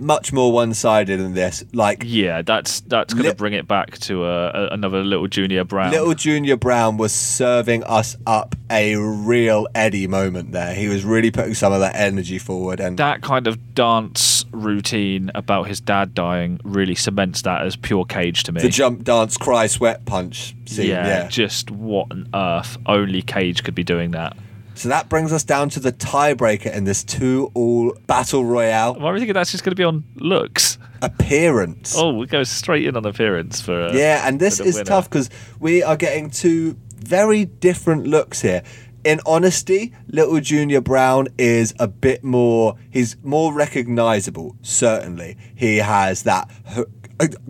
much 0.00 0.32
more 0.32 0.50
one-sided 0.52 1.18
than 1.20 1.34
this. 1.34 1.64
Like 1.72 2.02
Yeah, 2.06 2.42
that's 2.42 2.80
that's 2.82 3.12
going 3.14 3.24
to 3.24 3.30
Li- 3.30 3.34
bring 3.36 3.52
it 3.52 3.68
back 3.68 3.98
to 4.00 4.24
uh, 4.24 4.68
a, 4.70 4.74
another 4.74 5.02
little 5.04 5.26
Junior 5.28 5.64
Brown. 5.64 5.90
Little 5.92 6.14
Junior 6.14 6.56
Brown 6.56 6.96
was 6.96 7.12
serving 7.12 7.84
us 7.84 8.16
up 8.26 8.54
a 8.70 8.96
real 8.96 9.66
Eddie 9.74 10.06
moment 10.06 10.52
there. 10.52 10.74
He 10.74 10.88
was 10.88 11.04
really 11.04 11.30
putting 11.30 11.54
some 11.54 11.72
of 11.72 11.80
that 11.80 11.96
energy 11.96 12.38
forward, 12.38 12.80
and 12.80 12.96
that 12.98 13.20
kind 13.22 13.46
of 13.46 13.74
dance 13.74 14.44
routine 14.52 15.30
about 15.34 15.66
his 15.68 15.80
dad 15.80 16.14
dying 16.14 16.60
really 16.64 16.94
cements 16.94 17.42
that 17.42 17.62
as 17.62 17.76
pure 17.76 18.04
Cage 18.04 18.42
to 18.44 18.52
me. 18.52 18.60
the 18.60 18.68
jump, 18.68 19.04
dance, 19.04 19.36
cry, 19.36 19.66
sweat 19.66 20.04
punch 20.06 20.54
scene. 20.66 20.88
yeah, 20.88 21.06
Yeah. 21.06 21.28
just 21.28 21.70
what 21.70 22.08
on 22.10 22.28
earth? 22.34 22.76
Only 22.86 23.22
Cage 23.22 23.62
could 23.64 23.74
be 23.74 23.84
doing 23.84 24.10
that. 24.12 24.36
So 24.80 24.88
that 24.88 25.10
brings 25.10 25.30
us 25.30 25.44
down 25.44 25.68
to 25.70 25.80
the 25.80 25.92
tiebreaker 25.92 26.74
in 26.74 26.84
this 26.84 27.04
two-all 27.04 27.94
battle 28.06 28.46
royale 28.46 28.94
Why 28.94 29.10
are 29.10 29.12
we 29.12 29.18
thinking 29.18 29.34
that's 29.34 29.50
just 29.52 29.62
going 29.62 29.72
to 29.72 29.76
be 29.76 29.84
on 29.84 30.04
looks? 30.14 30.78
appearance. 31.02 31.94
Oh, 31.98 32.14
we 32.14 32.26
go 32.26 32.44
straight 32.44 32.86
in 32.86 32.96
on 32.96 33.04
appearance 33.04 33.60
for. 33.60 33.88
Uh, 33.88 33.92
Yeah, 33.92 34.26
and 34.26 34.40
this 34.40 34.58
is 34.58 34.76
winner. 34.76 34.84
tough 34.86 35.10
because 35.10 35.28
we 35.58 35.82
are 35.82 35.98
getting 35.98 36.30
two 36.30 36.78
very 36.96 37.44
different 37.44 38.06
looks 38.06 38.40
here. 38.40 38.62
In 39.04 39.20
honesty, 39.26 39.92
Little 40.08 40.40
Junior 40.40 40.80
Brown 40.80 41.28
is 41.36 41.74
a 41.78 41.86
bit 41.86 42.24
more, 42.24 42.76
he's 42.88 43.18
more 43.22 43.52
recognizable, 43.52 44.56
certainly. 44.62 45.36
He 45.54 45.76
has 45.76 46.22
that 46.22 46.50
uh, 46.74 46.84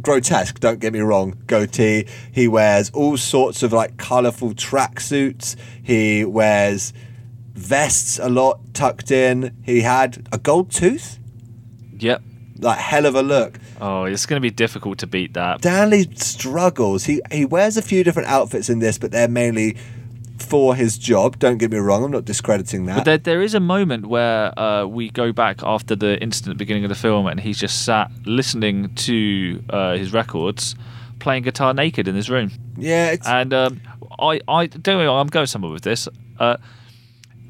grotesque, 0.00 0.58
don't 0.58 0.80
get 0.80 0.92
me 0.92 0.98
wrong, 0.98 1.40
goatee. 1.46 2.06
He 2.32 2.48
wears 2.48 2.90
all 2.90 3.16
sorts 3.16 3.62
of 3.62 3.72
like 3.72 3.98
colorful 3.98 4.50
tracksuits. 4.54 5.54
He 5.80 6.24
wears 6.24 6.92
vests 7.60 8.18
a 8.18 8.28
lot 8.28 8.60
tucked 8.74 9.10
in. 9.10 9.54
He 9.62 9.82
had 9.82 10.26
a 10.32 10.38
gold 10.38 10.70
tooth, 10.70 11.18
Yep. 11.98 12.22
like 12.58 12.78
hell 12.78 13.06
of 13.06 13.14
a 13.14 13.22
look. 13.22 13.58
Oh, 13.80 14.04
it's 14.04 14.26
going 14.26 14.38
to 14.38 14.40
be 14.40 14.50
difficult 14.50 14.98
to 14.98 15.06
beat 15.06 15.34
that. 15.34 15.60
Stanley 15.60 16.08
struggles. 16.16 17.04
He 17.04 17.20
he 17.30 17.44
wears 17.44 17.76
a 17.76 17.82
few 17.82 18.02
different 18.04 18.28
outfits 18.28 18.68
in 18.68 18.78
this, 18.78 18.98
but 18.98 19.10
they're 19.10 19.28
mainly 19.28 19.76
for 20.38 20.74
his 20.74 20.96
job. 20.98 21.38
Don't 21.38 21.58
get 21.58 21.70
me 21.70 21.78
wrong. 21.78 22.02
I'm 22.04 22.10
not 22.10 22.24
discrediting 22.24 22.86
that. 22.86 22.96
But 22.96 23.04
there, 23.04 23.18
there 23.18 23.42
is 23.42 23.54
a 23.54 23.60
moment 23.60 24.06
where 24.06 24.58
uh, 24.58 24.86
we 24.86 25.10
go 25.10 25.32
back 25.32 25.62
after 25.62 25.94
the 25.94 26.18
incident 26.22 26.52
at 26.52 26.54
the 26.58 26.58
beginning 26.64 26.84
of 26.84 26.88
the 26.88 26.94
film, 26.94 27.26
and 27.26 27.38
he's 27.38 27.58
just 27.58 27.84
sat 27.84 28.10
listening 28.24 28.94
to 28.96 29.62
uh, 29.70 29.96
his 29.96 30.12
records, 30.14 30.74
playing 31.18 31.42
guitar 31.42 31.74
naked 31.74 32.08
in 32.08 32.14
his 32.14 32.30
room. 32.30 32.50
yeah, 32.78 33.16
And 33.26 33.52
um, 33.52 33.80
I, 34.18 34.40
I 34.48 34.66
don't 34.66 35.04
know. 35.04 35.16
I'm 35.18 35.26
going 35.28 35.46
somewhere 35.46 35.72
with 35.72 35.82
this. 35.82 36.08
Uh, 36.38 36.56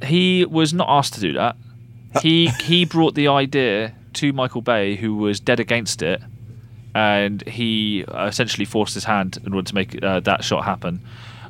he 0.04 0.44
was 0.44 0.72
not 0.72 0.88
asked 0.88 1.14
to 1.14 1.20
do 1.20 1.32
that. 1.34 1.56
He 2.22 2.48
he 2.64 2.84
brought 2.84 3.14
the 3.14 3.28
idea 3.28 3.94
to 4.14 4.32
Michael 4.32 4.62
Bay, 4.62 4.96
who 4.96 5.14
was 5.16 5.38
dead 5.38 5.60
against 5.60 6.02
it, 6.02 6.20
and 6.94 7.42
he 7.46 8.04
uh, 8.06 8.26
essentially 8.26 8.64
forced 8.64 8.94
his 8.94 9.04
hand 9.04 9.38
in 9.44 9.54
order 9.54 9.68
to 9.68 9.74
make 9.74 10.02
uh, 10.02 10.20
that 10.20 10.44
shot 10.44 10.64
happen. 10.64 11.00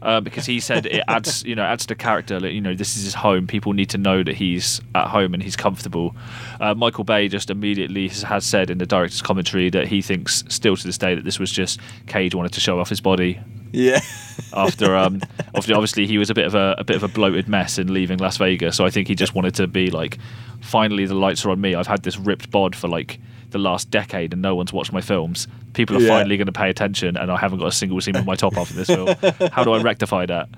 Uh, 0.02 0.18
because 0.18 0.46
he 0.46 0.60
said 0.60 0.86
it 0.86 1.04
adds, 1.08 1.44
you 1.44 1.54
know, 1.54 1.62
adds 1.62 1.82
to 1.84 1.88
the 1.88 1.94
character. 1.94 2.40
Like, 2.40 2.52
you 2.52 2.60
know, 2.62 2.74
this 2.74 2.96
is 2.96 3.04
his 3.04 3.12
home. 3.12 3.46
People 3.46 3.74
need 3.74 3.90
to 3.90 3.98
know 3.98 4.22
that 4.22 4.34
he's 4.34 4.80
at 4.94 5.08
home 5.08 5.34
and 5.34 5.42
he's 5.42 5.56
comfortable. 5.56 6.16
Uh, 6.58 6.74
Michael 6.74 7.04
Bay 7.04 7.28
just 7.28 7.50
immediately 7.50 8.08
has- 8.08 8.22
has 8.22 8.46
said 8.46 8.70
in 8.70 8.78
the 8.78 8.86
director's 8.86 9.20
commentary 9.20 9.68
that 9.68 9.88
he 9.88 10.00
thinks, 10.00 10.42
still 10.48 10.74
to 10.74 10.86
this 10.86 10.96
day, 10.96 11.14
that 11.14 11.24
this 11.24 11.38
was 11.38 11.52
just 11.52 11.80
Cage 12.06 12.34
wanted 12.34 12.52
to 12.52 12.60
show 12.60 12.80
off 12.80 12.88
his 12.88 13.02
body 13.02 13.40
yeah. 13.72 14.00
after 14.52 14.96
um 14.96 15.20
after 15.54 15.74
obviously 15.74 16.06
he 16.06 16.18
was 16.18 16.28
a 16.30 16.34
bit 16.34 16.46
of 16.46 16.54
a, 16.54 16.74
a 16.78 16.84
bit 16.84 16.96
of 16.96 17.02
a 17.04 17.08
bloated 17.08 17.46
mess 17.48 17.78
in 17.78 17.92
leaving 17.92 18.18
Las 18.18 18.36
Vegas 18.36 18.76
so 18.76 18.84
I 18.84 18.90
think 18.90 19.06
he 19.06 19.14
just 19.14 19.34
wanted 19.34 19.54
to 19.56 19.66
be 19.68 19.90
like 19.90 20.18
finally 20.60 21.06
the 21.06 21.14
lights 21.14 21.44
are 21.44 21.50
on 21.50 21.60
me 21.60 21.74
I've 21.74 21.86
had 21.86 22.02
this 22.02 22.18
ripped 22.18 22.50
bod 22.50 22.74
for 22.74 22.88
like 22.88 23.20
the 23.50 23.58
last 23.58 23.90
decade 23.90 24.32
and 24.32 24.40
no 24.42 24.54
one's 24.54 24.72
watched 24.72 24.92
my 24.92 25.00
films. 25.00 25.48
People 25.72 25.96
are 25.96 26.00
Yeah. 26.00 26.08
finally 26.08 26.36
going 26.36 26.46
to 26.46 26.52
pay 26.52 26.70
attention, 26.70 27.16
and 27.16 27.32
I 27.32 27.36
haven't 27.36 27.58
got 27.58 27.66
a 27.66 27.72
single 27.72 28.00
scene 28.00 28.14
with 28.14 28.24
my 28.24 28.36
top 28.36 28.56
off 28.56 28.70
in 28.70 28.76
this 28.76 28.86
film. 28.86 29.08
How 29.50 29.64
do 29.64 29.72
I 29.72 29.82
rectify 29.82 30.26
that? 30.26 30.48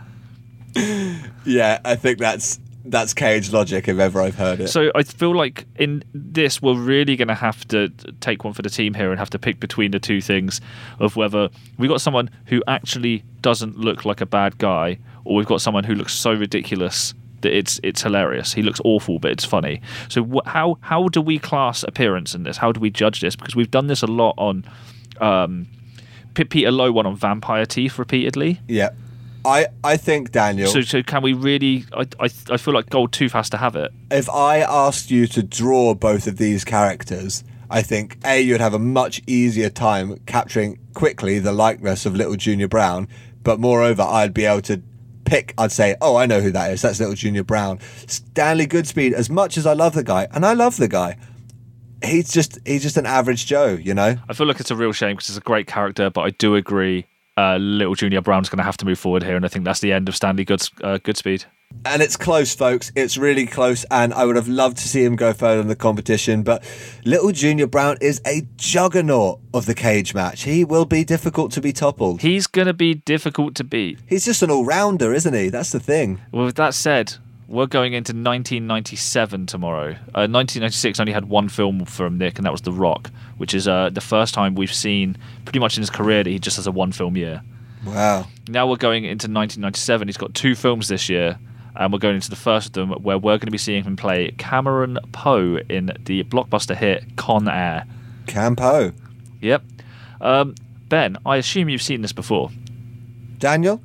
Yeah, 1.46 1.80
I 1.84 1.96
think 1.96 2.18
that's 2.18 2.60
that's 2.84 3.14
Cage 3.14 3.52
logic 3.52 3.88
if 3.88 3.98
ever 3.98 4.20
I've 4.20 4.34
heard 4.34 4.60
it. 4.60 4.68
So 4.68 4.90
I 4.94 5.02
feel 5.02 5.34
like 5.34 5.66
in 5.76 6.02
this, 6.12 6.60
we're 6.60 6.78
really 6.78 7.16
going 7.16 7.28
to 7.28 7.34
have 7.34 7.66
to 7.68 7.88
take 8.20 8.44
one 8.44 8.52
for 8.52 8.62
the 8.62 8.70
team 8.70 8.94
here 8.94 9.10
and 9.10 9.18
have 9.18 9.30
to 9.30 9.38
pick 9.38 9.60
between 9.60 9.90
the 9.92 9.98
two 10.00 10.20
things 10.20 10.60
of 10.98 11.16
whether 11.16 11.48
we've 11.78 11.90
got 11.90 12.00
someone 12.00 12.30
who 12.46 12.62
actually 12.66 13.24
doesn't 13.40 13.78
look 13.78 14.04
like 14.04 14.20
a 14.20 14.26
bad 14.26 14.58
guy, 14.58 14.98
or 15.24 15.36
we've 15.36 15.46
got 15.46 15.60
someone 15.60 15.84
who 15.84 15.94
looks 15.94 16.12
so 16.14 16.32
ridiculous 16.32 17.14
that 17.42 17.56
it's 17.56 17.80
it's 17.82 18.02
hilarious. 18.02 18.52
He 18.52 18.62
looks 18.62 18.80
awful, 18.84 19.18
but 19.18 19.30
it's 19.32 19.44
funny. 19.44 19.80
So 20.08 20.24
wh- 20.24 20.46
how 20.48 20.78
how 20.80 21.08
do 21.08 21.20
we 21.20 21.38
class 21.38 21.82
appearance 21.82 22.34
in 22.34 22.44
this? 22.44 22.56
How 22.56 22.72
do 22.72 22.80
we 22.80 22.90
judge 22.90 23.20
this? 23.20 23.34
Because 23.36 23.56
we've 23.56 23.70
done 23.70 23.86
this 23.88 24.02
a 24.02 24.06
lot 24.06 24.34
on. 24.38 24.64
Um, 25.20 25.66
Peter 26.34 26.70
Loew 26.70 26.92
one 26.92 27.04
on 27.04 27.14
vampire 27.14 27.66
teeth 27.66 27.98
repeatedly. 27.98 28.58
yeah, 28.66 28.88
I 29.44 29.66
I 29.82 29.96
think 29.96 30.30
Daniel. 30.32 30.68
So, 30.70 30.80
so 30.82 31.02
can 31.02 31.22
we 31.22 31.32
really? 31.32 31.84
I, 31.92 32.06
I, 32.20 32.28
I 32.50 32.56
feel 32.56 32.74
like 32.74 32.90
Gold 32.90 33.12
Tooth 33.12 33.32
has 33.32 33.50
to 33.50 33.56
have 33.56 33.76
it. 33.76 33.92
if 34.10 34.28
I 34.30 34.58
asked 34.58 35.10
you 35.10 35.26
to 35.28 35.42
draw 35.42 35.94
both 35.94 36.26
of 36.26 36.36
these 36.36 36.64
characters, 36.64 37.42
I 37.70 37.82
think 37.82 38.18
A, 38.24 38.40
you'd 38.40 38.60
have 38.60 38.74
a 38.74 38.78
much 38.78 39.22
easier 39.26 39.70
time 39.70 40.18
capturing 40.26 40.78
quickly 40.94 41.38
the 41.38 41.52
likeness 41.52 42.06
of 42.06 42.14
Little 42.14 42.36
Junior 42.36 42.68
Brown, 42.68 43.08
but 43.42 43.58
moreover, 43.58 44.02
I'd 44.02 44.34
be 44.34 44.44
able 44.44 44.62
to 44.62 44.82
pick, 45.24 45.54
I'd 45.56 45.72
say, 45.72 45.96
oh, 46.00 46.16
I 46.16 46.26
know 46.26 46.40
who 46.40 46.50
that 46.50 46.70
is. 46.72 46.82
That's 46.82 47.00
Little 47.00 47.14
Junior 47.14 47.42
Brown. 47.42 47.80
Stanley 48.06 48.66
Goodspeed, 48.66 49.12
as 49.12 49.30
much 49.30 49.56
as 49.56 49.66
I 49.66 49.72
love 49.72 49.94
the 49.94 50.04
guy, 50.04 50.28
and 50.32 50.44
I 50.44 50.52
love 50.52 50.76
the 50.76 50.88
guy, 50.88 51.16
he's 52.04 52.30
just 52.30 52.58
he's 52.66 52.82
just 52.82 52.96
an 52.96 53.06
average 53.06 53.46
Joe, 53.46 53.78
you 53.80 53.94
know? 53.94 54.16
I 54.28 54.34
feel 54.34 54.46
like 54.46 54.60
it's 54.60 54.70
a 54.70 54.76
real 54.76 54.92
shame 54.92 55.16
because 55.16 55.30
it's 55.30 55.38
a 55.38 55.40
great 55.40 55.66
character, 55.66 56.10
but 56.10 56.22
I 56.22 56.30
do 56.30 56.54
agree. 56.56 57.06
Uh, 57.36 57.56
Little 57.56 57.94
Junior 57.94 58.20
Brown's 58.20 58.48
going 58.48 58.58
to 58.58 58.64
have 58.64 58.76
to 58.78 58.84
move 58.84 58.98
forward 58.98 59.22
here, 59.22 59.36
and 59.36 59.44
I 59.44 59.48
think 59.48 59.64
that's 59.64 59.80
the 59.80 59.92
end 59.92 60.08
of 60.08 60.14
Stanley 60.14 60.44
Goods, 60.44 60.70
uh, 60.82 60.98
Goodspeed. 60.98 61.46
And 61.86 62.02
it's 62.02 62.16
close, 62.16 62.54
folks. 62.54 62.92
It's 62.94 63.16
really 63.16 63.46
close, 63.46 63.84
and 63.90 64.12
I 64.12 64.26
would 64.26 64.36
have 64.36 64.48
loved 64.48 64.76
to 64.78 64.88
see 64.88 65.02
him 65.02 65.16
go 65.16 65.32
further 65.32 65.62
in 65.62 65.68
the 65.68 65.76
competition. 65.76 66.42
But 66.42 66.62
Little 67.06 67.32
Junior 67.32 67.66
Brown 67.66 67.96
is 68.02 68.20
a 68.26 68.42
juggernaut 68.56 69.40
of 69.54 69.64
the 69.64 69.74
cage 69.74 70.14
match. 70.14 70.42
He 70.42 70.64
will 70.64 70.84
be 70.84 71.04
difficult 71.04 71.50
to 71.52 71.62
be 71.62 71.72
toppled. 71.72 72.20
He's 72.20 72.46
going 72.46 72.66
to 72.66 72.74
be 72.74 72.94
difficult 72.94 73.54
to 73.54 73.64
beat. 73.64 73.98
He's 74.06 74.26
just 74.26 74.42
an 74.42 74.50
all 74.50 74.66
rounder, 74.66 75.14
isn't 75.14 75.32
he? 75.32 75.48
That's 75.48 75.72
the 75.72 75.80
thing. 75.80 76.20
Well, 76.30 76.44
with 76.44 76.56
that 76.56 76.74
said, 76.74 77.14
we're 77.52 77.66
going 77.66 77.92
into 77.92 78.12
1997 78.12 79.44
tomorrow. 79.44 79.90
Uh, 79.90 80.24
1996 80.24 80.98
only 80.98 81.12
had 81.12 81.26
one 81.26 81.50
film 81.50 81.84
from 81.84 82.16
Nick, 82.16 82.38
and 82.38 82.46
that 82.46 82.50
was 82.50 82.62
The 82.62 82.72
Rock, 82.72 83.10
which 83.36 83.52
is 83.52 83.68
uh, 83.68 83.90
the 83.90 84.00
first 84.00 84.32
time 84.32 84.54
we've 84.54 84.72
seen 84.72 85.18
pretty 85.44 85.58
much 85.58 85.76
in 85.76 85.82
his 85.82 85.90
career 85.90 86.24
that 86.24 86.30
he 86.30 86.38
just 86.38 86.56
has 86.56 86.66
a 86.66 86.72
one 86.72 86.92
film 86.92 87.14
year. 87.14 87.42
Wow. 87.84 88.26
Now 88.48 88.66
we're 88.66 88.76
going 88.76 89.04
into 89.04 89.26
1997. 89.26 90.08
He's 90.08 90.16
got 90.16 90.32
two 90.32 90.54
films 90.54 90.88
this 90.88 91.10
year, 91.10 91.38
and 91.76 91.92
we're 91.92 91.98
going 91.98 92.14
into 92.14 92.30
the 92.30 92.36
first 92.36 92.68
of 92.68 92.72
them 92.72 92.90
where 93.02 93.18
we're 93.18 93.36
going 93.36 93.40
to 93.40 93.50
be 93.50 93.58
seeing 93.58 93.84
him 93.84 93.96
play 93.96 94.30
Cameron 94.38 94.98
Poe 95.12 95.58
in 95.68 95.92
the 96.06 96.24
blockbuster 96.24 96.74
hit 96.74 97.16
Con 97.16 97.48
Air. 97.50 97.84
Cam 98.28 98.56
Poe. 98.56 98.92
Yep. 99.42 99.62
Um, 100.22 100.54
ben, 100.88 101.18
I 101.26 101.36
assume 101.36 101.68
you've 101.68 101.82
seen 101.82 102.00
this 102.00 102.14
before. 102.14 102.50
Daniel? 103.36 103.82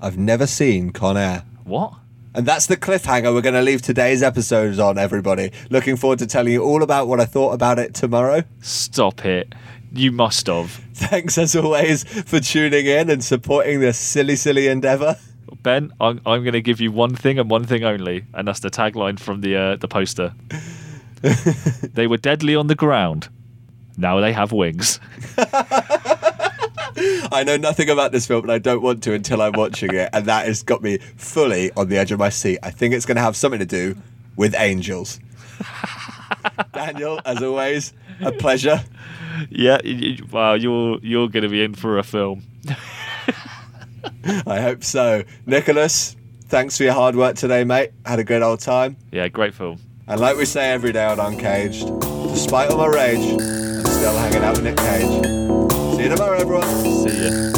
I've 0.00 0.16
never 0.16 0.46
seen 0.46 0.92
Con 0.92 1.18
Air. 1.18 1.44
What? 1.64 1.92
And 2.34 2.46
that's 2.46 2.66
the 2.66 2.76
cliffhanger 2.76 3.32
we're 3.32 3.42
going 3.42 3.54
to 3.54 3.62
leave 3.62 3.80
today's 3.80 4.20
episodes 4.20 4.80
on, 4.80 4.98
everybody. 4.98 5.52
Looking 5.70 5.96
forward 5.96 6.18
to 6.18 6.26
telling 6.26 6.52
you 6.52 6.64
all 6.64 6.82
about 6.82 7.06
what 7.06 7.20
I 7.20 7.26
thought 7.26 7.52
about 7.52 7.78
it 7.78 7.94
tomorrow. 7.94 8.42
Stop 8.60 9.24
it. 9.24 9.54
You 9.92 10.10
must 10.10 10.48
have. 10.48 10.70
Thanks, 10.94 11.38
as 11.38 11.54
always, 11.54 12.02
for 12.02 12.40
tuning 12.40 12.86
in 12.86 13.08
and 13.08 13.22
supporting 13.22 13.78
this 13.78 13.96
silly, 13.96 14.34
silly 14.34 14.66
endeavour. 14.66 15.16
Ben, 15.62 15.92
I'm, 16.00 16.20
I'm 16.26 16.42
going 16.42 16.54
to 16.54 16.60
give 16.60 16.80
you 16.80 16.90
one 16.90 17.14
thing 17.14 17.38
and 17.38 17.48
one 17.48 17.64
thing 17.64 17.84
only, 17.84 18.24
and 18.34 18.48
that's 18.48 18.60
the 18.60 18.70
tagline 18.70 19.20
from 19.20 19.40
the 19.40 19.56
uh, 19.56 19.76
the 19.76 19.86
poster. 19.86 20.34
they 21.94 22.08
were 22.08 22.16
deadly 22.16 22.56
on 22.56 22.66
the 22.66 22.74
ground. 22.74 23.28
Now 23.96 24.18
they 24.18 24.32
have 24.32 24.50
wings. 24.50 24.98
I 26.96 27.42
know 27.44 27.56
nothing 27.56 27.90
about 27.90 28.12
this 28.12 28.26
film, 28.26 28.42
and 28.44 28.52
I 28.52 28.58
don't 28.58 28.82
want 28.82 29.02
to 29.04 29.12
until 29.14 29.42
I'm 29.42 29.52
watching 29.52 29.92
it, 29.94 30.10
and 30.12 30.26
that 30.26 30.46
has 30.46 30.62
got 30.62 30.82
me 30.82 30.98
fully 31.16 31.72
on 31.72 31.88
the 31.88 31.96
edge 31.98 32.12
of 32.12 32.18
my 32.18 32.28
seat. 32.28 32.58
I 32.62 32.70
think 32.70 32.94
it's 32.94 33.06
going 33.06 33.16
to 33.16 33.22
have 33.22 33.36
something 33.36 33.60
to 33.60 33.66
do 33.66 33.96
with 34.36 34.54
angels. 34.56 35.20
Daniel, 36.72 37.20
as 37.24 37.42
always, 37.42 37.92
a 38.20 38.32
pleasure. 38.32 38.82
Yeah, 39.50 39.78
y- 39.84 40.18
y- 40.20 40.26
wow, 40.30 40.54
you're 40.54 40.98
you're 41.02 41.28
going 41.28 41.42
to 41.42 41.48
be 41.48 41.62
in 41.64 41.74
for 41.74 41.98
a 41.98 42.02
film. 42.02 42.42
I 44.46 44.60
hope 44.60 44.84
so. 44.84 45.24
Nicholas, 45.46 46.16
thanks 46.48 46.76
for 46.76 46.84
your 46.84 46.92
hard 46.92 47.16
work 47.16 47.36
today, 47.36 47.64
mate. 47.64 47.90
Had 48.06 48.18
a 48.18 48.24
good 48.24 48.42
old 48.42 48.60
time. 48.60 48.96
Yeah, 49.10 49.28
great 49.28 49.54
film. 49.54 49.78
And 50.06 50.20
like 50.20 50.36
we 50.36 50.44
say 50.44 50.70
every 50.72 50.92
day 50.92 51.04
on 51.04 51.18
Uncaged, 51.18 51.86
despite 52.32 52.70
all 52.70 52.78
my 52.78 52.86
rage, 52.86 53.18
I'm 53.18 53.84
still 53.86 54.16
hanging 54.18 54.42
out 54.44 54.56
with 54.56 54.64
Nick 54.64 54.76
Cage. 54.76 55.33
See 56.04 56.10
you 56.10 56.16
tomorrow, 56.16 56.38
everyone. 56.38 57.08
See 57.08 57.24
ya. 57.24 57.53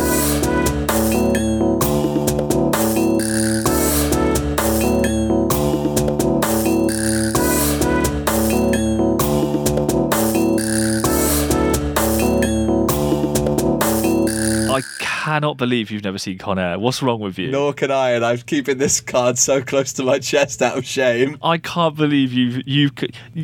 Cannot 15.36 15.58
believe 15.58 15.90
you've 15.90 16.02
never 16.04 16.16
seen 16.16 16.38
Con 16.38 16.58
Air. 16.58 16.78
What's 16.78 17.02
wrong 17.02 17.20
with 17.20 17.38
you? 17.38 17.50
Nor 17.50 17.74
can 17.74 17.90
I, 17.90 18.12
and 18.12 18.24
I'm 18.24 18.38
keeping 18.38 18.78
this 18.78 19.02
card 19.02 19.38
so 19.38 19.62
close 19.62 19.92
to 19.94 20.02
my 20.02 20.18
chest 20.18 20.62
out 20.62 20.78
of 20.78 20.86
shame. 20.86 21.36
I 21.42 21.58
can't 21.58 21.94
believe 21.94 22.32
you've 22.32 22.66
you've. 22.66 22.92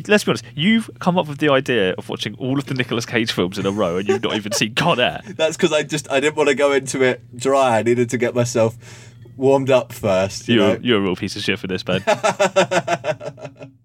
Let's 0.07 0.23
be 0.23 0.31
honest. 0.31 0.43
You've 0.55 0.89
come 0.99 1.19
up 1.19 1.27
with 1.27 1.37
the 1.37 1.49
idea 1.49 1.93
of 1.93 2.09
watching 2.09 2.33
all 2.35 2.57
of 2.57 2.65
the 2.65 2.73
Nicolas 2.73 3.05
Cage 3.05 3.31
films 3.31 3.59
in 3.59 3.67
a 3.67 3.71
row, 3.71 3.97
and 3.97 4.07
you've 4.07 4.23
not 4.23 4.35
even 4.35 4.53
seen 4.53 4.73
Con 4.73 4.99
Air. 4.99 5.21
That's 5.27 5.55
because 5.55 5.71
I 5.71 5.83
just 5.83 6.09
I 6.11 6.19
didn't 6.19 6.35
want 6.35 6.49
to 6.49 6.55
go 6.55 6.71
into 6.71 7.03
it 7.03 7.21
dry. 7.37 7.77
I 7.77 7.83
needed 7.83 8.09
to 8.09 8.17
get 8.17 8.33
myself 8.33 8.75
warmed 9.37 9.69
up 9.69 9.93
first. 9.93 10.47
You 10.47 10.55
You're, 10.55 10.67
know. 10.69 10.79
you're 10.81 10.97
a 10.97 11.01
real 11.01 11.15
piece 11.15 11.35
of 11.35 11.43
shit 11.43 11.59
for 11.59 11.67
this, 11.67 11.83
Ben. 11.83 12.03